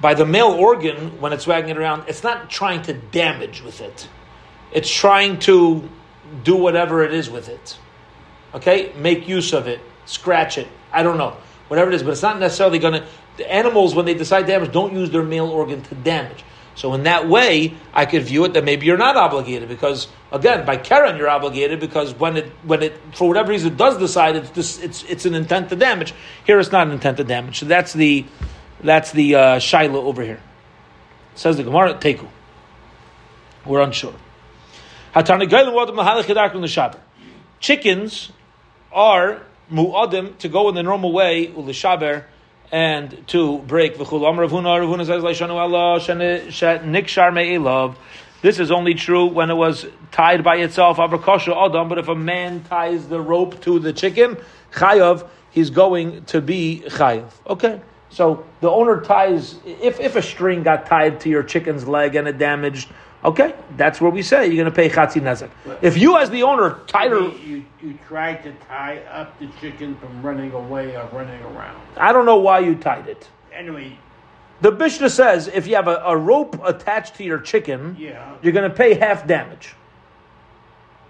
By 0.00 0.14
the 0.14 0.26
male 0.26 0.50
organ, 0.50 1.20
when 1.20 1.32
it's 1.32 1.46
wagging 1.46 1.70
it 1.70 1.78
around, 1.78 2.04
it's 2.08 2.22
not 2.22 2.50
trying 2.50 2.82
to 2.82 2.92
damage 2.92 3.62
with 3.62 3.80
it. 3.80 4.08
It's 4.72 4.92
trying 4.92 5.38
to 5.40 5.88
do 6.42 6.56
whatever 6.56 7.04
it 7.04 7.14
is 7.14 7.30
with 7.30 7.48
it. 7.48 7.78
Okay? 8.54 8.92
Make 8.96 9.28
use 9.28 9.52
of 9.52 9.68
it. 9.68 9.80
Scratch 10.06 10.58
it. 10.58 10.66
I 10.92 11.02
don't 11.02 11.18
know. 11.18 11.36
Whatever 11.68 11.90
it 11.90 11.94
is, 11.94 12.02
but 12.02 12.10
it's 12.10 12.22
not 12.22 12.38
necessarily 12.38 12.78
going 12.78 12.94
to. 12.94 13.06
The 13.38 13.50
animals, 13.50 13.94
when 13.94 14.04
they 14.04 14.14
decide 14.14 14.46
damage, 14.46 14.72
don't 14.72 14.92
use 14.92 15.10
their 15.10 15.22
male 15.22 15.48
organ 15.48 15.82
to 15.82 15.94
damage. 15.94 16.44
So 16.74 16.94
in 16.94 17.02
that 17.02 17.28
way, 17.28 17.74
I 17.92 18.06
could 18.06 18.22
view 18.22 18.44
it 18.44 18.54
that 18.54 18.64
maybe 18.64 18.86
you're 18.86 18.96
not 18.96 19.16
obligated 19.16 19.68
because 19.68 20.08
again, 20.30 20.64
by 20.64 20.76
Karen 20.76 21.16
you're 21.16 21.28
obligated 21.28 21.80
because 21.80 22.14
when 22.14 22.36
it 22.36 22.46
when 22.62 22.82
it 22.82 22.98
for 23.14 23.28
whatever 23.28 23.50
reason 23.50 23.76
does 23.76 23.98
decide 23.98 24.36
it's 24.36 24.50
this, 24.50 24.78
it's 24.78 25.02
it's 25.04 25.26
an 25.26 25.34
intent 25.34 25.68
to 25.68 25.76
damage. 25.76 26.14
Here 26.44 26.58
it's 26.58 26.72
not 26.72 26.86
an 26.86 26.92
intent 26.92 27.18
to 27.18 27.24
damage. 27.24 27.58
So 27.58 27.66
that's 27.66 27.92
the 27.92 28.24
that's 28.82 29.12
the 29.12 29.34
uh, 29.34 29.40
shaila 29.56 29.94
over 29.94 30.22
here. 30.22 30.40
Says 31.34 31.56
the 31.56 31.64
Gemara 31.64 31.94
Teku. 31.94 32.28
We're 33.64 33.80
unsure. 33.80 34.14
Chickens 37.60 38.32
are 38.92 39.42
mu'adim 39.70 40.38
to 40.38 40.48
go 40.48 40.68
in 40.68 40.74
the 40.74 40.82
normal 40.82 41.12
way 41.12 41.46
ulishaber 41.48 42.24
and 42.72 43.28
to 43.28 43.58
break. 43.58 43.98
The 43.98 44.04
Khulam 44.04 44.36
Rhuna 44.36 44.80
Rhuna 44.80 45.06
says, 45.06 45.22
This 48.40 48.58
is 48.58 48.70
only 48.72 48.94
true 48.94 49.26
when 49.26 49.50
it 49.50 49.54
was 49.54 49.86
tied 50.10 50.42
by 50.42 50.56
itself. 50.56 50.96
But 50.96 51.98
if 51.98 52.08
a 52.08 52.14
man 52.14 52.64
ties 52.64 53.06
the 53.06 53.20
rope 53.20 53.60
to 53.62 53.78
the 53.78 53.92
chicken, 53.92 54.38
chayav, 54.72 55.28
he's 55.50 55.68
going 55.68 56.24
to 56.24 56.40
be 56.40 56.82
chayav. 56.86 57.30
Okay. 57.46 57.80
So 58.08 58.44
the 58.60 58.70
owner 58.70 59.00
ties, 59.00 59.58
if, 59.64 60.00
if 60.00 60.16
a 60.16 60.22
string 60.22 60.62
got 60.62 60.86
tied 60.86 61.20
to 61.20 61.30
your 61.30 61.42
chicken's 61.42 61.86
leg 61.86 62.14
and 62.14 62.28
it 62.28 62.36
damaged, 62.36 62.88
okay, 63.24 63.54
that's 63.76 64.00
where 64.00 64.10
we 64.10 64.22
say 64.22 64.46
you're 64.46 64.56
going 64.56 64.64
to 64.66 64.70
pay 64.70 64.88
chatzi 64.88 65.20
nezek. 65.20 65.50
If 65.82 65.96
you, 65.96 66.18
as 66.18 66.30
the 66.30 66.42
owner, 66.42 66.80
tied 66.86 67.10
her, 67.12 67.20
You, 67.20 67.30
you, 67.38 67.64
you 67.82 67.98
tried 68.06 68.42
to 68.44 68.52
tie 68.68 68.98
up 69.10 69.38
the 69.38 69.48
chicken 69.60 69.94
from 69.96 70.22
running 70.22 70.52
away 70.52 70.96
or 70.96 71.06
running 71.12 71.40
around. 71.42 71.80
I 71.96 72.12
don't 72.12 72.26
know 72.26 72.38
why 72.38 72.60
you 72.60 72.74
tied 72.74 73.08
it. 73.08 73.28
Anyway, 73.52 73.96
The 74.60 74.72
Mishnah 74.72 75.10
says 75.10 75.48
if 75.48 75.66
you 75.66 75.74
have 75.76 75.88
a, 75.88 75.96
a 76.04 76.16
rope 76.16 76.60
attached 76.64 77.16
to 77.16 77.24
your 77.24 77.38
chicken, 77.38 77.96
Yeah. 77.98 78.34
you're 78.42 78.52
going 78.52 78.68
to 78.70 78.76
pay 78.76 78.94
half 78.94 79.26
damage. 79.26 79.74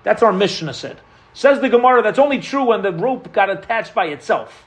That's 0.02 0.22
our 0.22 0.32
Mishnah 0.32 0.74
said. 0.74 0.98
Says 1.34 1.60
the 1.60 1.68
Gemara, 1.68 2.02
that's 2.02 2.18
only 2.18 2.40
true 2.40 2.64
when 2.64 2.82
the 2.82 2.92
rope 2.92 3.32
got 3.32 3.48
attached 3.48 3.94
by 3.94 4.06
itself. 4.06 4.64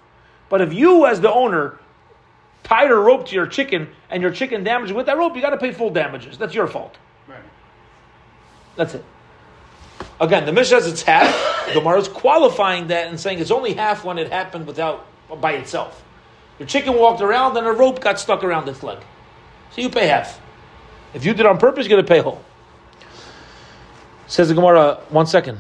But 0.50 0.62
if 0.62 0.74
you, 0.74 1.06
as 1.06 1.20
the 1.22 1.32
owner, 1.32 1.78
tied 2.64 2.90
a 2.90 2.96
rope 2.96 3.28
to 3.28 3.36
your 3.36 3.46
chicken 3.48 3.90
and 4.10 4.22
your 4.24 4.32
chicken 4.32 4.64
damaged 4.64 4.94
with 4.94 5.06
that 5.08 5.18
rope, 5.18 5.36
you 5.36 5.42
got 5.42 5.52
to 5.52 5.58
pay 5.58 5.72
full 5.72 5.90
damages. 5.92 6.38
That's 6.38 6.54
your 6.56 6.68
fault. 6.68 6.98
That's 8.76 8.96
it. 8.96 9.06
Again, 10.20 10.46
the 10.46 10.52
Mishnah 10.52 10.82
says 10.82 10.92
it's 10.92 11.02
half. 11.02 11.34
The 11.68 11.74
Gemara 11.74 12.00
is 12.00 12.08
qualifying 12.08 12.88
that 12.88 13.08
and 13.08 13.20
saying 13.20 13.40
it's 13.40 13.52
only 13.52 13.74
half 13.74 14.06
when 14.06 14.18
it 14.18 14.32
happened 14.32 14.68
without 14.68 15.06
by 15.42 15.54
itself. 15.54 16.04
Your 16.60 16.68
chicken 16.68 16.96
walked 16.96 17.22
around 17.22 17.58
and 17.58 17.68
a 17.68 17.72
rope 17.72 18.00
got 18.02 18.20
stuck 18.20 18.44
around 18.44 18.70
its 18.70 18.82
leg. 18.84 19.00
So 19.72 19.82
you 19.82 19.90
pay 19.90 20.08
half. 20.08 20.40
If 21.14 21.26
you 21.26 21.34
did 21.34 21.46
on 21.46 21.58
purpose, 21.58 21.88
you're 21.88 21.98
going 21.98 22.06
to 22.06 22.10
pay 22.14 22.22
whole. 22.22 22.42
Says 24.28 24.48
the 24.48 24.54
Gemara, 24.54 25.02
one 25.10 25.28
second. 25.28 25.60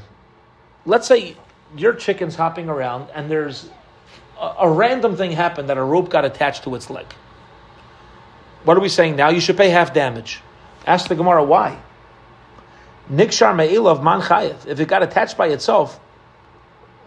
Let's 0.85 1.07
say 1.07 1.35
your 1.75 1.93
chicken's 1.93 2.35
hopping 2.35 2.69
around 2.69 3.09
and 3.13 3.29
there's 3.29 3.69
a, 4.39 4.53
a 4.59 4.69
random 4.69 5.17
thing 5.17 5.31
happened 5.31 5.69
that 5.69 5.77
a 5.77 5.83
rope 5.83 6.09
got 6.09 6.23
attached 6.23 6.63
to 6.63 6.75
its 6.75 6.89
leg. 6.89 7.05
What 8.63 8.77
are 8.77 8.79
we 8.81 8.89
saying 8.89 9.15
now? 9.15 9.29
You 9.29 9.39
should 9.39 9.57
pay 9.57 9.69
half 9.69 9.93
damage. 9.93 10.41
Ask 10.85 11.07
the 11.07 11.15
Gemara 11.15 11.43
why. 11.43 11.81
Nikshar 13.11 13.55
Me'ilav 13.55 14.03
Man 14.03 14.21
Chayev. 14.21 14.65
If 14.65 14.79
it 14.79 14.87
got 14.87 15.03
attached 15.03 15.37
by 15.37 15.47
itself, 15.47 15.99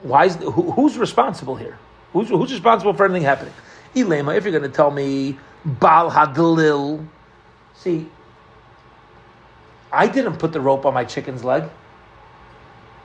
why 0.02 0.26
is 0.26 0.36
who, 0.36 0.70
who's 0.72 0.96
responsible 0.96 1.56
here? 1.56 1.78
Who's, 2.12 2.28
who's 2.28 2.52
responsible 2.52 2.94
for 2.94 3.04
anything 3.04 3.22
happening? 3.22 3.52
Ilema, 3.94 4.36
if 4.36 4.44
you're 4.44 4.52
going 4.52 4.70
to 4.70 4.74
tell 4.74 4.90
me 4.90 5.38
Bal 5.64 6.10
Hadlil, 6.10 7.06
see, 7.74 8.08
I 9.92 10.06
didn't 10.06 10.36
put 10.36 10.52
the 10.52 10.60
rope 10.60 10.86
on 10.86 10.94
my 10.94 11.04
chicken's 11.04 11.44
leg. 11.44 11.64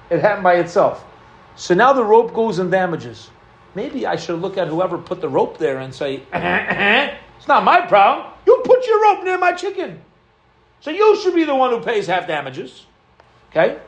It 0.10 0.20
happened 0.20 0.44
by 0.44 0.56
itself. 0.56 1.04
So 1.56 1.74
now 1.74 1.94
the 1.94 2.04
rope 2.04 2.34
goes 2.34 2.60
and 2.60 2.70
damages. 2.70 3.30
Maybe 3.76 4.06
I 4.06 4.16
should 4.16 4.40
look 4.40 4.58
at 4.58 4.68
whoever 4.68 4.98
put 4.98 5.22
the 5.22 5.30
rope 5.30 5.58
there 5.58 5.80
and 5.80 5.94
say, 5.94 6.18
uh-huh, 6.34 6.48
uh-huh, 6.48 7.16
it's 7.38 7.48
not 7.48 7.64
my 7.64 7.82
problem. 7.82 8.32
You 8.46 8.62
put 8.64 8.86
your 8.86 9.02
rope 9.02 9.24
near 9.24 9.38
my 9.38 9.54
chicken. 9.54 10.02
So 10.84 10.92
you 10.92 11.16
should 11.22 11.34
be 11.34 11.46
the 11.46 11.56
one 11.56 11.70
who 11.70 11.80
pays 11.80 12.08
half 12.08 12.28
damages. 12.28 12.86
Okay? 13.52 13.80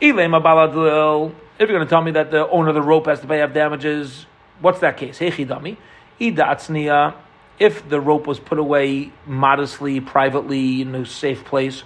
If 0.00 0.14
you're 0.14 0.28
going 0.28 1.84
to 1.84 1.86
tell 1.86 2.00
me 2.00 2.12
that 2.12 2.30
the 2.30 2.48
owner 2.48 2.68
of 2.68 2.76
the 2.76 2.82
rope 2.82 3.06
has 3.06 3.18
to 3.20 3.26
pay 3.26 3.38
half 3.38 3.52
damages, 3.52 4.26
what's 4.60 4.78
that 4.80 4.96
case? 4.96 5.20
If 5.20 5.36
the 7.88 8.00
rope 8.00 8.28
was 8.28 8.38
put 8.38 8.60
away 8.60 9.10
modestly, 9.26 10.00
privately, 10.00 10.82
in 10.82 10.94
a 10.94 11.04
safe 11.04 11.44
place, 11.44 11.82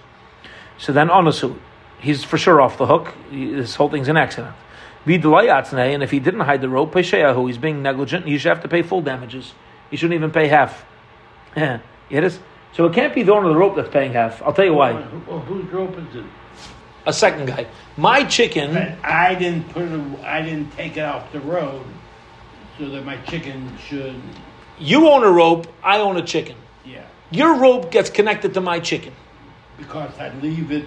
so 0.77 0.93
then 0.93 1.07
onasu. 1.07 1.57
He's 1.99 2.23
for 2.23 2.37
sure 2.37 2.61
off 2.61 2.77
the 2.77 2.85
hook. 2.85 3.15
This 3.31 3.73
whole 3.73 3.89
thing's 3.89 4.07
an 4.07 4.17
accident. 4.17 4.53
And 5.03 6.03
if 6.03 6.11
he 6.11 6.19
didn't 6.19 6.41
hide 6.41 6.61
the 6.61 6.69
rope, 6.69 6.93
he's 6.95 7.57
being 7.57 7.81
negligent, 7.81 8.27
you 8.27 8.37
should 8.37 8.49
have 8.49 8.61
to 8.61 8.67
pay 8.67 8.83
full 8.83 9.01
damages. 9.01 9.53
You 9.89 9.97
shouldn't 9.97 10.13
even 10.13 10.29
pay 10.29 10.47
half. 10.47 10.85
Yeah, 11.55 11.79
it 12.11 12.23
is. 12.23 12.39
So 12.73 12.85
it 12.85 12.93
can't 12.93 13.13
be 13.13 13.23
the 13.23 13.33
owner 13.33 13.47
of 13.47 13.53
the 13.53 13.59
rope 13.59 13.75
that's 13.75 13.89
paying 13.89 14.13
half. 14.13 14.41
I'll 14.43 14.53
tell 14.53 14.65
you 14.65 14.73
why. 14.73 14.93
Who- 14.93 15.31
well, 15.31 15.39
whose 15.41 15.65
rope 15.71 15.97
is 15.97 16.15
it? 16.15 16.25
A 17.05 17.13
second 17.13 17.47
guy. 17.47 17.65
My 17.95 18.23
chicken. 18.25 18.73
But 18.73 18.97
I 19.03 19.33
didn't 19.35 19.69
put 19.69 19.83
it. 19.83 20.01
I 20.25 20.41
didn't 20.41 20.71
take 20.75 20.97
it 20.97 21.01
off 21.05 21.31
the 21.31 21.39
road, 21.39 21.83
so 22.77 22.89
that 22.89 23.05
my 23.05 23.17
chicken 23.17 23.71
should. 23.87 24.15
You 24.77 25.07
own 25.09 25.23
a 25.23 25.31
rope. 25.31 25.67
I 25.83 25.99
own 25.99 26.17
a 26.17 26.21
chicken. 26.21 26.55
Yeah, 26.85 27.01
Your 27.31 27.55
rope 27.55 27.91
gets 27.91 28.09
connected 28.09 28.53
to 28.55 28.61
my 28.61 28.79
chicken. 28.79 29.13
because 29.77 30.11
I 30.19 30.29
leave 30.41 30.71
it. 30.71 30.85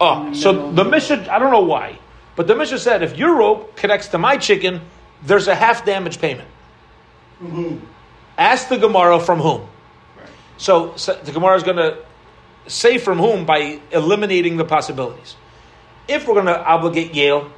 Oh, 0.00 0.32
so 0.34 0.70
the 0.72 0.84
mission. 0.84 1.20
I 1.28 1.38
don't 1.38 1.50
know 1.52 1.60
why, 1.62 1.98
but 2.36 2.46
the 2.46 2.54
mission 2.54 2.78
said 2.78 3.02
if 3.02 3.16
your 3.16 3.34
rope 3.36 3.76
connects 3.76 4.08
to 4.08 4.18
my 4.18 4.36
chicken, 4.36 4.80
there's 5.22 5.48
a 5.48 5.54
half 5.54 5.84
damage 5.84 6.20
payment. 6.20 6.48
From 7.38 7.50
whom? 7.50 7.88
Ask 8.36 8.68
the 8.68 8.76
Gemara 8.76 9.20
from 9.20 9.40
whom. 9.40 9.66
Right. 10.54 10.60
So, 10.60 10.96
so 10.96 11.14
the 11.14 11.32
Gemara 11.32 11.56
is 11.56 11.62
going 11.62 11.76
to 11.76 11.98
say 12.66 12.98
from 12.98 13.18
whom 13.18 13.44
by 13.44 13.80
eliminating 13.90 14.56
the 14.56 14.64
possibilities. 14.64 15.36
If 16.08 16.26
we're 16.26 16.34
going 16.34 16.46
to 16.46 16.64
obligate 16.64 17.14
Yale, 17.14 17.50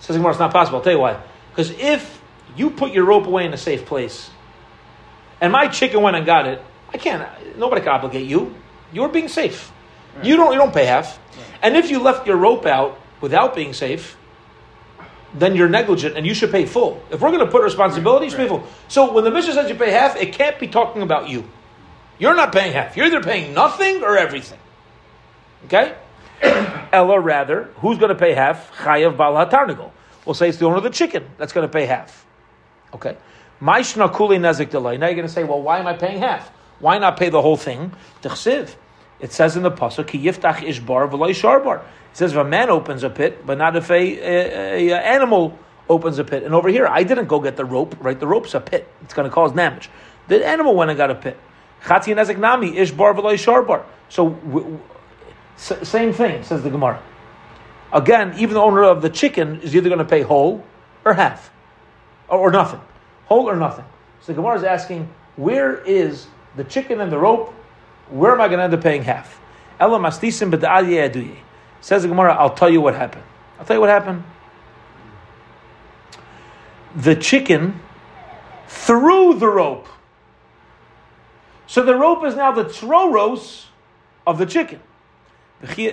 says 0.00 0.08
the 0.08 0.18
Gemara, 0.18 0.32
it's 0.32 0.40
not 0.40 0.52
possible. 0.52 0.78
I'll 0.78 0.84
tell 0.84 0.92
you 0.92 1.00
why. 1.00 1.20
Because 1.50 1.70
if 1.70 2.22
you 2.56 2.70
put 2.70 2.92
your 2.92 3.04
rope 3.04 3.26
away 3.26 3.46
in 3.46 3.52
a 3.52 3.58
safe 3.58 3.86
place, 3.86 4.30
and 5.40 5.52
my 5.52 5.68
chicken 5.68 6.02
went 6.02 6.16
and 6.16 6.24
got 6.24 6.46
it, 6.46 6.62
I 6.92 6.98
can't. 6.98 7.28
Nobody 7.58 7.82
can 7.82 7.90
obligate 7.90 8.26
you. 8.26 8.54
You're 8.92 9.08
being 9.08 9.28
safe. 9.28 9.72
You 10.22 10.36
don't. 10.36 10.52
You 10.52 10.58
don't 10.58 10.72
pay 10.72 10.86
half. 10.86 11.18
And 11.62 11.76
if 11.76 11.90
you 11.90 12.00
left 12.00 12.26
your 12.26 12.36
rope 12.36 12.64
out 12.64 12.98
without 13.20 13.54
being 13.54 13.74
safe, 13.74 14.16
then 15.34 15.54
you're 15.54 15.68
negligent, 15.68 16.16
and 16.16 16.26
you 16.26 16.32
should 16.32 16.50
pay 16.50 16.64
full. 16.64 17.02
If 17.10 17.20
we're 17.20 17.30
going 17.30 17.44
to 17.44 17.50
put 17.50 17.62
responsibility, 17.62 18.26
you 18.26 18.30
should 18.30 18.38
pay 18.38 18.48
full. 18.48 18.64
So 18.88 19.12
when 19.12 19.24
the 19.24 19.30
Mishnah 19.30 19.52
says 19.52 19.68
you 19.68 19.74
pay 19.74 19.90
half, 19.90 20.16
it 20.16 20.32
can't 20.32 20.58
be 20.58 20.68
talking 20.68 21.02
about 21.02 21.28
you. 21.28 21.44
You're 22.18 22.34
not 22.34 22.52
paying 22.52 22.72
half. 22.72 22.96
You're 22.96 23.06
either 23.06 23.22
paying 23.22 23.54
nothing 23.54 24.02
or 24.02 24.16
everything. 24.16 24.58
Okay? 25.66 25.94
Ella, 26.92 27.20
rather, 27.20 27.64
who's 27.76 27.98
going 27.98 28.10
to 28.10 28.14
pay 28.14 28.32
half? 28.32 28.72
Chayav 28.76 29.16
bal 29.16 29.34
hatarnigol. 29.34 29.90
We'll 30.24 30.34
say 30.34 30.48
it's 30.48 30.58
the 30.58 30.66
owner 30.66 30.76
of 30.76 30.82
the 30.82 30.90
chicken 30.90 31.24
that's 31.38 31.52
going 31.52 31.66
to 31.66 31.72
pay 31.72 31.86
half. 31.86 32.26
Okay. 32.94 33.16
Maishna 33.60 34.14
Kuli 34.14 34.38
nezik 34.38 34.70
delay. 34.70 34.96
Now 34.96 35.06
you're 35.06 35.14
going 35.14 35.26
to 35.26 35.32
say, 35.32 35.44
well, 35.44 35.62
why 35.62 35.78
am 35.78 35.86
I 35.86 35.94
paying 35.94 36.18
half? 36.18 36.48
Why 36.78 36.98
not 36.98 37.16
pay 37.16 37.30
the 37.30 37.40
whole 37.40 37.56
thing? 37.56 37.92
Tichsiv. 38.22 38.74
It 39.18 39.32
says 39.32 39.56
in 39.56 39.62
the 39.62 39.70
pasuk, 39.70 40.08
ki 40.08 40.18
yiftach 40.18 40.56
ishbar 40.56 41.10
v'loy 41.10 41.30
sharbar. 41.30 41.78
It 41.80 41.84
says 42.12 42.32
if 42.32 42.38
a 42.38 42.44
man 42.44 42.68
opens 42.68 43.02
a 43.02 43.10
pit, 43.10 43.46
but 43.46 43.56
not 43.56 43.76
if 43.76 43.90
a, 43.90 43.94
a, 43.94 44.88
a 44.90 44.96
animal 44.96 45.58
opens 45.88 46.18
a 46.18 46.24
pit. 46.24 46.42
And 46.42 46.54
over 46.54 46.68
here, 46.68 46.86
I 46.86 47.02
didn't 47.02 47.26
go 47.26 47.40
get 47.40 47.56
the 47.56 47.64
rope. 47.64 47.96
Right, 48.00 48.18
the 48.18 48.26
rope's 48.26 48.54
a 48.54 48.60
pit. 48.60 48.88
It's 49.02 49.14
going 49.14 49.28
to 49.28 49.34
cause 49.34 49.52
damage. 49.52 49.88
The 50.28 50.46
animal 50.46 50.74
went 50.74 50.90
and 50.90 50.98
got 50.98 51.10
a 51.10 51.14
pit. 51.14 51.38
Chati 51.84 52.14
nezik 52.14 52.38
nami 52.38 52.72
ishbar 52.72 53.14
v'loy 53.14 53.34
sharbar. 53.34 53.84
So 54.08 54.30
w- 54.30 54.64
w- 54.64 54.80
s- 55.56 55.88
same 55.88 56.12
thing 56.12 56.42
says 56.42 56.62
the 56.62 56.70
Gemara. 56.70 57.02
Again, 57.92 58.34
even 58.38 58.54
the 58.54 58.60
owner 58.60 58.82
of 58.82 59.02
the 59.02 59.10
chicken 59.10 59.60
is 59.60 59.74
either 59.74 59.88
going 59.88 60.00
to 60.00 60.04
pay 60.04 60.22
whole 60.22 60.64
or 61.04 61.14
half, 61.14 61.50
or, 62.28 62.38
or 62.38 62.50
nothing, 62.50 62.80
whole 63.26 63.48
or 63.48 63.56
nothing. 63.56 63.84
So 64.20 64.32
the 64.32 64.34
Gemara 64.34 64.56
is 64.56 64.64
asking, 64.64 65.08
where 65.36 65.76
is 65.84 66.26
the 66.56 66.64
chicken 66.64 67.00
and 67.00 67.12
the 67.12 67.18
rope? 67.18 67.52
Where 68.10 68.32
am 68.32 68.40
I 68.40 68.48
going 68.48 68.58
to 68.58 68.64
end 68.64 68.74
up 68.74 68.82
paying 68.82 69.02
half? 69.02 69.40
Ella 69.78 69.98
mastisim 69.98 70.50
ye'eduye. 70.52 71.36
Says 71.80 72.02
the 72.02 72.08
Gemara, 72.08 72.34
I'll 72.34 72.54
tell 72.54 72.70
you 72.70 72.80
what 72.80 72.94
happened. 72.94 73.24
I'll 73.58 73.64
tell 73.64 73.76
you 73.76 73.80
what 73.80 73.90
happened. 73.90 74.24
The 76.96 77.14
chicken 77.14 77.80
threw 78.66 79.38
the 79.38 79.48
rope. 79.48 79.86
So 81.66 81.82
the 81.82 81.96
rope 81.96 82.24
is 82.24 82.36
now 82.36 82.52
the 82.52 82.64
troros 82.64 83.66
of 84.26 84.38
the 84.38 84.46
chicken. 84.46 84.80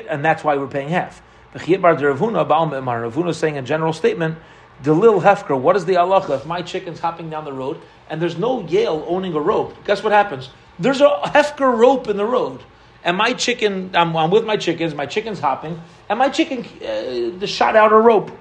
And 0.10 0.24
that's 0.24 0.44
why 0.44 0.58
we're 0.58 0.68
paying 0.68 0.90
half. 0.90 1.22
Ravuna 1.54 3.34
saying 3.34 3.58
a 3.58 3.62
general 3.62 3.94
statement, 3.94 4.38
little 4.86 5.22
hefker, 5.22 5.60
what 5.60 5.76
is 5.76 5.86
the 5.86 5.94
halacha 5.94 6.38
if 6.38 6.46
my 6.46 6.62
chicken's 6.62 7.00
hopping 7.00 7.30
down 7.30 7.46
the 7.46 7.54
road 7.54 7.80
and 8.10 8.22
there's 8.22 8.38
no 8.38 8.62
Yale 8.68 9.06
owning 9.08 9.34
a 9.34 9.40
rope? 9.40 9.76
Guess 9.86 10.04
what 10.04 10.12
happens? 10.12 10.50
There's 10.80 11.02
a 11.02 11.10
hefker 11.26 11.78
rope 11.78 12.08
in 12.08 12.18
the 12.18 12.26
road. 12.26 12.62
And 13.04 13.18
my 13.18 13.34
chicken, 13.34 13.92
I'm, 13.94 14.16
I'm 14.16 14.32
with 14.32 14.46
my 14.46 14.58
chickens, 14.58 14.96
my 14.96 15.06
chicken's 15.06 15.40
hopping, 15.40 15.82
and 16.10 16.18
my 16.18 16.30
chicken 16.30 16.66
uh, 16.82 17.46
shot 17.46 17.76
out 17.76 17.92
a 17.92 17.98
rope. 17.98 18.32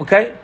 Okay? 0.00 0.36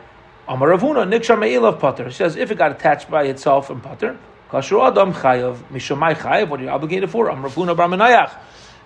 Amar 0.47 0.69
Ravuna, 0.69 1.07
Niksha 1.07 1.37
Me'ilav 1.37 1.79
Pater. 1.79 2.11
Says, 2.11 2.35
if 2.35 2.51
it 2.51 2.57
got 2.57 2.71
attached 2.71 3.09
by 3.09 3.23
itself 3.23 3.71
in 3.71 3.81
Pater, 3.81 4.17
Kasher 4.49 4.87
Adam 4.87 5.13
Chayav, 5.13 5.57
Mishomai 5.69 6.15
Chayav, 6.15 6.49
what 6.49 6.59
are 6.59 6.63
you 6.63 6.69
obligated 6.69 7.09
for? 7.09 7.29
Amar 7.29 7.49
Ravuna 7.49 7.75
Barmanayach. 7.75 8.35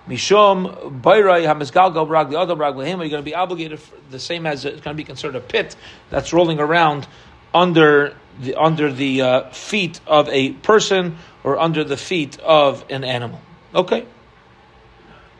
Mishom 0.08 1.02
Bayrai 1.02 1.46
Hamizgalgal 1.46 2.08
Ragli 2.08 2.42
Adam 2.42 2.58
Ragli 2.58 2.86
Him, 2.86 3.02
are 3.02 3.04
you 3.04 3.12
going 3.12 3.22
to 3.22 3.26
be 3.26 3.36
obligated 3.36 3.80
for 3.80 3.96
the 4.10 4.20
same 4.20 4.46
as 4.46 4.66
it's 4.66 4.82
going 4.82 4.96
to 4.96 4.98
be 4.98 5.04
considered 5.04 5.36
a 5.36 5.42
pit 5.42 5.76
that's 6.10 6.34
rolling 6.34 6.60
around 6.60 7.08
under 7.54 8.16
the 8.40 8.56
under 8.56 8.92
the 8.92 9.22
uh, 9.22 9.50
feet 9.50 10.00
of 10.08 10.30
a 10.30 10.54
person 10.54 11.18
or 11.44 11.60
under 11.60 11.84
the 11.84 11.98
feet 11.98 12.40
of 12.40 12.86
an 12.90 13.04
animal. 13.04 13.40
Okay, 13.76 14.06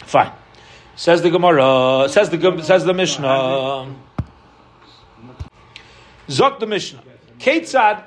fine. 0.06 0.32
Says 0.96 1.22
the 1.22 1.30
Gemara. 1.30 2.08
Says 2.10 2.30
the 2.30 2.62
says 2.64 2.84
the 2.84 2.94
Mishnah. 2.94 3.96
Zok 6.28 6.60
the 6.60 6.68
Mishnah. 6.68 7.02
Ketzad. 7.40 8.04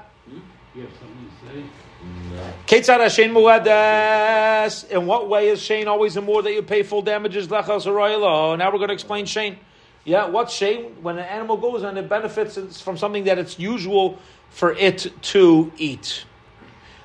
Muades. 3.32 4.90
In 4.90 5.06
what 5.06 5.28
way 5.28 5.48
is 5.48 5.62
Shane 5.62 5.88
always 5.88 6.14
the 6.14 6.22
more 6.22 6.42
that 6.42 6.52
you 6.52 6.62
pay 6.62 6.82
full 6.82 7.02
damages? 7.02 7.50
Now 7.50 7.62
we're 7.66 8.56
going 8.56 8.88
to 8.88 8.94
explain 8.94 9.26
Shane. 9.26 9.58
Yeah, 10.04 10.26
what's 10.26 10.52
Shane? 10.54 11.02
When 11.02 11.18
an 11.18 11.24
animal 11.24 11.56
goes 11.56 11.82
and 11.82 11.96
it 11.96 12.08
benefits 12.08 12.80
from 12.80 12.96
something 12.96 13.24
that 13.24 13.38
it's 13.38 13.58
usual 13.58 14.18
for 14.50 14.72
it 14.72 15.12
to 15.22 15.72
eat. 15.76 16.24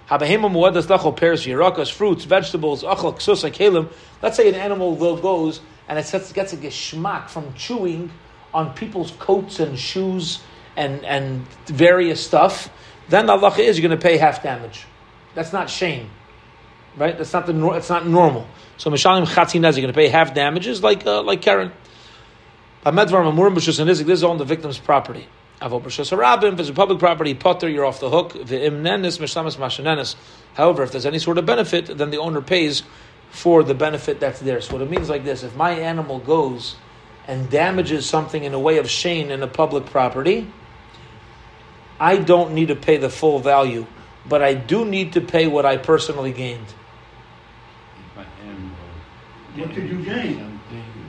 Habahema 0.09 0.49
Muadas 0.49 1.17
pears, 1.17 1.43
fruits, 1.89 2.23
vegetables, 2.23 2.83
ksusa, 2.83 3.51
kalim. 3.51 3.91
Let's 4.21 4.37
say 4.37 4.47
an 4.49 4.55
animal 4.55 4.95
goes 4.95 5.59
and 5.89 5.99
it 5.99 6.09
gets 6.33 6.53
a 6.53 6.57
geschmack 6.57 7.29
from 7.29 7.53
chewing 7.53 8.11
on 8.53 8.73
people's 8.73 9.11
coats 9.19 9.59
and 9.59 9.77
shoes 9.77 10.39
and, 10.75 11.03
and 11.05 11.45
various 11.65 12.25
stuff. 12.25 12.69
Then 13.09 13.25
the 13.25 13.37
halacha 13.37 13.59
is 13.59 13.77
you're 13.77 13.87
going 13.87 13.99
to 13.99 14.03
pay 14.03 14.17
half 14.17 14.41
damage. 14.41 14.85
That's 15.37 15.53
not 15.53 15.69
shane, 15.69 16.09
right? 16.95 17.15
That's 17.15 17.31
not 17.31 17.45
the 17.45 17.69
it's 17.73 17.91
not 17.91 18.07
normal. 18.07 18.47
So 18.77 18.89
mishalim 18.89 19.27
chatzinez, 19.27 19.73
you're 19.73 19.83
going 19.83 19.87
to 19.87 19.93
pay 19.93 20.07
half 20.07 20.33
damages 20.33 20.81
like 20.81 21.05
uh, 21.05 21.21
like 21.21 21.43
Karen. 21.43 21.71
This 22.83 23.67
is 23.67 24.23
on 24.23 24.37
the 24.39 24.45
victim's 24.45 24.79
property. 24.79 25.27
If 25.61 25.85
it's 25.85 26.69
a 26.69 26.73
public 26.73 26.97
property, 26.97 27.35
potter, 27.35 27.69
you're 27.69 27.85
off 27.85 27.99
the 27.99 28.09
hook. 28.09 28.33
However, 30.55 30.81
if 30.83 30.91
there's 30.91 31.05
any 31.05 31.19
sort 31.19 31.37
of 31.37 31.45
benefit, 31.45 31.85
then 31.85 32.09
the 32.09 32.17
owner 32.17 32.41
pays 32.41 32.81
for 33.29 33.61
the 33.61 33.75
benefit 33.75 34.19
that's 34.19 34.39
there. 34.39 34.59
So 34.61 34.73
what 34.73 34.81
it 34.81 34.89
means 34.89 35.07
like 35.07 35.23
this: 35.23 35.43
if 35.43 35.55
my 35.55 35.69
animal 35.69 36.17
goes 36.17 36.77
and 37.27 37.47
damages 37.51 38.09
something 38.09 38.43
in 38.43 38.55
a 38.55 38.59
way 38.59 38.79
of 38.79 38.89
shane 38.89 39.29
in 39.29 39.43
a 39.43 39.47
public 39.47 39.85
property, 39.85 40.51
I 41.99 42.17
don't 42.17 42.53
need 42.53 42.69
to 42.69 42.75
pay 42.75 42.97
the 42.97 43.09
full 43.11 43.37
value, 43.37 43.85
but 44.29 44.41
I 44.41 44.53
do 44.53 44.85
need 44.85 45.13
to 45.13 45.21
pay 45.21 45.47
what 45.47 45.65
I 45.65 45.77
personally 45.77 46.31
gained. 46.31 46.65
If 48.15 48.17
I 48.17 49.59
What 49.59 49.73
did 49.73 49.89
you 49.89 50.03
gain? 50.03 50.59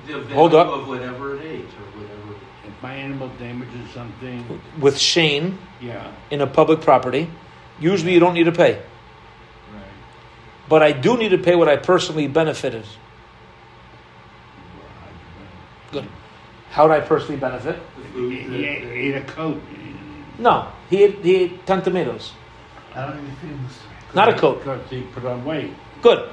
something- 0.09 0.35
Hold 0.35 0.55
up. 0.55 0.69
Of 0.69 0.89
whatever 0.89 1.37
it 1.37 1.43
ate 1.45 1.61
or 1.65 2.01
whatever. 2.01 2.39
If 2.67 2.83
my 2.83 2.95
animal 2.95 3.29
damages 3.39 3.91
something, 3.93 4.61
With 4.81 4.99
Shane 4.99 5.59
yeah, 5.81 6.07
in 6.31 6.41
a 6.41 6.47
public 6.47 6.81
property, 6.81 7.29
usually 7.79 8.15
you 8.15 8.21
don't 8.21 8.33
need 8.35 8.45
to 8.45 8.53
pay, 8.53 8.75
right. 8.75 9.83
but 10.69 10.83
I 10.83 10.93
do 10.93 11.17
need 11.19 11.31
to 11.31 11.39
pay 11.39 11.55
what 11.57 11.69
I 11.69 11.77
personally 11.77 12.27
benefited. 12.27 12.85
Good. 15.93 16.07
How 16.71 16.87
did 16.89 16.95
I 16.97 17.01
personally 17.01 17.37
benefit? 17.41 17.77
The 17.97 18.03
He, 18.03 18.09
food, 18.13 18.33
he 18.53 18.65
ate, 18.67 18.85
ate 18.85 19.15
a 19.17 19.21
coat. 19.23 19.61
No, 20.39 20.69
he 20.91 21.05
ate, 21.05 21.19
he 21.25 21.37
ate 21.37 21.67
ten 21.67 21.83
tomatoes, 21.83 22.33
I 22.95 23.07
don't 23.07 23.19
even 23.19 23.37
feel 23.37 23.57
this. 23.67 23.79
not 24.15 24.29
a 24.29 24.39
coat. 24.39 24.59
Because 24.59 24.89
he 24.91 25.03
put 25.03 25.25
on 25.25 25.45
weight. 25.45 25.73
Good. 26.03 26.31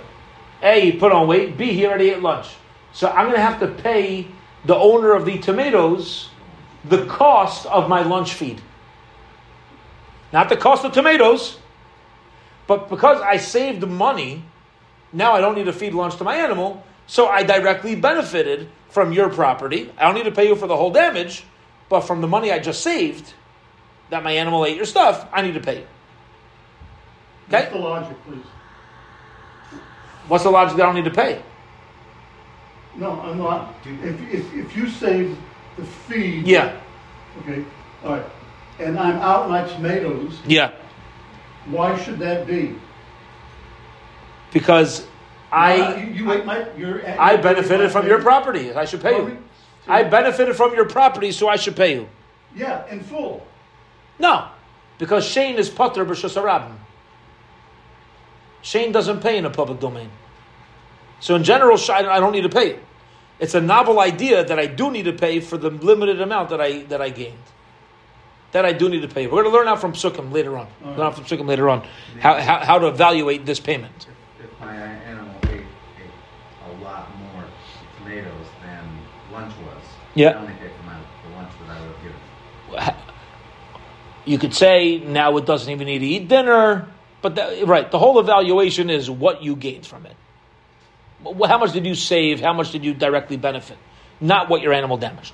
A, 0.61 0.79
he 0.79 0.91
put 0.93 1.11
on 1.11 1.27
weight. 1.27 1.57
B, 1.57 1.73
he 1.73 1.85
already 1.85 2.09
ate 2.09 2.21
lunch. 2.21 2.47
So 2.93 3.09
I'm 3.09 3.25
going 3.25 3.35
to 3.35 3.41
have 3.41 3.59
to 3.59 3.67
pay 3.67 4.27
the 4.63 4.75
owner 4.75 5.13
of 5.13 5.25
the 5.25 5.37
tomatoes 5.37 6.29
the 6.89 7.05
cost 7.05 7.65
of 7.65 7.89
my 7.89 8.01
lunch 8.03 8.33
feed. 8.33 8.61
Not 10.31 10.49
the 10.49 10.57
cost 10.57 10.85
of 10.85 10.91
tomatoes, 10.91 11.57
but 12.67 12.89
because 12.89 13.21
I 13.21 13.37
saved 13.37 13.87
money, 13.87 14.43
now 15.13 15.33
I 15.33 15.41
don't 15.41 15.55
need 15.55 15.65
to 15.65 15.73
feed 15.73 15.93
lunch 15.93 16.17
to 16.17 16.23
my 16.23 16.35
animal, 16.35 16.83
so 17.07 17.27
I 17.27 17.43
directly 17.43 17.95
benefited 17.95 18.69
from 18.89 19.13
your 19.13 19.29
property. 19.29 19.91
I 19.97 20.05
don't 20.05 20.15
need 20.15 20.25
to 20.25 20.31
pay 20.31 20.47
you 20.47 20.55
for 20.55 20.67
the 20.67 20.75
whole 20.75 20.91
damage, 20.91 21.43
but 21.89 22.01
from 22.01 22.21
the 22.21 22.27
money 22.27 22.51
I 22.51 22.59
just 22.59 22.81
saved, 22.81 23.33
that 24.09 24.23
my 24.23 24.31
animal 24.31 24.65
ate 24.65 24.75
your 24.75 24.85
stuff, 24.85 25.27
I 25.31 25.41
need 25.41 25.53
to 25.55 25.59
pay 25.59 25.79
you. 25.79 25.87
What's 27.49 27.71
the 27.71 27.77
logic, 27.77 28.17
please? 28.27 28.45
What's 30.27 30.43
the 30.43 30.49
logic 30.51 30.77
that 30.77 30.83
I 30.83 30.85
don't 30.87 30.95
need 30.95 31.05
to 31.05 31.11
pay? 31.11 31.41
No, 32.95 33.19
I'm 33.21 33.37
not. 33.37 33.75
If, 33.85 34.21
if, 34.33 34.53
if 34.53 34.75
you 34.75 34.89
save 34.89 35.37
the 35.77 35.85
feed. 35.85 36.47
Yeah, 36.47 36.79
Okay, 37.41 37.65
all 38.03 38.13
right. 38.13 38.25
And 38.79 38.97
I'm 38.97 39.15
out 39.17 39.49
my 39.49 39.65
tomatoes, 39.67 40.37
yeah. 40.45 40.71
why 41.65 41.97
should 42.01 42.19
that 42.19 42.47
be? 42.47 42.75
Because 44.51 45.01
uh, 45.01 45.03
You, 45.77 45.83
I 45.83 45.97
you 46.13 46.31
ate 46.31 46.45
my, 46.45 46.65
your. 46.75 47.05
I 47.19 47.35
benefited 47.37 47.91
from 47.91 48.07
your 48.07 48.21
property. 48.21 48.73
I 48.73 48.85
should 48.85 49.01
pay 49.01 49.17
you. 49.17 49.37
I 49.87 50.03
benefited 50.03 50.55
from 50.55 50.73
your 50.73 50.85
property, 50.85 51.31
so 51.31 51.47
I 51.49 51.57
should 51.57 51.75
pay 51.75 51.93
you. 51.95 52.09
Yeah, 52.55 52.87
in 52.89 53.01
full. 53.01 53.45
No, 54.17 54.47
because 54.97 55.25
Shane 55.25 55.57
is 55.57 55.69
potter 55.69 56.05
b'shus 56.05 56.41
harabim. 56.41 56.75
Shane 58.65 58.91
doesn't 58.91 59.21
pay 59.21 59.37
in 59.37 59.45
a 59.45 59.51
public 59.51 59.79
domain. 59.79 60.09
So 61.19 61.35
in 61.35 61.43
general, 61.43 61.77
I 61.91 62.19
don't 62.19 62.31
need 62.31 62.41
to 62.41 62.49
pay. 62.49 62.79
It's 63.39 63.53
a 63.53 63.61
novel 63.61 63.99
idea 63.99 64.43
that 64.43 64.57
I 64.57 64.65
do 64.65 64.89
need 64.89 65.05
to 65.05 65.13
pay 65.13 65.39
for 65.39 65.55
the 65.55 65.69
limited 65.69 66.19
amount 66.19 66.49
that 66.49 66.59
I 66.59 66.81
that 66.83 66.99
I 66.99 67.09
gained. 67.09 67.45
That 68.53 68.65
I 68.65 68.73
do 68.73 68.89
need 68.89 69.03
to 69.03 69.07
pay. 69.07 69.27
We're 69.27 69.43
going 69.43 69.53
to 69.53 69.57
learn 69.57 69.67
out 69.67 69.79
from 69.79 69.93
Sukkim 69.93 70.31
later 70.33 70.57
on. 70.57 70.67
Learn 70.83 70.99
out 71.01 71.15
from 71.15 71.25
Sukkim 71.25 71.45
later 71.45 71.69
on 71.69 71.85
how, 72.19 72.39
how, 72.39 72.65
how 72.65 72.79
to 72.79 72.87
evaluate 72.87 73.45
this 73.45 73.59
payment. 73.59 74.07
If 74.43 74.59
my 74.59 74.73
animal 74.75 75.35
ate, 75.43 75.61
ate 76.01 76.09
a 76.67 76.83
lot 76.83 77.15
more 77.19 77.43
tomatoes 77.99 78.47
than 78.63 78.83
lunch 79.31 79.53
was, 79.67 79.83
Yeah. 80.15 80.29
I 80.29 80.33
only 80.41 80.53
paid 80.53 80.71
for 80.71 80.85
my, 80.87 80.97
the 81.23 81.35
lunch 81.35 81.51
that 81.59 81.69
I 81.69 81.81
would 81.81 81.91
have 81.91 82.01
given. 82.81 82.95
You 84.25 84.39
could 84.39 84.55
say 84.55 84.97
now 85.05 85.37
it 85.37 85.45
doesn't 85.45 85.71
even 85.71 85.85
need 85.85 85.99
to 85.99 86.07
eat 86.07 86.27
dinner, 86.29 86.87
but 87.25 87.33
that, 87.37 87.65
right, 87.65 87.89
the 87.89 87.97
whole 87.97 88.19
evaluation 88.19 88.91
is 88.91 89.09
what 89.09 89.41
you 89.41 89.55
gained 89.55 89.83
from 89.83 90.05
it. 90.05 90.15
How 91.23 91.57
much 91.57 91.73
did 91.73 91.83
you 91.83 91.95
save? 91.95 92.39
How 92.39 92.53
much 92.53 92.71
did 92.71 92.85
you 92.85 92.93
directly 92.93 93.35
benefit? 93.35 93.79
Not 94.21 94.47
what 94.47 94.61
your 94.61 94.73
animal 94.73 94.97
damaged. 94.97 95.33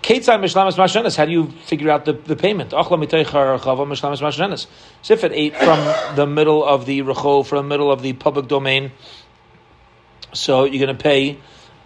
Ketzai 0.00 0.40
mishlamas 0.40 0.76
mashenes. 0.76 1.18
How 1.18 1.26
do 1.26 1.32
you 1.32 1.50
figure 1.66 1.90
out 1.90 2.06
the, 2.06 2.14
the 2.14 2.34
payment? 2.34 2.70
Achla 2.70 2.96
miteichar 2.96 3.60
chava 3.60 3.86
mishlamas 3.86 4.66
if 5.10 5.22
it 5.22 5.32
ate 5.34 5.54
from 5.54 6.16
the 6.16 6.26
middle 6.26 6.64
of 6.64 6.86
the 6.86 7.02
rechov, 7.02 7.46
from 7.46 7.58
the 7.58 7.68
middle 7.68 7.92
of 7.92 8.00
the 8.00 8.14
public 8.14 8.48
domain, 8.48 8.92
so 10.32 10.64
you're 10.64 10.82
going 10.82 10.96
to 10.96 11.02
pay 11.02 11.36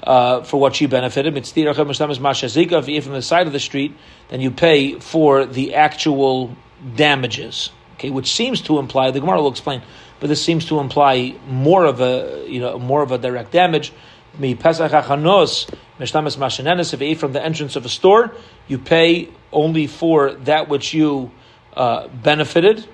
uh, 0.05 0.45
for 0.45 0.61
what 0.61 0.77
she 0.77 0.87
benefited. 0.87 1.35
Mitzdirach 1.35 1.75
mishlamas 1.75 2.21
mashazika. 2.21 2.79
If 2.79 2.89
you 2.89 2.99
eat 2.99 3.03
from 3.03 3.15
the 3.15 3.23
side 3.23 3.49
of 3.49 3.53
the 3.53 3.59
street, 3.59 3.97
then 4.29 4.41
you 4.41 4.53
pay 4.53 5.01
for 5.01 5.47
the 5.47 5.75
actual 5.75 6.57
damages. 6.95 7.71
Okay, 7.95 8.11
which 8.11 8.33
seems 8.33 8.61
to 8.63 8.79
imply 8.79 9.11
the 9.11 9.21
Gemara 9.21 9.41
will 9.41 9.51
explain, 9.51 9.83
but 10.21 10.29
this 10.29 10.43
seems 10.43 10.67
to 10.67 10.81
imply 10.81 11.37
more 11.47 11.85
of 11.85 12.01
a 12.01 12.45
you 12.49 12.61
know 12.61 12.79
more 12.79 13.03
of 13.03 13.13
a 13.13 13.19
direct 13.19 13.53
damage. 13.53 13.93
Mi 14.39 14.55
pesach 14.55 14.93
achanos 14.93 15.69
mishtamas 15.99 16.37
mashenenes. 16.37 16.95
If 16.95 17.01
you 17.01 17.15
from 17.17 17.33
the 17.33 17.45
entrance 17.45 17.77
of 17.77 17.85
a 17.85 17.89
store, 17.89 18.35
you 18.67 18.79
pay 18.79 19.29
only 19.53 19.87
for 19.87 20.33
that 20.33 20.69
which 20.69 20.95
you 20.95 21.31
uh, 21.77 22.09
benefited. 22.09 22.87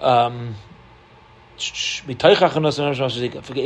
Um, 0.00 0.56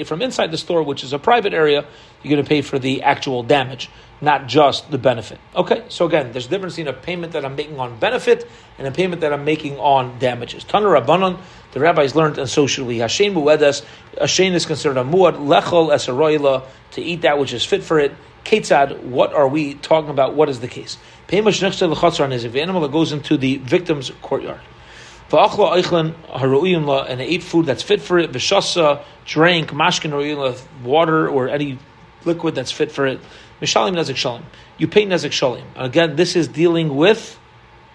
from 0.04 0.22
inside 0.22 0.50
the 0.50 0.58
store, 0.58 0.82
which 0.82 1.04
is 1.04 1.12
a 1.12 1.18
private 1.18 1.52
area, 1.52 1.84
you're 2.22 2.30
going 2.30 2.42
to 2.42 2.48
pay 2.48 2.62
for 2.62 2.78
the 2.78 3.02
actual 3.02 3.42
damage, 3.42 3.90
not 4.20 4.46
just 4.46 4.90
the 4.90 4.98
benefit. 4.98 5.38
Okay, 5.56 5.84
so 5.88 6.06
again, 6.06 6.32
there's 6.32 6.46
a 6.46 6.50
difference 6.50 6.76
between 6.76 6.94
a 6.94 6.96
payment 6.96 7.32
that 7.32 7.44
I'm 7.44 7.56
making 7.56 7.80
on 7.80 7.98
benefit 7.98 8.48
and 8.78 8.86
a 8.86 8.92
payment 8.92 9.22
that 9.22 9.32
I'm 9.32 9.44
making 9.44 9.78
on 9.78 10.18
damages. 10.18 10.64
Tana 10.64 10.86
Rabbanon, 10.86 11.38
the 11.72 11.80
rabbis 11.80 12.14
learned, 12.14 12.38
and 12.38 12.48
so 12.48 12.66
should 12.66 12.86
we. 12.86 12.98
Hashem 12.98 13.34
muedas, 13.34 13.84
Hashem 14.18 14.54
is 14.54 14.66
considered 14.66 14.96
a 14.96 15.04
muad, 15.04 15.34
lechol 15.36 15.92
esaroila, 15.92 16.66
to 16.92 17.02
eat 17.02 17.22
that 17.22 17.38
which 17.38 17.52
is 17.52 17.64
fit 17.64 17.82
for 17.82 17.98
it. 17.98 18.12
Ketzad, 18.44 19.02
what 19.02 19.32
are 19.34 19.48
we 19.48 19.74
talking 19.74 20.10
about? 20.10 20.34
What 20.34 20.48
is 20.48 20.60
the 20.60 20.68
case? 20.68 20.96
Is 21.32 21.62
if 21.62 22.52
the 22.52 22.60
animal 22.60 22.80
that 22.80 22.90
goes 22.90 23.12
into 23.12 23.36
the 23.36 23.58
victim's 23.58 24.10
courtyard. 24.22 24.60
V'achla 25.30 25.80
eichlen 25.80 26.14
haru'im 26.28 27.08
and 27.08 27.20
ate 27.20 27.42
food 27.42 27.66
that's 27.66 27.82
fit 27.82 28.02
for 28.02 28.18
it. 28.18 28.32
V'shasa, 28.32 29.02
drank, 29.24 29.70
mashkin 29.70 30.10
haru'im 30.10 30.60
water 30.82 31.28
or 31.28 31.48
any 31.48 31.78
liquid 32.24 32.54
that's 32.54 32.72
fit 32.72 32.90
for 32.90 33.06
it. 33.06 33.20
Mishalim 33.60 33.94
nezik 33.94 34.16
shalim. 34.16 34.42
You 34.78 34.88
pay 34.88 35.06
nezik 35.06 35.30
shalim. 35.30 35.64
Again, 35.76 36.16
this 36.16 36.34
is 36.34 36.48
dealing 36.48 36.96
with 36.96 37.38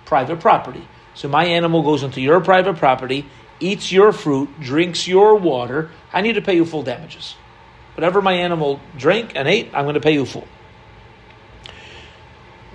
private 0.05 0.39
property. 0.39 0.87
So 1.13 1.27
my 1.27 1.45
animal 1.45 1.81
goes 1.81 2.03
into 2.03 2.21
your 2.21 2.39
private 2.39 2.77
property, 2.77 3.25
eats 3.59 3.91
your 3.91 4.11
fruit, 4.11 4.49
drinks 4.59 5.07
your 5.07 5.35
water. 5.35 5.89
I 6.13 6.21
need 6.21 6.33
to 6.33 6.41
pay 6.41 6.55
you 6.55 6.65
full 6.65 6.83
damages. 6.83 7.35
Whatever 7.95 8.21
my 8.21 8.33
animal 8.33 8.79
drank 8.97 9.31
and 9.35 9.47
ate, 9.47 9.71
I'm 9.73 9.85
going 9.85 9.95
to 9.95 10.01
pay 10.01 10.13
you 10.13 10.25
full. 10.25 10.47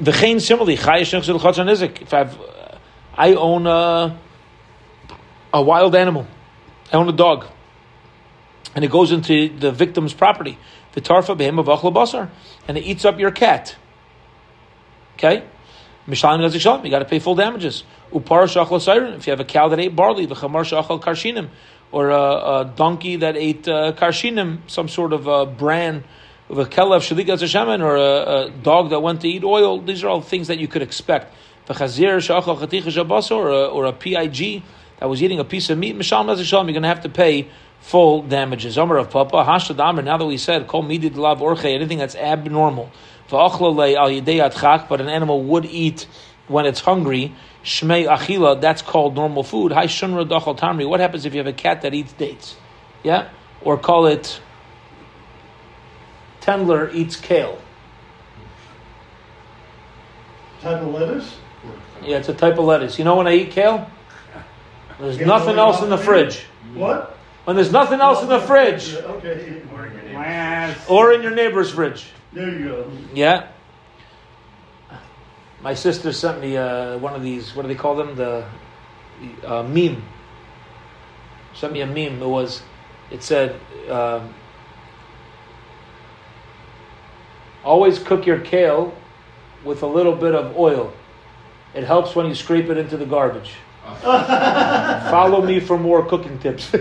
V'chein 0.03 0.41
similarly, 0.41 0.77
chayish 0.77 1.19
nechzil 1.19 1.39
chatzar 1.39 1.65
nizik. 1.65 2.03
If 2.03 2.13
I've, 2.13 2.41
uh, 2.41 2.79
I 3.15 3.35
own 3.35 3.67
a, 3.67 4.19
a 5.53 5.63
wild 5.63 5.95
animal, 5.95 6.27
I 6.93 6.97
own 6.97 7.09
a 7.09 7.13
dog, 7.13 7.47
and 8.75 8.85
it 8.85 8.91
goes 8.91 9.13
into 9.13 9.49
the 9.49 9.73
victim's 9.73 10.15
property. 10.15 10.59
The 10.93 11.01
tarfa 11.01 11.37
behem 11.37 11.59
of 11.59 11.67
basar, 11.67 12.31
and 12.67 12.77
it 12.77 12.83
eats 12.83 13.05
up 13.05 13.19
your 13.19 13.31
cat. 13.31 13.77
Okay, 15.15 15.45
nezik 16.09 16.61
shalim. 16.61 16.85
You 16.85 16.91
got 16.91 17.01
to 17.01 17.05
pay 17.05 17.19
full 17.19 17.35
damages. 17.35 17.85
Upar 18.13 18.49
siren. 18.81 19.15
If 19.15 19.27
you 19.27 19.33
have 19.33 19.41
a 19.41 19.45
cow 19.45 19.69
that 19.69 19.79
ate 19.79 19.95
barley, 19.95 20.27
the 20.27 20.35
chamar 20.35 20.65
shachal 20.65 21.01
karshinim, 21.01 21.49
or 21.93 22.11
a, 22.11 22.21
a 22.61 22.73
donkey 22.75 23.17
that 23.17 23.37
ate 23.37 23.69
uh, 23.69 23.93
karshinim, 23.93 24.59
some 24.67 24.89
sort 24.89 25.13
of 25.13 25.29
uh, 25.29 25.47
bran 25.47 26.05
of 26.49 26.59
a 26.59 26.65
kelev 26.65 27.01
shalikas 27.01 27.43
hashemen, 27.43 27.83
or 27.83 27.97
a, 27.97 28.47
a, 28.47 28.51
dog 28.51 28.91
that 28.91 29.01
went 29.01 29.21
to 29.21 29.29
eat 29.29 29.45
oil. 29.45 29.81
These 29.81 30.03
are 30.03 30.09
all 30.09 30.21
things 30.21 30.49
that 30.49 30.59
you 30.59 30.67
could 30.67 30.83
expect. 30.83 31.33
The 31.67 31.75
chazir 31.75 32.17
shachal 32.17 32.59
chaticha 32.59 32.87
shabasa, 32.87 33.37
or 33.37 33.51
a, 33.51 33.67
or 33.67 33.85
a 33.85 33.93
pig 33.93 34.33
that 35.01 35.09
was 35.09 35.23
eating 35.23 35.41
a 35.41 35.45
piece 35.45 35.71
of 35.71 35.79
meat. 35.79 35.97
Mishalim 35.97 36.27
nezik 36.27 36.43
shalim. 36.43 36.65
You're 36.67 36.73
going 36.73 36.83
to 36.83 36.89
have 36.89 37.03
to 37.03 37.09
pay 37.09 37.49
full 37.81 38.23
damages. 38.23 38.79
Omer 38.79 38.99
of 38.99 39.11
Papa, 39.11 39.37
Hashad 39.37 39.81
Amr, 39.81 40.03
now 40.03 40.19
that 40.19 40.27
we 40.27 40.37
said, 40.37 40.67
Kol 40.67 40.85
Midid 40.85 41.17
Lav 41.17 41.41
Orche, 41.41 41.75
anything 41.75 41.99
that's 41.99 42.15
abnormal. 42.15 42.93
V'achlale 43.29 43.97
al 43.97 44.11
Yidei 44.11 44.89
but 44.89 45.01
an 45.01 45.09
animal 45.09 45.43
would 45.43 45.65
eat 45.65 46.07
when 46.49 46.67
it's 46.67 46.81
hungry. 46.81 47.35
Shmei 47.65 48.07
Achila, 48.07 48.61
that's 48.61 48.83
called 48.83 49.15
normal 49.15 49.43
food. 49.43 49.73
Hai 49.73 49.87
Shunra 49.87 50.29
Dachal 50.29 50.59
Tamri, 50.59 50.89
what 50.89 51.01
happens 51.01 51.25
if 51.25 51.35
you 51.35 51.39
have 51.39 51.47
a 51.47 51.53
cat 51.53 51.83
that 51.83 51.95
eats 51.95 52.13
dates? 52.13 52.57
Yeah? 53.03 53.31
Or 53.63 53.79
call 53.79 54.07
it 54.07 54.41
Tendler 56.41 56.93
eats 56.95 57.17
kale. 57.17 57.59
Type 60.63 60.83
of 60.83 60.89
lettuce? 60.89 61.37
Yeah, 62.03 62.19
it's 62.19 62.29
a 62.29 62.35
type 62.35 62.59
of 62.59 62.65
lettuce. 62.65 62.99
You 62.99 63.05
know 63.05 63.17
when 63.17 63.27
I 63.27 63.35
eat 63.35 63.51
kale? 63.51 63.91
There's 65.01 65.19
Yeah, 65.19 65.27
nothing 65.27 65.57
else 65.57 65.83
in 65.83 65.89
the 65.91 65.99
fridge. 65.99 66.45
What? 66.75 67.17
When 67.45 67.57
there's 67.57 67.73
nothing 67.73 68.01
else 68.01 68.23
in 68.23 68.29
the 68.29 68.41
fridge. 68.41 68.95
Okay, 68.95 69.63
Or 70.89 71.13
in 71.13 71.23
your 71.23 71.31
neighbor's 71.35 71.71
fridge. 71.71 72.07
there 72.33 72.51
you 72.51 72.69
go. 72.69 72.91
Yeah. 73.15 73.49
My 75.63 75.75
sister 75.75 76.13
sent 76.13 76.41
me 76.41 76.57
uh, 76.57 76.99
one 76.99 77.15
of 77.15 77.23
these. 77.23 77.55
What 77.55 77.63
do 77.63 77.69
they 77.69 77.75
call 77.75 77.95
them? 77.97 78.15
The 78.15 78.45
uh, 79.45 79.63
meme. 79.63 80.03
Sent 81.55 81.73
me 81.73 81.81
a 81.81 81.87
meme. 81.87 82.23
It 82.23 82.27
was. 82.27 82.63
It 83.11 83.23
said. 83.23 83.59
Um, 83.89 84.35
Always 87.63 87.99
cook 87.99 88.25
your 88.27 88.41
kale 88.41 88.95
with 89.65 89.83
a 89.83 89.87
little 89.87 90.15
bit 90.15 90.35
of 90.35 90.57
oil. 90.57 90.93
It 91.75 91.85
helps 91.85 92.17
when 92.17 92.27
you 92.27 92.35
scrape 92.35 92.71
it 92.71 92.79
into 92.79 92.97
the 92.97 93.05
garbage. 93.05 93.53
Follow 95.11 95.43
me 95.43 95.61
for 95.61 95.78
more 95.78 96.05
cooking 96.07 96.38
tips. 96.38 96.72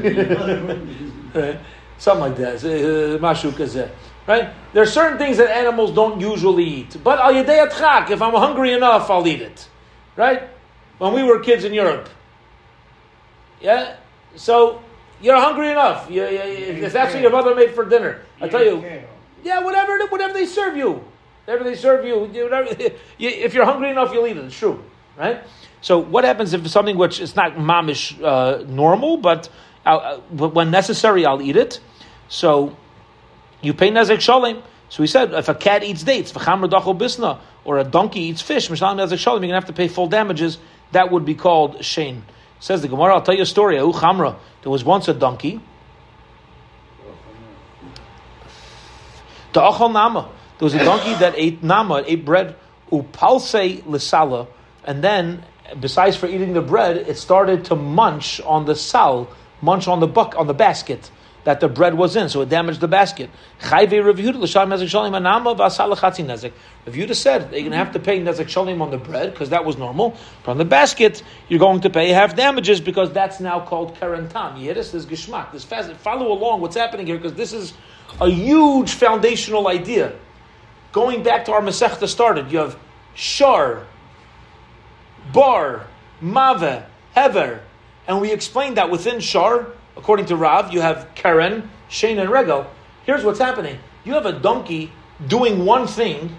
Right? 1.32 1.60
Something 2.00 2.22
like 2.22 2.38
that. 2.38 2.56
Uh, 2.64 3.20
Mashu. 3.20 3.90
Right? 4.26 4.50
There 4.74 4.82
are 4.82 4.88
certain 4.88 5.20
things 5.20 5.38
that 5.38 5.50
animals 5.50 5.94
don't 5.94 6.20
usually 6.20 6.64
eat. 6.64 6.98
But 7.04 7.20
al 7.20 7.36
if 7.36 8.22
I'm 8.22 8.34
hungry 8.34 8.74
enough, 8.74 9.12
I'll 9.12 9.28
eat 9.28 9.42
it. 9.42 9.68
Right? 10.16 10.50
When 10.98 11.14
we 11.14 11.24
were 11.24 11.40
kids 11.40 11.66
in 11.66 11.74
Europe. 11.74 12.10
Yeah? 13.62 13.98
So, 14.36 14.82
you're 15.22 15.40
hungry 15.40 15.72
enough. 15.72 16.10
You, 16.10 16.24
you, 16.24 16.40
if 16.86 16.94
that's 16.94 17.14
what 17.14 17.22
your 17.22 17.32
mother 17.32 17.54
made 17.54 17.72
for 17.72 17.86
dinner, 17.86 18.22
I 18.42 18.48
tell 18.48 18.64
you, 18.64 18.84
yeah, 19.44 19.60
whatever, 19.62 20.00
whatever 20.08 20.34
they 20.34 20.46
serve 20.46 20.78
you. 20.78 21.04
Whatever 21.46 21.64
they 21.64 21.76
serve 21.76 22.06
you, 22.06 22.20
whatever, 22.44 22.70
you, 23.18 23.30
if 23.30 23.54
you're 23.54 23.66
hungry 23.66 23.90
enough, 23.90 24.14
you'll 24.14 24.28
eat 24.28 24.38
it. 24.38 24.46
It's 24.46 24.58
true. 24.58 24.84
Right? 25.18 25.42
So, 25.82 26.00
what 26.00 26.24
happens 26.24 26.54
if 26.54 26.68
something 26.68 26.98
which 26.98 27.20
is 27.20 27.36
not 27.36 27.56
mamish 27.56 28.22
uh, 28.24 28.64
normal, 28.68 29.18
but 29.18 29.50
uh, 29.86 29.90
uh, 29.90 30.20
when 30.20 30.72
necessary, 30.72 31.26
I'll 31.26 31.42
eat 31.42 31.56
it. 31.56 31.80
So, 32.28 32.76
you 33.62 33.74
pay 33.74 33.90
nezek 33.90 34.18
shalim. 34.18 34.62
So 34.90 35.04
he 35.04 35.08
said, 35.08 35.34
if 35.34 35.48
a 35.50 35.54
cat 35.54 35.84
eats 35.84 36.04
dates, 36.04 36.32
bisna, 36.32 37.40
or 37.64 37.78
a 37.78 37.84
donkey 37.84 38.22
eats 38.22 38.42
fish, 38.42 38.70
mishalim 38.70 38.98
nezek 38.98 39.18
shalim, 39.18 39.40
you're 39.40 39.42
gonna 39.42 39.54
have 39.54 39.66
to 39.66 39.74
pay 39.74 39.88
full 39.88 40.08
damages. 40.08 40.58
That 40.92 41.12
would 41.12 41.26
be 41.26 41.36
called 41.36 41.84
shane. 41.86 42.24
Says 42.60 42.82
the 42.82 42.88
Gemara. 42.88 43.14
I'll 43.14 43.22
tell 43.22 43.36
you 43.36 43.44
a 43.44 43.46
story. 43.46 43.78
There 43.78 43.86
was 43.86 44.84
once 44.84 45.08
a 45.08 45.14
donkey. 45.14 45.62
There 49.54 49.64
was 49.64 50.74
a 50.74 50.84
donkey 50.84 51.14
that 51.16 51.34
ate 51.38 51.64
nama, 51.64 52.04
ate 52.06 52.26
bread, 52.26 52.56
upalse 52.92 53.82
lisala, 53.84 54.48
and 54.84 55.04
then, 55.04 55.44
besides 55.80 56.16
for 56.16 56.28
eating 56.28 56.54
the 56.54 56.62
bread, 56.62 56.98
it 56.98 57.18
started 57.18 57.66
to 57.66 57.76
munch 57.76 58.40
on 58.42 58.66
the 58.66 58.76
sal, 58.76 59.30
munch 59.62 59.88
on 59.88 60.00
the 60.00 60.08
buck, 60.08 60.36
on 60.38 60.48
the 60.48 60.54
basket 60.54 61.12
that 61.46 61.60
the 61.60 61.70
bread 61.70 61.96
was 61.96 62.16
in, 62.16 62.30
so 62.30 62.42
it 62.42 62.50
damaged 62.50 62.80
the 62.80 62.88
basket. 62.88 63.30
Chayve 63.62 63.90
nezek. 66.28 66.52
Rav 66.86 67.18
said 67.18 67.52
they're 67.52 67.60
going 67.60 67.72
to 67.72 67.78
have 67.78 67.94
to 67.94 68.00
pay 68.00 68.20
nezek 68.20 68.46
shalim 68.46 68.82
on 68.82 68.92
the 68.92 68.98
bread 68.98 69.32
because 69.32 69.50
that 69.50 69.66
was 69.66 69.78
normal. 69.78 70.18
But 70.44 70.52
on 70.52 70.58
the 70.58 70.66
basket, 70.66 71.24
you're 71.48 71.60
going 71.60 71.82
to 71.82 71.90
pay 71.90 72.10
half 72.10 72.36
damages 72.36 72.82
because 72.82 73.12
that's 73.12 73.40
now 73.40 73.62
called 73.62 73.96
keren 74.00 74.28
tam. 74.30 74.58
You 74.58 74.66
hear 74.66 74.74
this? 74.74 74.92
This 74.92 75.06
geschmack. 75.06 75.52
This 75.52 75.64
fast. 75.64 75.92
Follow 75.94 76.32
along 76.32 76.62
what's 76.62 76.76
happening 76.76 77.08
here 77.08 77.18
because 77.18 77.34
this 77.34 77.54
is 77.54 77.74
a 78.20 78.30
huge 78.30 78.92
foundational 78.92 79.68
idea. 79.68 80.14
Going 80.92 81.24
back 81.24 81.46
to 81.46 81.52
our 81.54 81.62
Masechta 81.62 82.08
started, 82.08 82.52
you 82.52 82.58
have 82.58 82.78
shar, 83.14 83.86
bar, 85.34 85.88
mave, 86.22 86.84
hever, 87.14 87.62
and 88.08 88.22
we 88.22 88.32
explained 88.32 88.78
that 88.78 88.90
within 88.90 89.20
shar, 89.20 89.68
according 89.96 90.26
to 90.28 90.36
Rav, 90.36 90.74
you 90.74 90.82
have 90.82 91.08
karen, 91.16 91.70
shane, 91.90 92.20
and 92.20 92.30
regal. 92.30 92.66
Here's 93.06 93.24
what's 93.24 93.40
happening: 93.40 93.78
you 94.04 94.14
have 94.14 94.26
a 94.26 94.34
donkey 94.34 94.92
doing 95.28 95.66
one 95.66 95.88
thing, 95.88 96.36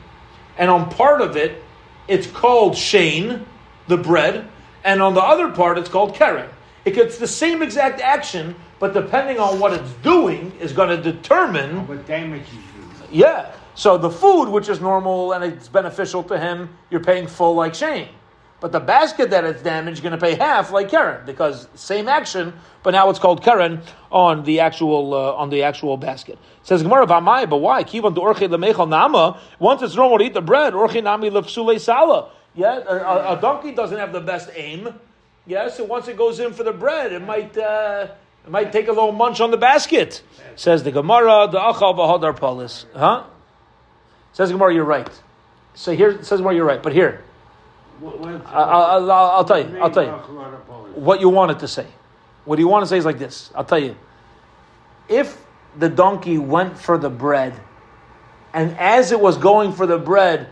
and 0.58 0.70
on 0.70 0.90
part 0.90 1.20
of 1.20 1.36
it, 1.36 1.62
it's 2.08 2.26
called 2.26 2.76
shane, 2.76 3.46
the 3.86 3.96
bread, 3.96 4.48
and 4.84 5.02
on 5.02 5.14
the 5.14 5.22
other 5.22 5.50
part, 5.50 5.78
it's 5.78 5.88
called 5.88 6.14
karen. 6.14 6.48
It 6.84 6.94
gets 6.94 7.18
the 7.18 7.26
same 7.26 7.62
exact 7.62 8.00
action, 8.00 8.54
but 8.78 8.94
depending 8.94 9.38
on 9.38 9.60
what 9.60 9.72
it's 9.72 9.92
doing, 10.02 10.52
is 10.58 10.72
going 10.72 10.88
to 10.88 11.00
determine 11.00 11.86
What 11.86 12.06
damage 12.06 12.46
you 12.52 12.58
do. 12.58 13.16
Yeah. 13.16 13.52
So 13.74 13.96
the 13.96 14.10
food, 14.10 14.48
which 14.48 14.68
is 14.68 14.80
normal 14.80 15.32
and 15.32 15.44
it's 15.44 15.68
beneficial 15.68 16.22
to 16.24 16.38
him, 16.38 16.68
you're 16.90 17.02
paying 17.02 17.26
full 17.26 17.54
like 17.54 17.74
Shane. 17.74 18.08
But 18.60 18.72
the 18.72 18.80
basket 18.80 19.30
that 19.30 19.44
it's 19.44 19.62
damaged, 19.62 20.02
going 20.02 20.12
to 20.12 20.18
pay 20.18 20.34
half 20.34 20.70
like 20.70 20.90
Karen 20.90 21.24
because 21.24 21.66
same 21.74 22.08
action, 22.08 22.52
but 22.82 22.90
now 22.90 23.08
it's 23.08 23.18
called 23.18 23.42
Karen 23.42 23.80
on 24.12 24.44
the 24.44 24.60
actual 24.60 25.14
uh, 25.14 25.32
on 25.32 25.48
the 25.48 25.62
actual 25.62 25.96
basket. 25.96 26.38
Says 26.62 26.82
Gemara 26.82 27.06
Vamai, 27.06 27.48
but 27.48 27.58
why? 27.58 27.84
Kivon 27.84 28.14
to 28.14 28.20
orche 28.20 28.46
lemechal 28.48 28.86
nama. 28.88 29.40
Once 29.58 29.80
it's 29.80 29.96
normal 29.96 30.18
to 30.18 30.24
eat 30.24 30.34
the 30.34 30.42
bread, 30.42 30.74
orche 30.74 31.02
nami 31.02 31.30
lefsule 31.30 31.80
sala. 31.80 32.30
Yeah, 32.54 32.80
a, 32.80 33.36
a- 33.36 33.40
donkey 33.40 33.72
doesn't 33.72 33.96
have 33.96 34.12
the 34.12 34.20
best 34.20 34.50
aim. 34.54 34.92
Yeah, 35.46 35.70
so 35.70 35.84
once 35.84 36.08
it 36.08 36.18
goes 36.18 36.38
in 36.38 36.52
for 36.52 36.62
the 36.62 36.72
bread, 36.72 37.12
it 37.12 37.22
might 37.22 37.56
uh, 37.56 38.08
it 38.44 38.50
might 38.50 38.72
take 38.72 38.88
a 38.88 38.92
little 38.92 39.12
munch 39.12 39.40
on 39.40 39.50
the 39.50 39.56
basket. 39.56 40.22
Says 40.54 40.82
the 40.82 40.90
Gemara, 40.90 41.48
the 41.50 41.58
achal 41.58 41.94
v'hadar 41.96 42.38
palis. 42.38 42.84
Huh? 42.94 43.24
Says 44.32 44.52
Gemara, 44.52 44.74
you're 44.74 44.84
right. 44.84 45.08
So 45.74 45.94
here 45.94 46.22
says 46.22 46.40
Gemara, 46.40 46.56
you're 46.56 46.66
right. 46.66 46.82
But 46.82 46.92
here, 46.92 47.24
What- 48.00 48.46
I'll, 48.46 49.10
I'll, 49.10 49.10
I'll 49.10 49.44
tell 49.44 49.58
you. 49.58 49.78
I'll 49.78 49.90
tell 49.90 50.04
you 50.04 50.10
What 50.94 51.20
you 51.20 51.28
wanted 51.28 51.58
to 51.60 51.68
say. 51.68 51.86
What 52.44 52.56
do 52.56 52.62
you 52.62 52.68
want 52.68 52.82
to 52.82 52.88
say 52.88 52.98
is 52.98 53.04
like 53.04 53.18
this. 53.18 53.50
I'll 53.54 53.64
tell 53.64 53.78
you. 53.78 53.96
If 55.08 55.36
the 55.78 55.88
donkey 55.88 56.38
went 56.38 56.78
for 56.78 56.98
the 56.98 57.10
bread, 57.10 57.54
and 58.52 58.76
as 58.78 59.12
it 59.12 59.20
was 59.20 59.36
going 59.36 59.72
for 59.72 59.86
the 59.86 59.98
bread, 59.98 60.48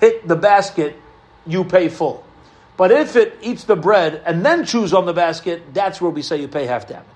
hit 0.00 0.26
the 0.26 0.36
basket, 0.36 0.96
you 1.46 1.64
pay 1.64 1.88
full. 1.88 2.24
But 2.76 2.90
if 2.90 3.16
it 3.16 3.36
eats 3.42 3.64
the 3.64 3.76
bread 3.76 4.22
and 4.24 4.44
then 4.44 4.64
chews 4.64 4.94
on 4.94 5.04
the 5.06 5.12
basket, 5.12 5.74
that's 5.74 6.00
where 6.00 6.10
we 6.10 6.22
say 6.22 6.40
you 6.40 6.48
pay 6.48 6.66
half 6.66 6.88
damage, 6.88 7.06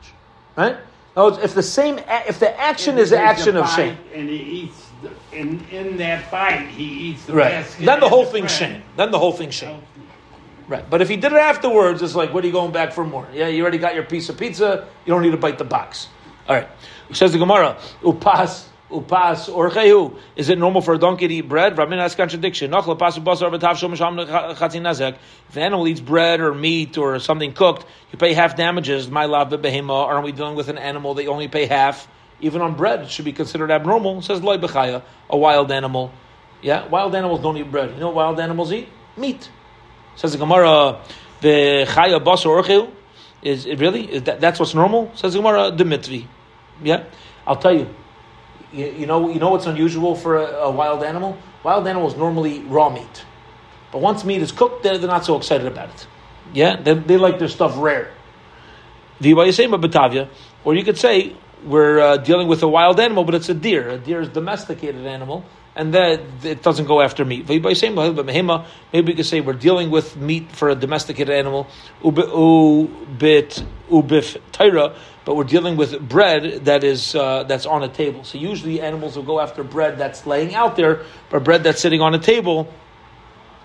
right? 0.56 0.72
In 0.72 0.78
other 1.16 1.30
words, 1.32 1.44
if 1.44 1.54
the 1.54 1.62
same, 1.62 1.98
if 2.28 2.38
the 2.38 2.60
action 2.60 2.98
is 2.98 3.10
the 3.10 3.18
action 3.18 3.56
of 3.56 3.68
shane, 3.70 3.96
And 4.14 4.28
he 4.28 4.36
eats, 4.36 4.85
in, 5.32 5.64
in 5.70 5.96
that 5.98 6.30
bite, 6.30 6.68
he 6.68 7.10
eats 7.10 7.26
the 7.26 7.34
right? 7.34 7.66
Then 7.78 8.00
the 8.00 8.08
whole 8.08 8.24
thing's 8.24 8.50
shane. 8.50 8.82
Then 8.96 9.10
the 9.10 9.18
whole 9.18 9.32
thing's 9.32 9.54
shane. 9.54 9.82
Right. 10.68 10.88
But 10.88 11.00
if 11.00 11.08
he 11.08 11.16
did 11.16 11.32
it 11.32 11.38
afterwards, 11.38 12.02
it's 12.02 12.16
like, 12.16 12.34
what 12.34 12.42
are 12.42 12.46
you 12.46 12.52
going 12.52 12.72
back 12.72 12.92
for 12.92 13.04
more? 13.04 13.28
Yeah, 13.32 13.46
you 13.46 13.62
already 13.62 13.78
got 13.78 13.94
your 13.94 14.02
piece 14.02 14.28
of 14.28 14.36
pizza. 14.36 14.88
You 15.04 15.12
don't 15.12 15.22
need 15.22 15.30
to 15.30 15.36
bite 15.36 15.58
the 15.58 15.64
box. 15.64 16.08
All 16.48 16.56
right. 16.56 16.68
Says 17.12 17.32
the 17.32 17.38
Gemara, 17.38 17.76
upas, 18.02 18.66
upas, 18.90 19.48
orchehu. 19.48 20.18
Is 20.34 20.48
it 20.48 20.58
normal 20.58 20.80
for 20.82 20.94
a 20.94 20.98
donkey 20.98 21.28
to 21.28 21.34
eat 21.34 21.48
bread? 21.48 21.78
Rabin 21.78 22.00
has 22.00 22.16
contradiction. 22.16 22.72
Noch 22.72 22.86
lepas 22.86 23.16
ubasar 23.16 23.56
v'tav 23.56 23.76
shom 23.76 23.94
nazek. 23.96 25.16
If 25.48 25.56
an 25.56 25.62
animal 25.62 25.86
eats 25.86 26.00
bread 26.00 26.40
or 26.40 26.52
meat 26.52 26.98
or 26.98 27.20
something 27.20 27.52
cooked, 27.52 27.86
you 28.10 28.18
pay 28.18 28.34
half 28.34 28.56
damages. 28.56 29.08
My 29.08 29.26
lav 29.26 29.50
behema. 29.50 30.06
Aren't 30.06 30.24
we 30.24 30.32
dealing 30.32 30.56
with 30.56 30.68
an 30.68 30.78
animal 30.78 31.14
that 31.14 31.22
you 31.22 31.30
only 31.30 31.46
pay 31.46 31.66
half? 31.66 32.08
Even 32.40 32.60
on 32.60 32.74
bread, 32.74 33.02
it 33.02 33.10
should 33.10 33.24
be 33.24 33.32
considered 33.32 33.70
abnormal. 33.70 34.22
Says 34.22 34.42
loy 34.42 34.58
bechaya, 34.58 35.02
a 35.30 35.36
wild 35.36 35.72
animal. 35.72 36.12
Yeah, 36.62 36.86
wild 36.88 37.14
animals 37.14 37.40
don't 37.40 37.56
eat 37.56 37.70
bread. 37.70 37.92
You 37.92 38.00
know 38.00 38.10
wild 38.10 38.40
animals 38.40 38.72
eat? 38.72 38.88
Meat. 39.16 39.50
Says 40.16 40.32
the 40.32 40.38
Gemara, 40.38 41.00
the 41.40 41.86
chaya 41.88 42.22
basar 42.22 42.46
orchel 42.46 42.92
is 43.42 43.66
it 43.66 43.78
really 43.78 44.10
is 44.12 44.22
that, 44.24 44.40
that's 44.40 44.58
what's 44.58 44.74
normal? 44.74 45.12
Says 45.14 45.32
the 45.32 45.38
Gemara, 45.38 45.70
the 45.70 45.84
mitvi. 45.84 46.26
Yeah, 46.82 47.04
I'll 47.46 47.56
tell 47.56 47.74
you. 47.74 47.88
You, 48.72 48.86
you 48.86 49.06
know, 49.06 49.30
you 49.30 49.38
know 49.38 49.50
what's 49.50 49.66
unusual 49.66 50.14
for 50.16 50.36
a, 50.38 50.44
a 50.44 50.70
wild 50.70 51.02
animal? 51.04 51.38
Wild 51.62 51.86
animals 51.86 52.16
normally 52.16 52.60
raw 52.60 52.90
meat, 52.90 53.24
but 53.92 54.00
once 54.00 54.24
meat 54.24 54.42
is 54.42 54.52
cooked, 54.52 54.82
they're, 54.82 54.98
they're 54.98 55.08
not 55.08 55.24
so 55.24 55.36
excited 55.36 55.66
about 55.66 55.90
it. 55.90 56.06
Yeah, 56.52 56.76
they, 56.76 56.94
they 56.94 57.16
like 57.16 57.38
their 57.38 57.48
stuff 57.48 57.74
rare. 57.76 58.10
Or 60.64 60.74
you 60.74 60.84
could 60.84 60.98
say 60.98 61.36
we're 61.66 61.98
uh, 62.00 62.16
dealing 62.18 62.48
with 62.48 62.62
a 62.62 62.68
wild 62.68 63.00
animal, 63.00 63.24
but 63.24 63.34
it's 63.34 63.48
a 63.48 63.54
deer. 63.54 63.88
A 63.88 63.98
deer 63.98 64.20
is 64.20 64.28
domesticated 64.28 65.06
animal, 65.06 65.44
and 65.74 65.94
that 65.94 66.20
it 66.42 66.62
doesn't 66.62 66.86
go 66.86 67.00
after 67.00 67.24
meat. 67.24 67.48
Maybe 67.48 67.66
we 67.66 67.74
could 69.14 69.26
say 69.26 69.40
we're 69.40 69.52
dealing 69.52 69.90
with 69.90 70.16
meat 70.16 70.52
for 70.52 70.68
a 70.68 70.74
domesticated 70.74 71.34
animal, 71.34 71.66
but 72.02 72.14
we're 75.34 75.44
dealing 75.44 75.76
with 75.76 76.08
bread 76.08 76.64
that 76.66 76.84
is 76.84 77.14
uh, 77.14 77.42
that's 77.44 77.66
on 77.66 77.82
a 77.82 77.88
table. 77.88 78.24
So 78.24 78.38
usually 78.38 78.80
animals 78.80 79.16
will 79.16 79.24
go 79.24 79.40
after 79.40 79.62
bread 79.64 79.98
that's 79.98 80.26
laying 80.26 80.54
out 80.54 80.76
there, 80.76 81.04
but 81.30 81.44
bread 81.44 81.64
that's 81.64 81.80
sitting 81.80 82.00
on 82.00 82.14
a 82.14 82.18
table 82.18 82.72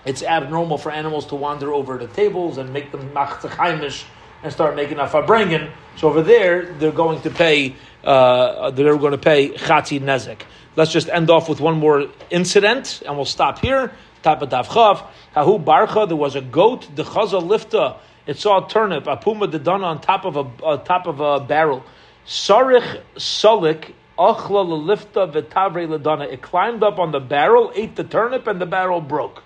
it's 0.04 0.22
abnormal 0.22 0.78
for 0.78 0.90
animals 0.90 1.26
to 1.26 1.36
wander 1.36 1.72
over 1.72 1.96
the 1.96 2.08
tables 2.08 2.58
and 2.58 2.72
make 2.72 2.90
them 2.90 3.10
machzachaimish 3.10 4.04
and 4.42 4.52
start 4.52 4.74
making 4.74 4.98
a 4.98 5.06
farbrengen. 5.06 5.70
So 5.96 6.08
over 6.08 6.22
there, 6.22 6.72
they're 6.74 6.90
going 6.90 7.20
to 7.22 7.30
pay. 7.30 7.76
Uh, 8.04 8.70
they're 8.70 8.96
going 8.96 9.12
to 9.12 9.18
pay 9.18 9.50
chatzi 9.50 10.00
nezek. 10.00 10.42
Let's 10.74 10.92
just 10.92 11.08
end 11.08 11.30
off 11.30 11.48
with 11.48 11.60
one 11.60 11.78
more 11.78 12.08
incident, 12.30 13.02
and 13.06 13.16
we'll 13.16 13.24
stop 13.24 13.58
here. 13.58 13.92
Daf 14.22 14.40
Chav. 14.40 15.06
Hahu 15.34 15.62
barcha. 15.64 16.06
There 16.06 16.16
was 16.16 16.36
a 16.36 16.40
goat. 16.40 16.88
The 16.94 17.04
chaza 17.04 17.42
lifta. 17.42 17.98
It 18.26 18.38
saw 18.38 18.64
a 18.64 18.68
turnip. 18.68 19.06
A 19.06 19.16
puma 19.16 19.48
dedana 19.48 19.84
on 19.84 20.00
top 20.00 20.24
of 20.24 20.36
a 20.36 20.78
top 20.78 21.06
of 21.06 21.20
a 21.20 21.40
barrel. 21.40 21.84
Sarich 22.26 23.02
solik. 23.16 23.92
Achla 24.18 24.64
lifta 24.66 25.30
v'tavre 25.32 25.88
ledana. 25.88 26.32
It 26.32 26.42
climbed 26.42 26.82
up 26.82 26.98
on 26.98 27.12
the 27.12 27.20
barrel, 27.20 27.72
ate 27.74 27.96
the 27.96 28.04
turnip, 28.04 28.46
and 28.46 28.60
the 28.60 28.66
barrel 28.66 29.00
broke. 29.00 29.42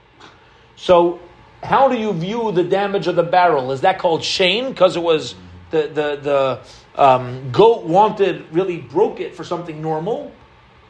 So, 0.74 1.20
how 1.62 1.88
do 1.88 1.96
you 1.96 2.12
view 2.12 2.52
the 2.52 2.64
damage 2.64 3.06
of 3.06 3.16
the 3.16 3.22
barrel? 3.22 3.72
Is 3.72 3.80
that 3.82 3.98
called 3.98 4.22
shane 4.22 4.70
because 4.70 4.96
it 4.96 5.02
was 5.02 5.34
the 5.70 5.82
the 5.82 6.16
the 6.20 6.60
um, 6.96 7.50
goat 7.52 7.84
wanted 7.84 8.46
really 8.52 8.78
broke 8.78 9.20
it 9.20 9.34
for 9.34 9.44
something 9.44 9.80
normal, 9.80 10.32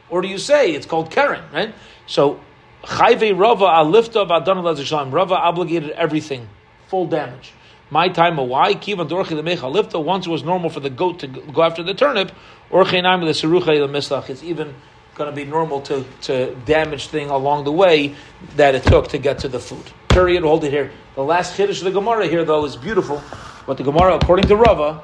or 0.09 0.21
do 0.21 0.27
you 0.27 0.37
say 0.37 0.71
it's 0.71 0.85
called 0.85 1.11
karen? 1.11 1.43
Right. 1.53 1.73
So, 2.05 2.39
chayve 2.83 3.37
rava 3.37 3.65
alifta 3.65 4.27
v'adana 4.27 5.11
Rava 5.11 5.35
obligated 5.35 5.91
everything, 5.91 6.47
full 6.87 7.07
damage. 7.07 7.53
My 7.89 8.09
time, 8.09 8.35
why? 8.37 8.73
Kivan 8.73 9.09
dorchi 9.09 9.39
lemecha 9.39 9.73
lifta. 9.73 10.03
Once 10.03 10.27
it 10.27 10.29
was 10.29 10.43
normal 10.43 10.69
for 10.69 10.81
the 10.81 10.89
goat 10.89 11.19
to 11.19 11.27
go 11.27 11.61
after 11.61 11.83
the 11.83 11.93
turnip, 11.93 12.31
or 12.69 12.83
cheinaim 12.83 13.25
the 13.25 13.31
serucha 13.31 13.89
mislach. 13.89 14.29
It's 14.29 14.43
even 14.43 14.73
going 15.15 15.29
to 15.29 15.35
be 15.35 15.45
normal 15.45 15.81
to, 15.81 16.05
to 16.21 16.53
damage 16.65 17.07
thing 17.07 17.29
along 17.29 17.63
the 17.63 17.71
way 17.71 18.13
that 18.55 18.75
it 18.75 18.83
took 18.83 19.07
to 19.09 19.17
get 19.17 19.39
to 19.39 19.47
the 19.47 19.59
food. 19.59 19.83
Period. 20.09 20.43
Hold 20.43 20.63
it 20.63 20.71
here. 20.71 20.91
The 21.15 21.23
last 21.23 21.57
chiddush 21.57 21.79
of 21.79 21.85
the 21.85 21.91
Gemara 21.91 22.27
here, 22.27 22.45
though, 22.45 22.65
is 22.65 22.75
beautiful. 22.75 23.21
But 23.65 23.77
the 23.77 23.83
Gemara, 23.83 24.15
according 24.15 24.47
to 24.47 24.55
Rava, 24.55 25.01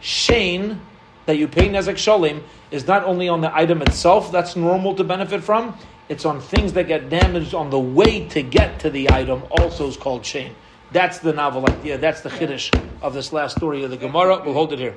Shane 0.00 0.80
that 1.26 1.36
you 1.36 1.46
pay 1.46 1.68
Nezek 1.68 1.94
Shalim 1.94 2.42
is 2.70 2.86
not 2.86 3.04
only 3.04 3.28
on 3.28 3.40
the 3.40 3.54
item 3.54 3.82
itself 3.82 4.32
that's 4.32 4.56
normal 4.56 4.94
to 4.96 5.04
benefit 5.04 5.44
from, 5.44 5.76
it's 6.08 6.24
on 6.24 6.40
things 6.40 6.72
that 6.72 6.88
get 6.88 7.08
damaged 7.08 7.54
on 7.54 7.70
the 7.70 7.78
way 7.78 8.26
to 8.28 8.42
get 8.42 8.80
to 8.80 8.90
the 8.90 9.10
item, 9.12 9.42
also 9.50 9.86
is 9.86 9.96
called 9.96 10.26
Shane. 10.26 10.54
That's 10.92 11.20
the 11.20 11.32
novel 11.32 11.64
idea. 11.70 11.98
That's 11.98 12.22
the 12.22 12.30
chiddush 12.30 12.74
of 13.00 13.14
this 13.14 13.32
last 13.32 13.56
story 13.56 13.84
of 13.84 13.90
the 13.90 13.96
Gemara. 13.96 14.42
We'll 14.44 14.54
hold 14.54 14.72
it 14.72 14.80
here. 14.80 14.96